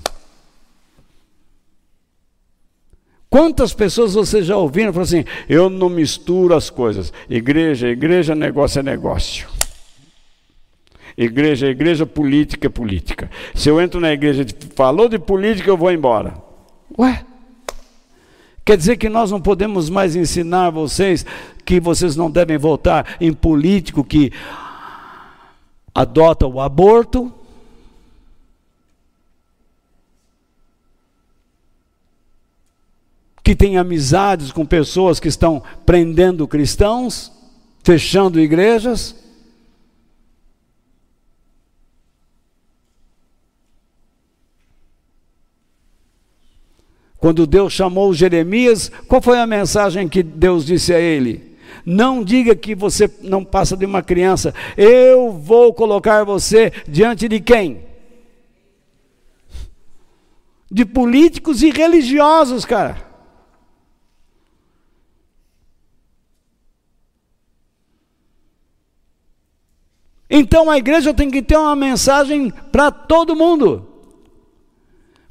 Quantas 3.29 3.73
pessoas 3.73 4.15
você 4.15 4.43
já 4.43 4.57
ouviram 4.57 4.91
falar 4.91 5.03
assim: 5.03 5.23
eu 5.47 5.69
não 5.69 5.87
misturo 5.87 6.55
as 6.55 6.69
coisas. 6.69 7.13
Igreja, 7.29 7.87
igreja, 7.87 8.35
negócio 8.35 8.79
é 8.79 8.83
negócio. 8.83 9.47
Igreja, 11.17 11.67
igreja, 11.67 12.05
política 12.05 12.67
é 12.67 12.69
política. 12.69 13.29
Se 13.53 13.69
eu 13.69 13.79
entro 13.81 13.99
na 13.99 14.11
igreja 14.11 14.43
e 14.43 14.75
falou 14.75 15.09
de 15.09 15.19
política, 15.19 15.69
eu 15.69 15.77
vou 15.77 15.91
embora. 15.91 16.33
Ué? 16.97 17.25
Quer 18.65 18.77
dizer 18.77 18.97
que 18.97 19.09
nós 19.09 19.31
não 19.31 19.41
podemos 19.41 19.89
mais 19.89 20.15
ensinar 20.15 20.69
vocês 20.69 21.25
que 21.65 21.79
vocês 21.79 22.15
não 22.15 22.29
devem 22.29 22.57
votar 22.57 23.17
em 23.19 23.33
político 23.33 24.03
que 24.03 24.31
adota 25.93 26.47
o 26.47 26.61
aborto? 26.61 27.33
Que 33.43 33.55
tem 33.55 33.77
amizades 33.77 34.51
com 34.51 34.65
pessoas 34.65 35.19
que 35.19 35.27
estão 35.27 35.61
prendendo 35.85 36.47
cristãos, 36.47 37.31
fechando 37.83 38.39
igrejas? 38.39 39.18
Quando 47.19 47.45
Deus 47.45 47.73
chamou 47.73 48.13
Jeremias, 48.13 48.89
qual 49.07 49.21
foi 49.21 49.39
a 49.39 49.45
mensagem 49.45 50.07
que 50.07 50.23
Deus 50.23 50.65
disse 50.65 50.93
a 50.93 50.99
ele? 50.99 51.57
Não 51.85 52.23
diga 52.23 52.55
que 52.55 52.73
você 52.73 53.11
não 53.21 53.43
passa 53.43 53.75
de 53.75 53.85
uma 53.85 54.01
criança. 54.01 54.53
Eu 54.77 55.31
vou 55.31 55.73
colocar 55.73 56.23
você 56.23 56.71
diante 56.87 57.27
de 57.27 57.41
quem? 57.41 57.83
De 60.71 60.85
políticos 60.85 61.61
e 61.61 61.71
religiosos, 61.71 62.63
cara. 62.63 63.09
Então 70.29 70.69
a 70.69 70.77
igreja 70.77 71.13
tem 71.13 71.29
que 71.29 71.41
ter 71.41 71.57
uma 71.57 71.75
mensagem 71.75 72.51
para 72.71 72.91
todo 72.91 73.35
mundo. 73.35 73.87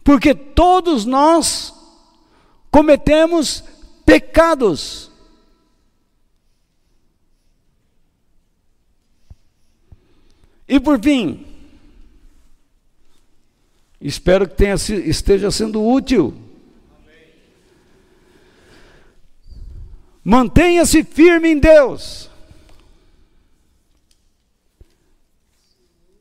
Porque 0.03 0.35
todos 0.35 1.05
nós 1.07 1.78
cometemos 2.71 3.65
pecados. 4.05 5.11
E 10.67 10.79
por 10.79 11.01
fim, 11.01 11.47
espero 14.01 14.47
que 14.49 14.55
tenha, 14.55 14.75
esteja 14.75 15.51
sendo 15.51 15.83
útil. 15.83 16.35
Mantenha-se 20.23 21.03
firme 21.05 21.49
em 21.49 21.59
Deus. 21.59 22.31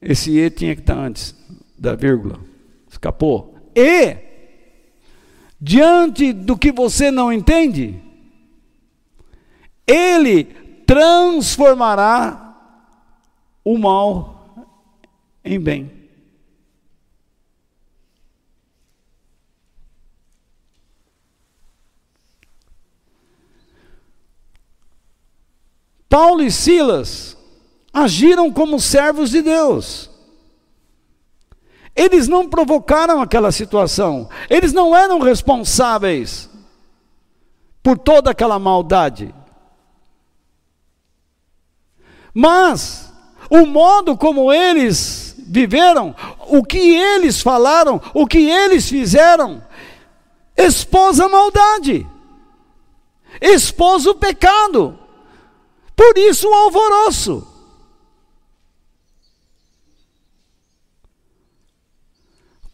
Esse 0.02 0.38
E 0.38 0.50
tinha 0.50 0.74
que 0.76 0.82
estar 0.82 0.98
antes 0.98 1.36
da 1.78 1.94
vírgula. 1.94 2.40
Escapou. 2.90 3.54
E 3.76 4.27
diante 5.60 6.32
do 6.32 6.58
que 6.58 6.72
você 6.72 7.10
não 7.12 7.32
entende, 7.32 8.02
Ele 9.86 10.44
transformará 10.86 12.56
o 13.64 13.78
mal 13.78 14.74
em 15.44 15.60
bem. 15.60 15.98
Paulo 26.10 26.42
e 26.42 26.52
Silas 26.52 27.38
agiram 27.92 28.52
como 28.52 28.80
servos 28.80 29.30
de 29.30 29.42
Deus. 29.42 30.17
Eles 31.98 32.28
não 32.28 32.48
provocaram 32.48 33.20
aquela 33.20 33.52
situação, 33.52 34.30
eles 34.52 34.72
não 34.72 34.96
eram 34.96 35.18
responsáveis 35.18 36.48
por 37.82 37.98
toda 37.98 38.30
aquela 38.30 38.60
maldade. 38.60 39.34
Mas 42.32 43.12
o 43.50 43.66
modo 43.66 44.16
como 44.16 44.54
eles 44.54 45.36
viveram, 45.40 46.16
o 46.50 46.64
que 46.64 46.78
eles 46.78 47.42
falaram, 47.42 48.00
o 48.14 48.28
que 48.28 48.48
eles 48.48 48.88
fizeram, 48.88 49.64
expôs 50.56 51.20
a 51.20 51.28
maldade, 51.28 52.06
expôs 53.42 54.06
o 54.06 54.14
pecado. 54.14 55.00
Por 55.96 56.16
isso 56.16 56.48
o 56.48 56.54
alvoroço. 56.54 57.57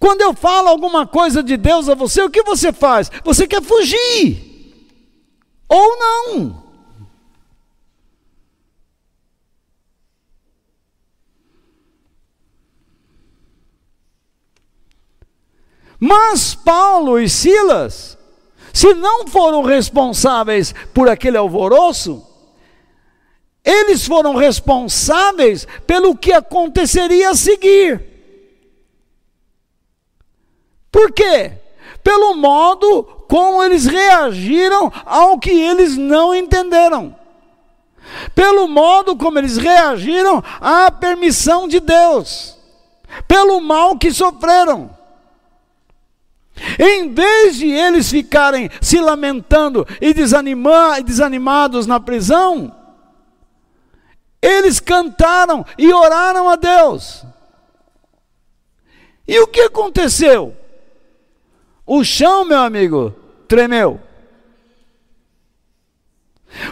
Quando 0.04 0.20
eu 0.20 0.34
falo 0.34 0.68
alguma 0.68 1.08
coisa 1.08 1.41
de 1.41 1.56
Deus 1.56 1.88
a 1.88 1.95
você, 1.95 2.22
o 2.22 2.30
que 2.30 2.43
você 2.43 2.74
faz? 2.74 3.10
Você 3.24 3.47
quer 3.47 3.64
fugir. 3.64 4.84
Ou 5.70 5.97
não. 5.97 6.62
Mas 15.97 16.54
Paulo 16.54 17.18
e 17.18 17.30
Silas, 17.30 18.18
se 18.74 18.93
não 18.93 19.26
foram 19.26 19.64
responsáveis 19.64 20.76
por 20.93 21.08
aquele 21.08 21.38
alvoroço, 21.38 22.28
eles 23.64 24.06
foram 24.06 24.36
responsáveis 24.36 25.66
pelo 25.88 26.14
que 26.14 26.34
aconteceria 26.34 27.30
a 27.30 27.36
seguir. 27.36 28.12
Por 30.94 31.12
quê? 31.12 31.54
Pelo 32.04 32.36
modo 32.36 33.04
como 33.28 33.64
eles 33.64 33.88
reagiram 33.88 34.94
ao 35.04 35.39
que 35.39 35.50
eles 35.50 35.98
não 35.98 36.36
entenderam. 36.36 37.16
Pelo 38.36 38.68
modo 38.68 39.18
como 39.18 39.39
eles 39.39 39.58
reagiram 39.58 40.44
à 40.62 40.91
permissão 40.91 41.68
de 41.68 41.80
Deus. 41.80 42.56
Pelo 43.28 43.60
mal 43.60 43.98
que 43.98 44.14
sofreram. 44.14 44.96
Em 46.78 47.12
vez 47.12 47.56
de 47.56 47.72
eles 47.72 48.12
ficarem 48.12 48.70
se 48.80 49.00
lamentando 49.00 49.88
e 50.00 50.14
desanimados 50.14 51.88
na 51.88 52.00
prisão, 52.00 52.72
eles 54.39 54.80
cantaram 54.80 55.66
e 55.76 55.91
oraram 55.91 56.48
a 56.48 56.56
Deus. 56.56 57.26
E 59.28 59.39
o 59.39 59.48
que 59.48 59.62
aconteceu? 59.62 60.56
O 61.86 62.04
chão, 62.04 62.46
meu 62.46 62.60
amigo, 62.60 63.14
tremeu. 63.48 64.00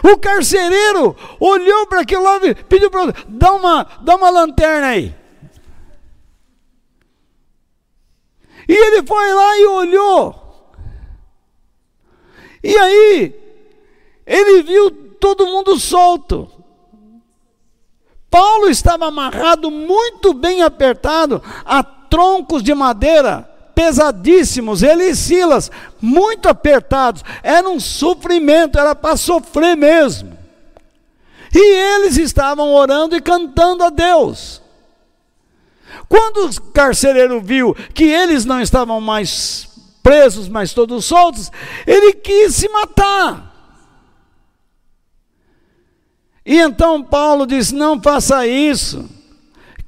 O 0.02 0.16
carcereiro 0.16 1.16
olhou 1.40 1.86
para 1.86 2.00
aquilo 2.00 2.22
lá 2.22 2.36
e 2.44 2.54
pediu 2.54 2.90
para 2.90 3.02
ele: 3.02 3.14
dá 3.28 3.52
uma, 3.52 3.84
dá 4.00 4.16
uma 4.16 4.30
lanterna 4.30 4.88
aí. 4.88 5.14
E 8.68 8.72
ele 8.72 9.06
foi 9.06 9.34
lá 9.34 9.58
e 9.58 9.66
olhou. 9.66 10.72
E 12.62 12.76
aí, 12.76 13.34
ele 14.24 14.62
viu 14.62 14.90
todo 15.18 15.46
mundo 15.46 15.78
solto. 15.78 16.50
Paulo 18.30 18.68
estava 18.68 19.06
amarrado 19.06 19.70
muito 19.70 20.32
bem 20.32 20.62
apertado 20.62 21.42
a 21.64 21.82
troncos 21.82 22.62
de 22.62 22.72
madeira 22.72 23.51
pesadíssimos, 23.74 24.82
ele 24.82 25.04
e 25.04 25.16
Silas, 25.16 25.70
muito 26.00 26.48
apertados, 26.48 27.24
era 27.42 27.68
um 27.68 27.80
sofrimento, 27.80 28.78
era 28.78 28.94
para 28.94 29.16
sofrer 29.16 29.76
mesmo. 29.76 30.36
E 31.54 31.58
eles 31.58 32.16
estavam 32.16 32.72
orando 32.72 33.14
e 33.14 33.20
cantando 33.20 33.84
a 33.84 33.90
Deus. 33.90 34.62
Quando 36.08 36.46
o 36.46 36.62
carcereiro 36.72 37.40
viu 37.40 37.74
que 37.94 38.04
eles 38.04 38.44
não 38.44 38.60
estavam 38.60 39.00
mais 39.00 39.68
presos, 40.02 40.48
mas 40.48 40.72
todos 40.72 41.04
soltos, 41.04 41.50
ele 41.86 42.14
quis 42.14 42.54
se 42.54 42.68
matar. 42.68 43.52
E 46.44 46.58
então 46.58 47.02
Paulo 47.02 47.46
diz: 47.46 47.70
Não 47.70 48.00
faça 48.02 48.46
isso. 48.46 49.08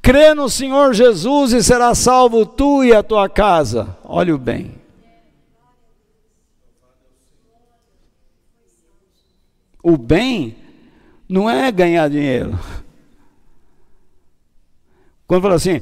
Crê 0.04 0.34
no 0.34 0.50
Senhor 0.50 0.92
Jesus 0.92 1.54
e 1.54 1.64
será 1.64 1.94
salvo 1.94 2.44
tu 2.44 2.84
e 2.84 2.92
a 2.92 3.02
tua 3.02 3.26
casa. 3.26 3.96
Olha 4.04 4.34
o 4.34 4.38
bem. 4.38 4.74
O 9.82 9.96
bem 9.96 10.56
não 11.26 11.48
é 11.48 11.72
ganhar 11.72 12.10
dinheiro. 12.10 12.60
Quando 15.26 15.40
fala 15.40 15.54
assim, 15.54 15.80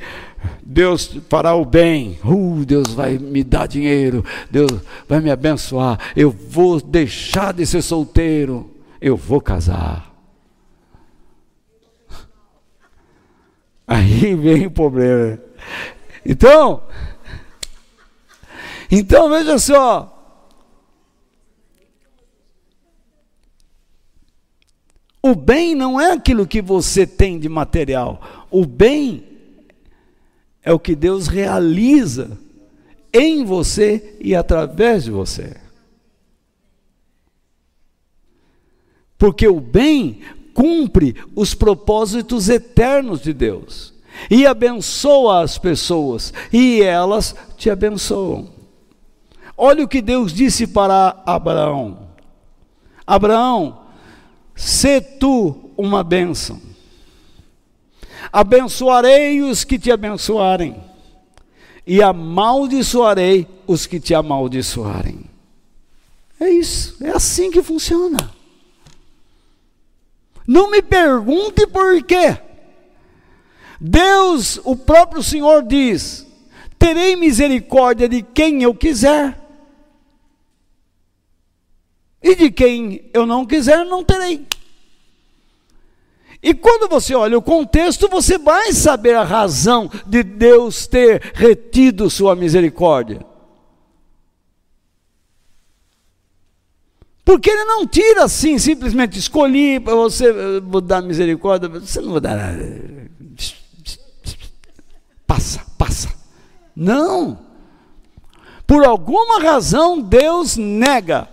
Deus 0.63 1.19
fará 1.29 1.57
o 1.57 1.65
bem, 1.65 2.17
uh, 2.25 2.65
Deus 2.65 2.95
vai 2.95 3.19
me 3.19 3.43
dar 3.43 3.67
dinheiro, 3.67 4.25
Deus 4.49 4.71
vai 5.09 5.19
me 5.19 5.33
abençoar, 5.33 5.99
eu 6.15 6.31
vou 6.31 6.81
deixar 6.81 7.53
de 7.53 7.67
ser 7.67 7.83
solteiro, 7.83 8.71
eu 9.01 9.17
vou 9.17 9.41
casar. 9.41 10.12
Aí 13.87 14.35
vem 14.35 14.67
o 14.67 14.71
problema. 14.71 15.39
Então, 16.25 16.83
então 18.91 19.29
veja 19.29 19.59
só. 19.59 20.09
O 25.23 25.35
bem 25.37 25.75
não 25.75 26.01
é 26.01 26.13
aquilo 26.13 26.47
que 26.47 26.61
você 26.61 27.07
tem 27.07 27.39
de 27.39 27.49
material. 27.49 28.47
O 28.51 28.67
bem 28.67 29.25
é 30.63 30.73
o 30.73 30.81
que 30.81 30.97
Deus 30.97 31.29
realiza 31.29 32.39
em 33.13 33.45
você 33.45 34.17
e 34.21 34.35
através 34.35 35.05
de 35.05 35.11
você. 35.11 35.57
Porque 39.17 39.47
o 39.47 39.61
bem 39.61 40.23
cumpre 40.55 41.17
os 41.35 41.55
propósitos 41.55 42.49
eternos 42.49 43.21
de 43.21 43.33
Deus 43.33 43.93
e 44.31 44.47
abençoa 44.47 45.43
as 45.43 45.59
pessoas 45.59 46.33
e 46.53 46.83
elas 46.83 47.35
te 47.57 47.71
abençoam. 47.71 48.49
Olha 49.57 49.85
o 49.85 49.89
que 49.89 50.03
Deus 50.03 50.33
disse 50.33 50.67
para 50.67 51.23
Abraão: 51.27 52.09
Abraão, 53.07 53.83
se 54.55 55.01
tu 55.01 55.71
uma 55.77 56.03
bênção, 56.03 56.61
abençoarei 58.33 59.41
os 59.43 59.65
que 59.65 59.79
te 59.79 59.91
abençoarem, 59.91 60.77
e 61.87 62.03
amaldiçoarei 62.03 63.47
os 63.67 63.87
que 63.87 63.99
te 63.99 64.15
amaldiçoarem. 64.15 65.25
É 66.41 66.49
isso, 66.51 66.97
é 67.05 67.11
assim 67.11 67.51
que 67.51 67.63
funciona. 67.63 68.42
Não 70.53 70.71
me 70.71 70.83
pergunte 70.83 71.67
por 71.67 72.03
quê. 72.03 72.37
Deus, 73.81 74.61
o 74.65 74.77
próprio 74.77 75.23
Senhor 75.23 75.63
diz: 75.63 76.27
terei 76.79 77.17
misericórdia 77.17 78.07
de 78.07 78.21
quem 78.21 78.63
eu 78.63 78.75
quiser, 78.75 79.35
e 82.23 82.35
de 82.35 82.51
quem 82.51 83.09
eu 83.15 83.25
não 83.25 83.47
quiser, 83.47 83.87
não 83.87 84.05
terei. 84.05 84.47
E 86.43 86.53
quando 86.53 86.87
você 86.87 87.15
olha 87.15 87.39
o 87.39 87.43
contexto, 87.43 88.07
você 88.07 88.37
vai 88.37 88.75
saber 88.75 89.15
a 89.15 89.25
razão 89.25 89.91
de 90.07 90.23
Deus 90.23 90.87
ter 90.87 91.33
retido 91.33 92.11
sua 92.11 92.37
misericórdia. 92.37 93.25
Porque 97.25 97.51
ele 97.51 97.65
não 97.65 97.87
tira 97.87 98.25
assim, 98.25 98.59
simplesmente 98.59 99.19
escolhi 99.19 99.79
para 99.79 99.95
você 99.95 100.27
eh, 100.29 100.61
vou 100.61 100.81
dar 100.81 101.03
misericórdia, 101.03 101.69
você 101.69 102.01
não 102.01 102.21
dar 102.21 102.37
nada. 102.37 103.11
Passa, 105.27 105.65
passa. 105.79 106.13
Não. 106.75 107.39
Por 108.67 108.85
alguma 108.85 109.41
razão 109.41 110.01
Deus 110.01 110.57
nega. 110.57 111.29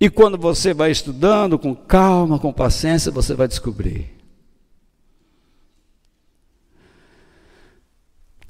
E 0.00 0.10
quando 0.10 0.36
você 0.36 0.74
vai 0.74 0.90
estudando 0.90 1.58
com 1.58 1.74
calma, 1.74 2.38
com 2.38 2.52
paciência, 2.52 3.12
você 3.12 3.34
vai 3.34 3.46
descobrir. 3.46 4.14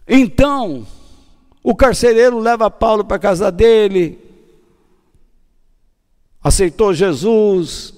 Então, 0.06 0.86
o 1.62 1.74
carcereiro 1.74 2.38
leva 2.38 2.70
Paulo 2.70 3.04
para 3.04 3.16
a 3.16 3.20
casa 3.20 3.50
dele, 3.50 4.23
aceitou 6.44 6.92
Jesus, 6.92 7.94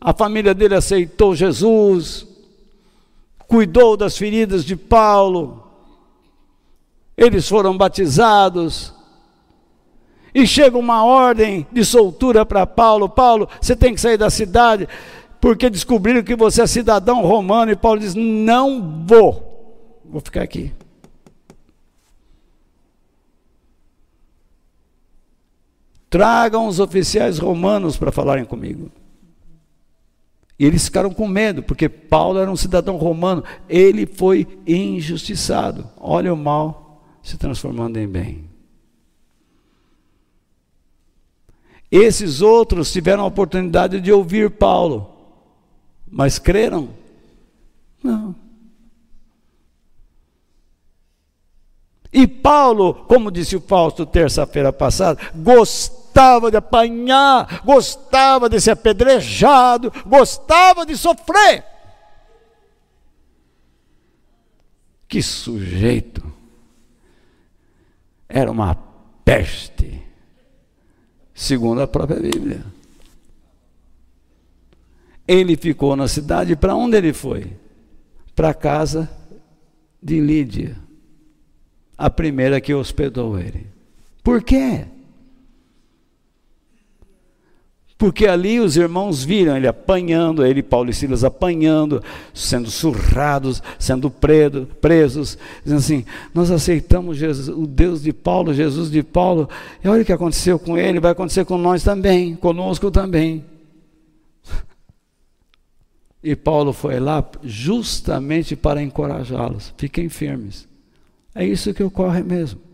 a 0.00 0.14
família 0.14 0.54
dele 0.54 0.74
aceitou 0.74 1.36
Jesus, 1.36 2.26
cuidou 3.46 3.94
das 3.94 4.16
feridas 4.16 4.64
de 4.64 4.74
Paulo, 4.74 5.62
eles 7.14 7.46
foram 7.46 7.76
batizados, 7.76 8.94
e 10.34 10.46
chega 10.46 10.78
uma 10.78 11.04
ordem 11.04 11.66
de 11.70 11.84
soltura 11.84 12.46
para 12.46 12.66
Paulo: 12.66 13.08
Paulo, 13.08 13.48
você 13.60 13.76
tem 13.76 13.94
que 13.94 14.00
sair 14.00 14.16
da 14.16 14.30
cidade, 14.30 14.88
porque 15.40 15.68
descobriram 15.68 16.22
que 16.22 16.36
você 16.36 16.62
é 16.62 16.66
cidadão 16.66 17.20
romano. 17.22 17.72
E 17.72 17.76
Paulo 17.76 18.00
diz: 18.00 18.14
Não 18.14 19.04
vou, 19.04 20.00
vou 20.04 20.20
ficar 20.20 20.42
aqui. 20.42 20.72
Tragam 26.10 26.66
os 26.66 26.80
oficiais 26.80 27.38
romanos 27.38 27.96
para 27.96 28.10
falarem 28.10 28.44
comigo. 28.44 28.90
E 30.58 30.66
eles 30.66 30.84
ficaram 30.84 31.10
com 31.14 31.26
medo, 31.26 31.62
porque 31.62 31.88
Paulo 31.88 32.38
era 32.38 32.50
um 32.50 32.56
cidadão 32.56 32.96
romano, 32.96 33.42
ele 33.68 34.04
foi 34.04 34.46
injustiçado. 34.66 35.88
Olha 35.96 36.34
o 36.34 36.36
mal 36.36 37.00
se 37.22 37.38
transformando 37.38 37.96
em 37.96 38.06
bem. 38.06 38.50
Esses 41.90 42.42
outros 42.42 42.92
tiveram 42.92 43.22
a 43.22 43.26
oportunidade 43.26 44.00
de 44.00 44.12
ouvir 44.12 44.50
Paulo, 44.50 45.10
mas 46.06 46.38
creram? 46.38 46.90
Não. 48.02 48.34
E 52.12 52.26
Paulo, 52.26 52.92
como 52.92 53.30
disse 53.30 53.56
o 53.56 53.60
Fausto 53.60 54.04
terça-feira 54.04 54.72
passada, 54.72 55.18
gostava 56.10 56.50
de 56.50 56.56
apanhar, 56.56 57.62
gostava 57.64 58.48
de 58.48 58.60
ser 58.60 58.72
apedrejado, 58.72 59.92
gostava 60.04 60.84
de 60.84 60.96
sofrer. 60.96 61.64
Que 65.06 65.22
sujeito! 65.22 66.22
Era 68.28 68.50
uma 68.50 68.74
peste 69.24 70.02
segundo 71.34 71.80
a 71.80 71.86
própria 71.86 72.20
Bíblia. 72.20 72.64
Ele 75.26 75.56
ficou 75.56 75.94
na 75.94 76.08
cidade, 76.08 76.56
para 76.56 76.74
onde 76.74 76.96
ele 76.96 77.12
foi? 77.12 77.52
Para 78.34 78.50
a 78.50 78.54
casa 78.54 79.08
de 80.02 80.20
Lídia, 80.20 80.76
a 81.96 82.10
primeira 82.10 82.60
que 82.60 82.74
hospedou 82.74 83.38
ele. 83.38 83.66
Por 84.22 84.42
quê? 84.42 84.86
Porque 88.00 88.26
ali 88.26 88.58
os 88.58 88.78
irmãos 88.78 89.22
viram 89.22 89.58
ele 89.58 89.66
apanhando, 89.66 90.42
ele, 90.42 90.62
Paulo 90.62 90.88
e 90.88 90.94
Silas 90.94 91.22
apanhando, 91.22 92.02
sendo 92.32 92.70
surrados, 92.70 93.62
sendo 93.78 94.10
preso, 94.10 94.66
presos, 94.80 95.36
dizendo 95.62 95.80
assim: 95.80 96.04
Nós 96.32 96.50
aceitamos 96.50 97.18
Jesus, 97.18 97.54
o 97.54 97.66
Deus 97.66 98.02
de 98.02 98.10
Paulo, 98.14 98.54
Jesus 98.54 98.90
de 98.90 99.02
Paulo, 99.02 99.50
e 99.84 99.86
olha 99.86 100.00
o 100.00 100.04
que 100.06 100.14
aconteceu 100.14 100.58
com 100.58 100.78
ele, 100.78 100.98
vai 100.98 101.12
acontecer 101.12 101.44
com 101.44 101.58
nós 101.58 101.82
também, 101.84 102.34
conosco 102.36 102.90
também. 102.90 103.44
E 106.24 106.34
Paulo 106.34 106.72
foi 106.72 106.98
lá 107.00 107.22
justamente 107.42 108.56
para 108.56 108.82
encorajá-los: 108.82 109.74
fiquem 109.76 110.08
firmes. 110.08 110.66
É 111.34 111.44
isso 111.44 111.74
que 111.74 111.82
ocorre 111.82 112.22
mesmo. 112.22 112.69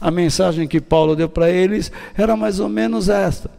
A 0.00 0.10
mensagem 0.10 0.66
que 0.66 0.80
Paulo 0.80 1.16
deu 1.16 1.28
para 1.28 1.50
eles 1.50 1.90
era 2.16 2.36
mais 2.36 2.60
ou 2.60 2.68
menos 2.68 3.08
esta. 3.08 3.50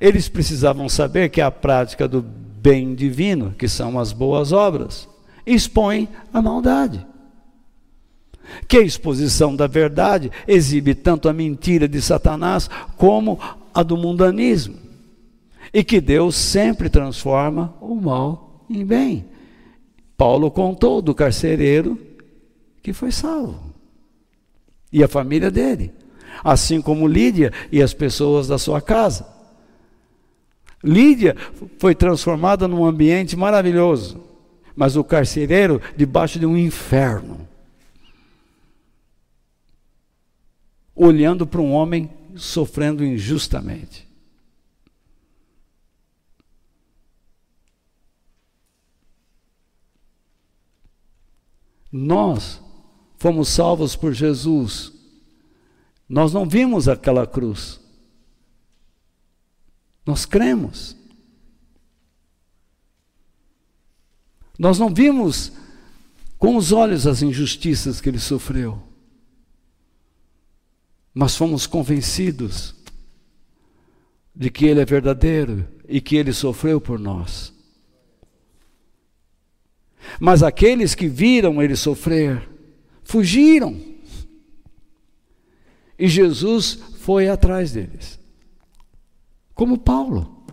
Eles 0.00 0.28
precisavam 0.28 0.88
saber 0.88 1.28
que 1.28 1.40
a 1.40 1.50
prática 1.50 2.08
do 2.08 2.22
bem 2.22 2.94
divino, 2.94 3.54
que 3.58 3.68
são 3.68 3.98
as 3.98 4.12
boas 4.12 4.52
obras, 4.52 5.08
expõe 5.46 6.08
a 6.32 6.40
maldade. 6.40 7.06
Que 8.68 8.78
a 8.78 8.82
exposição 8.82 9.54
da 9.54 9.66
verdade 9.66 10.30
exibe 10.46 10.94
tanto 10.94 11.28
a 11.28 11.32
mentira 11.32 11.88
de 11.88 12.00
Satanás 12.00 12.68
como 12.96 13.38
a 13.72 13.82
do 13.82 13.96
mundanismo. 13.96 14.76
E 15.72 15.82
que 15.82 16.00
Deus 16.00 16.34
sempre 16.36 16.88
transforma 16.88 17.74
o 17.80 17.94
mal 17.94 18.64
em 18.68 18.84
bem. 18.84 19.24
Paulo 20.16 20.50
contou 20.50 21.02
do 21.02 21.14
carcereiro 21.14 21.98
que 22.82 22.92
foi 22.92 23.10
salvo 23.10 23.73
e 24.94 25.02
a 25.02 25.08
família 25.08 25.50
dele, 25.50 25.92
assim 26.44 26.80
como 26.80 27.08
Lídia 27.08 27.52
e 27.72 27.82
as 27.82 27.92
pessoas 27.92 28.46
da 28.46 28.56
sua 28.58 28.80
casa. 28.80 29.26
Lídia 30.84 31.34
foi 31.80 31.96
transformada 31.96 32.68
num 32.68 32.84
ambiente 32.84 33.36
maravilhoso, 33.36 34.22
mas 34.76 34.94
o 34.94 35.02
carcereiro 35.02 35.82
debaixo 35.96 36.38
de 36.38 36.46
um 36.46 36.56
inferno. 36.56 37.48
Olhando 40.94 41.44
para 41.44 41.60
um 41.60 41.72
homem 41.72 42.08
sofrendo 42.36 43.04
injustamente. 43.04 44.06
Nós 51.90 52.63
fomos 53.24 53.48
salvos 53.48 53.96
por 53.96 54.12
Jesus, 54.12 54.92
nós 56.06 56.34
não 56.34 56.46
vimos 56.46 56.88
aquela 56.88 57.26
cruz. 57.26 57.80
Nós 60.04 60.26
cremos. 60.26 60.94
Nós 64.58 64.78
não 64.78 64.92
vimos 64.92 65.52
com 66.38 66.54
os 66.54 66.70
olhos 66.70 67.06
as 67.06 67.22
injustiças 67.22 67.98
que 67.98 68.10
ele 68.10 68.18
sofreu, 68.18 68.86
mas 71.14 71.34
fomos 71.34 71.66
convencidos 71.66 72.74
de 74.36 74.50
que 74.50 74.66
ele 74.66 74.80
é 74.80 74.84
verdadeiro 74.84 75.66
e 75.88 75.98
que 75.98 76.16
ele 76.16 76.34
sofreu 76.34 76.78
por 76.78 76.98
nós. 76.98 77.54
Mas 80.20 80.42
aqueles 80.42 80.94
que 80.94 81.08
viram 81.08 81.62
ele 81.62 81.74
sofrer, 81.74 82.52
fugiram. 83.04 83.80
E 85.98 86.08
Jesus 86.08 86.74
foi 86.98 87.28
atrás 87.28 87.72
deles. 87.72 88.18
Como 89.54 89.78
Paulo. 89.78 90.44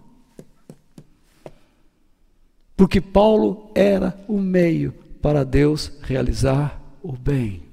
Porque 2.76 3.02
Paulo 3.02 3.72
era 3.74 4.20
o 4.28 4.40
meio 4.40 4.92
para 5.22 5.44
Deus 5.44 5.92
realizar 6.02 6.82
o 7.02 7.12
bem. 7.12 7.64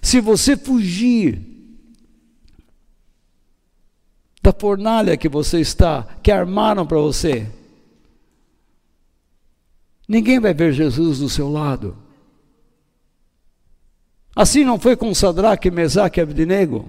Se 0.00 0.20
você 0.20 0.56
fugir 0.56 1.40
da 4.42 4.52
fornalha 4.52 5.16
que 5.16 5.28
você 5.28 5.60
está, 5.60 6.02
que 6.22 6.32
armaram 6.32 6.84
para 6.86 6.98
você, 6.98 7.48
ninguém 10.08 10.40
vai 10.40 10.52
ver 10.52 10.72
Jesus 10.72 11.20
do 11.20 11.28
seu 11.28 11.48
lado. 11.48 11.96
Assim 14.34 14.64
não 14.64 14.78
foi 14.78 14.96
com 14.96 15.14
Sadraque, 15.14 15.70
Mesaque 15.70 16.18
e 16.18 16.22
Abdinego? 16.22 16.88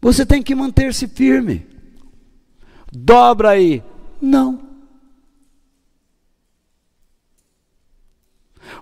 Você 0.00 0.24
tem 0.24 0.42
que 0.42 0.54
manter-se 0.54 1.06
firme. 1.06 1.66
Dobra 2.90 3.50
aí. 3.50 3.82
Não. 4.20 4.72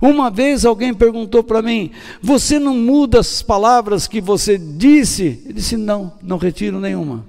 Uma 0.01 0.31
vez 0.31 0.65
alguém 0.65 0.95
perguntou 0.95 1.43
para 1.43 1.61
mim: 1.61 1.91
Você 2.23 2.59
não 2.59 2.77
muda 2.77 3.21
as 3.21 3.43
palavras 3.43 4.07
que 4.07 4.21
você 4.21 4.57
disse? 4.57 5.43
Ele 5.45 5.55
disse: 5.55 5.77
Não, 5.77 6.19
não 6.23 6.39
retiro 6.39 6.81
nenhuma. 6.81 7.27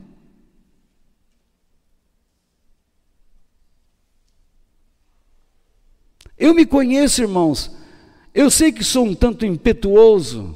Eu 6.37 6.53
me 6.53 6.65
conheço, 6.65 7.21
irmãos. 7.21 7.80
Eu 8.33 8.49
sei 8.49 8.71
que 8.71 8.83
sou 8.83 9.05
um 9.05 9.13
tanto 9.13 9.45
impetuoso, 9.45 10.55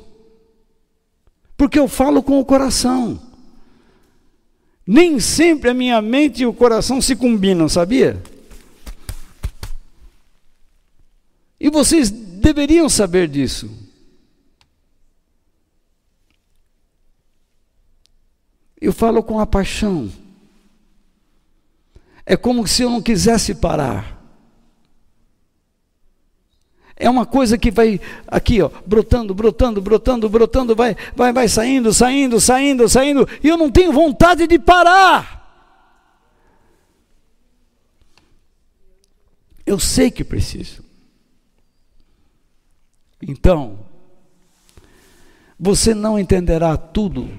porque 1.57 1.77
eu 1.77 1.87
falo 1.87 2.23
com 2.23 2.39
o 2.39 2.45
coração. 2.45 3.21
Nem 4.87 5.19
sempre 5.19 5.71
a 5.71 5.73
minha 5.73 6.01
mente 6.01 6.43
e 6.43 6.45
o 6.45 6.53
coração 6.53 7.01
se 7.01 7.15
combinam, 7.15 7.67
sabia? 7.67 8.21
E 11.59 11.69
vocês 11.69 12.11
deveriam 12.11 12.87
saber 12.87 13.27
disso. 13.27 13.69
Eu 18.79 18.93
falo 18.93 19.23
com 19.23 19.39
a 19.39 19.47
paixão. 19.47 20.11
É 22.25 22.37
como 22.37 22.67
se 22.67 22.83
eu 22.83 22.89
não 22.89 23.01
quisesse 23.01 23.55
parar. 23.55 24.14
É 26.97 27.09
uma 27.09 27.25
coisa 27.25 27.57
que 27.57 27.69
vai 27.69 27.99
aqui, 28.27 28.61
ó, 28.61 28.69
brotando, 28.85 29.33
brotando, 29.33 29.81
brotando, 29.81 30.29
brotando, 30.29 30.75
vai, 30.75 30.95
vai, 31.15 31.33
vai 31.33 31.47
saindo, 31.47 31.93
saindo, 31.93 32.39
saindo, 32.39 32.87
saindo, 32.87 33.27
e 33.43 33.49
eu 33.49 33.57
não 33.57 33.69
tenho 33.69 33.91
vontade 33.91 34.47
de 34.47 34.57
parar. 34.57 35.35
Eu 39.65 39.79
sei 39.79 40.09
que 40.09 40.23
preciso. 40.23 40.83
Então, 43.21 43.79
você 45.59 45.93
não 45.93 46.19
entenderá 46.19 46.77
tudo 46.77 47.29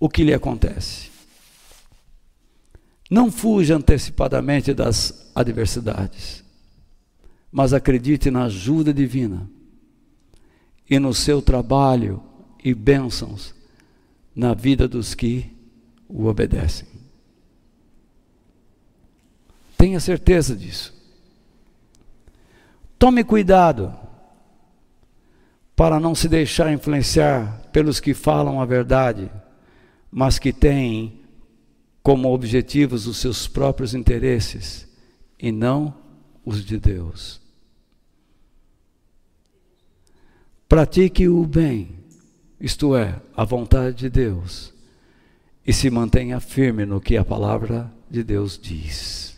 o 0.00 0.08
que 0.08 0.24
lhe 0.24 0.34
acontece. 0.34 1.08
Não 3.10 3.30
fuja 3.30 3.76
antecipadamente 3.76 4.74
das 4.74 5.30
adversidades, 5.34 6.44
mas 7.50 7.72
acredite 7.72 8.30
na 8.30 8.44
ajuda 8.44 8.92
divina 8.92 9.48
e 10.88 10.98
no 10.98 11.12
seu 11.12 11.42
trabalho 11.42 12.22
e 12.62 12.74
bênçãos 12.74 13.54
na 14.34 14.54
vida 14.54 14.86
dos 14.86 15.14
que 15.14 15.50
o 16.08 16.26
obedecem. 16.26 16.88
Tenha 19.76 20.00
certeza 20.00 20.56
disso. 20.56 20.94
Tome 22.98 23.22
cuidado 23.22 23.94
para 25.76 26.00
não 26.00 26.14
se 26.14 26.28
deixar 26.28 26.72
influenciar 26.72 27.68
pelos 27.72 28.00
que 28.00 28.12
falam 28.12 28.60
a 28.60 28.66
verdade, 28.66 29.30
mas 30.10 30.38
que 30.38 30.52
têm 30.52 31.20
como 32.02 32.32
objetivos 32.32 33.06
os 33.06 33.18
seus 33.18 33.46
próprios 33.46 33.94
interesses 33.94 34.88
e 35.38 35.52
não 35.52 35.94
os 36.48 36.64
de 36.64 36.78
Deus. 36.78 37.40
Pratique 40.66 41.28
o 41.28 41.44
bem, 41.44 41.90
isto 42.58 42.96
é, 42.96 43.20
a 43.36 43.44
vontade 43.44 43.96
de 43.96 44.10
Deus, 44.10 44.72
e 45.66 45.72
se 45.72 45.90
mantenha 45.90 46.40
firme 46.40 46.86
no 46.86 47.00
que 47.00 47.16
a 47.16 47.24
palavra 47.24 47.92
de 48.10 48.24
Deus 48.24 48.58
diz. 48.58 49.36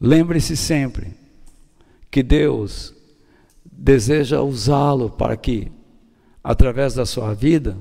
Lembre-se 0.00 0.56
sempre 0.56 1.14
que 2.10 2.22
Deus 2.22 2.94
deseja 3.70 4.40
usá-lo 4.40 5.10
para 5.10 5.36
que, 5.36 5.70
através 6.42 6.94
da 6.94 7.04
sua 7.04 7.34
vida, 7.34 7.76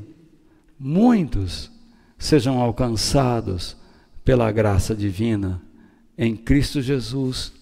muitos 0.78 1.72
sejam 2.18 2.60
alcançados 2.60 3.78
pela 4.26 4.52
graça 4.52 4.94
divina 4.94 5.62
em 6.20 6.36
Cristo 6.36 6.82
Jesus. 6.82 7.54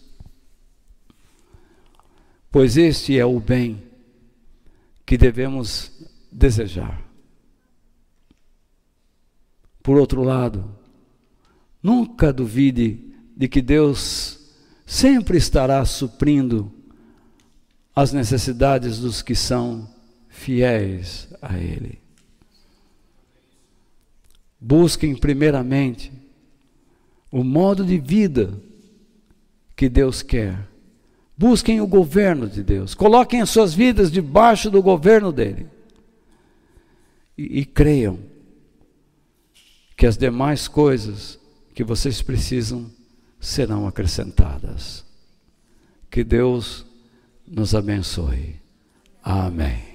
Pois 2.52 2.76
este 2.76 3.20
é 3.20 3.24
o 3.24 3.40
bem 3.40 3.84
que 5.06 5.16
devemos 5.16 5.92
desejar. 6.32 7.06
Por 9.84 10.00
outro 10.00 10.24
lado, 10.24 10.76
nunca 11.84 12.34
duvide 12.34 13.14
de 13.36 13.48
que 13.48 13.62
Deus 13.62 14.40
sempre 14.88 15.38
estará 15.38 15.86
suprindo 15.86 16.74
as 17.96 18.12
necessidades 18.12 18.98
dos 18.98 19.22
que 19.22 19.36
são 19.36 19.88
fiéis 20.30 21.28
a 21.44 21.60
Ele. 21.60 22.02
Busquem 24.60 25.16
primeiramente 25.16 26.12
o 27.32 27.44
modo 27.44 27.86
de 27.86 27.98
vida 27.98 28.54
que 29.76 29.88
Deus 29.88 30.22
quer. 30.22 30.68
Busquem 31.38 31.80
o 31.82 31.88
governo 31.88 32.50
de 32.50 32.64
Deus. 32.64 32.96
Coloquem 32.96 33.42
as 33.42 33.50
suas 33.50 33.74
vidas 33.74 34.12
debaixo 34.12 34.72
do 34.72 34.82
governo 34.82 35.32
dele. 35.32 35.68
E, 37.38 37.60
e 37.60 37.66
creiam 37.66 38.18
que 39.96 40.08
as 40.08 40.18
demais 40.18 40.68
coisas 40.68 41.40
que 41.76 41.84
vocês 41.84 42.22
precisam 42.22 42.90
serão 43.40 43.88
acrescentadas. 43.88 45.06
Que 46.10 46.24
Deus 46.24 46.86
nos 47.46 47.76
abençoe. 47.76 48.56
Amém. 49.24 49.87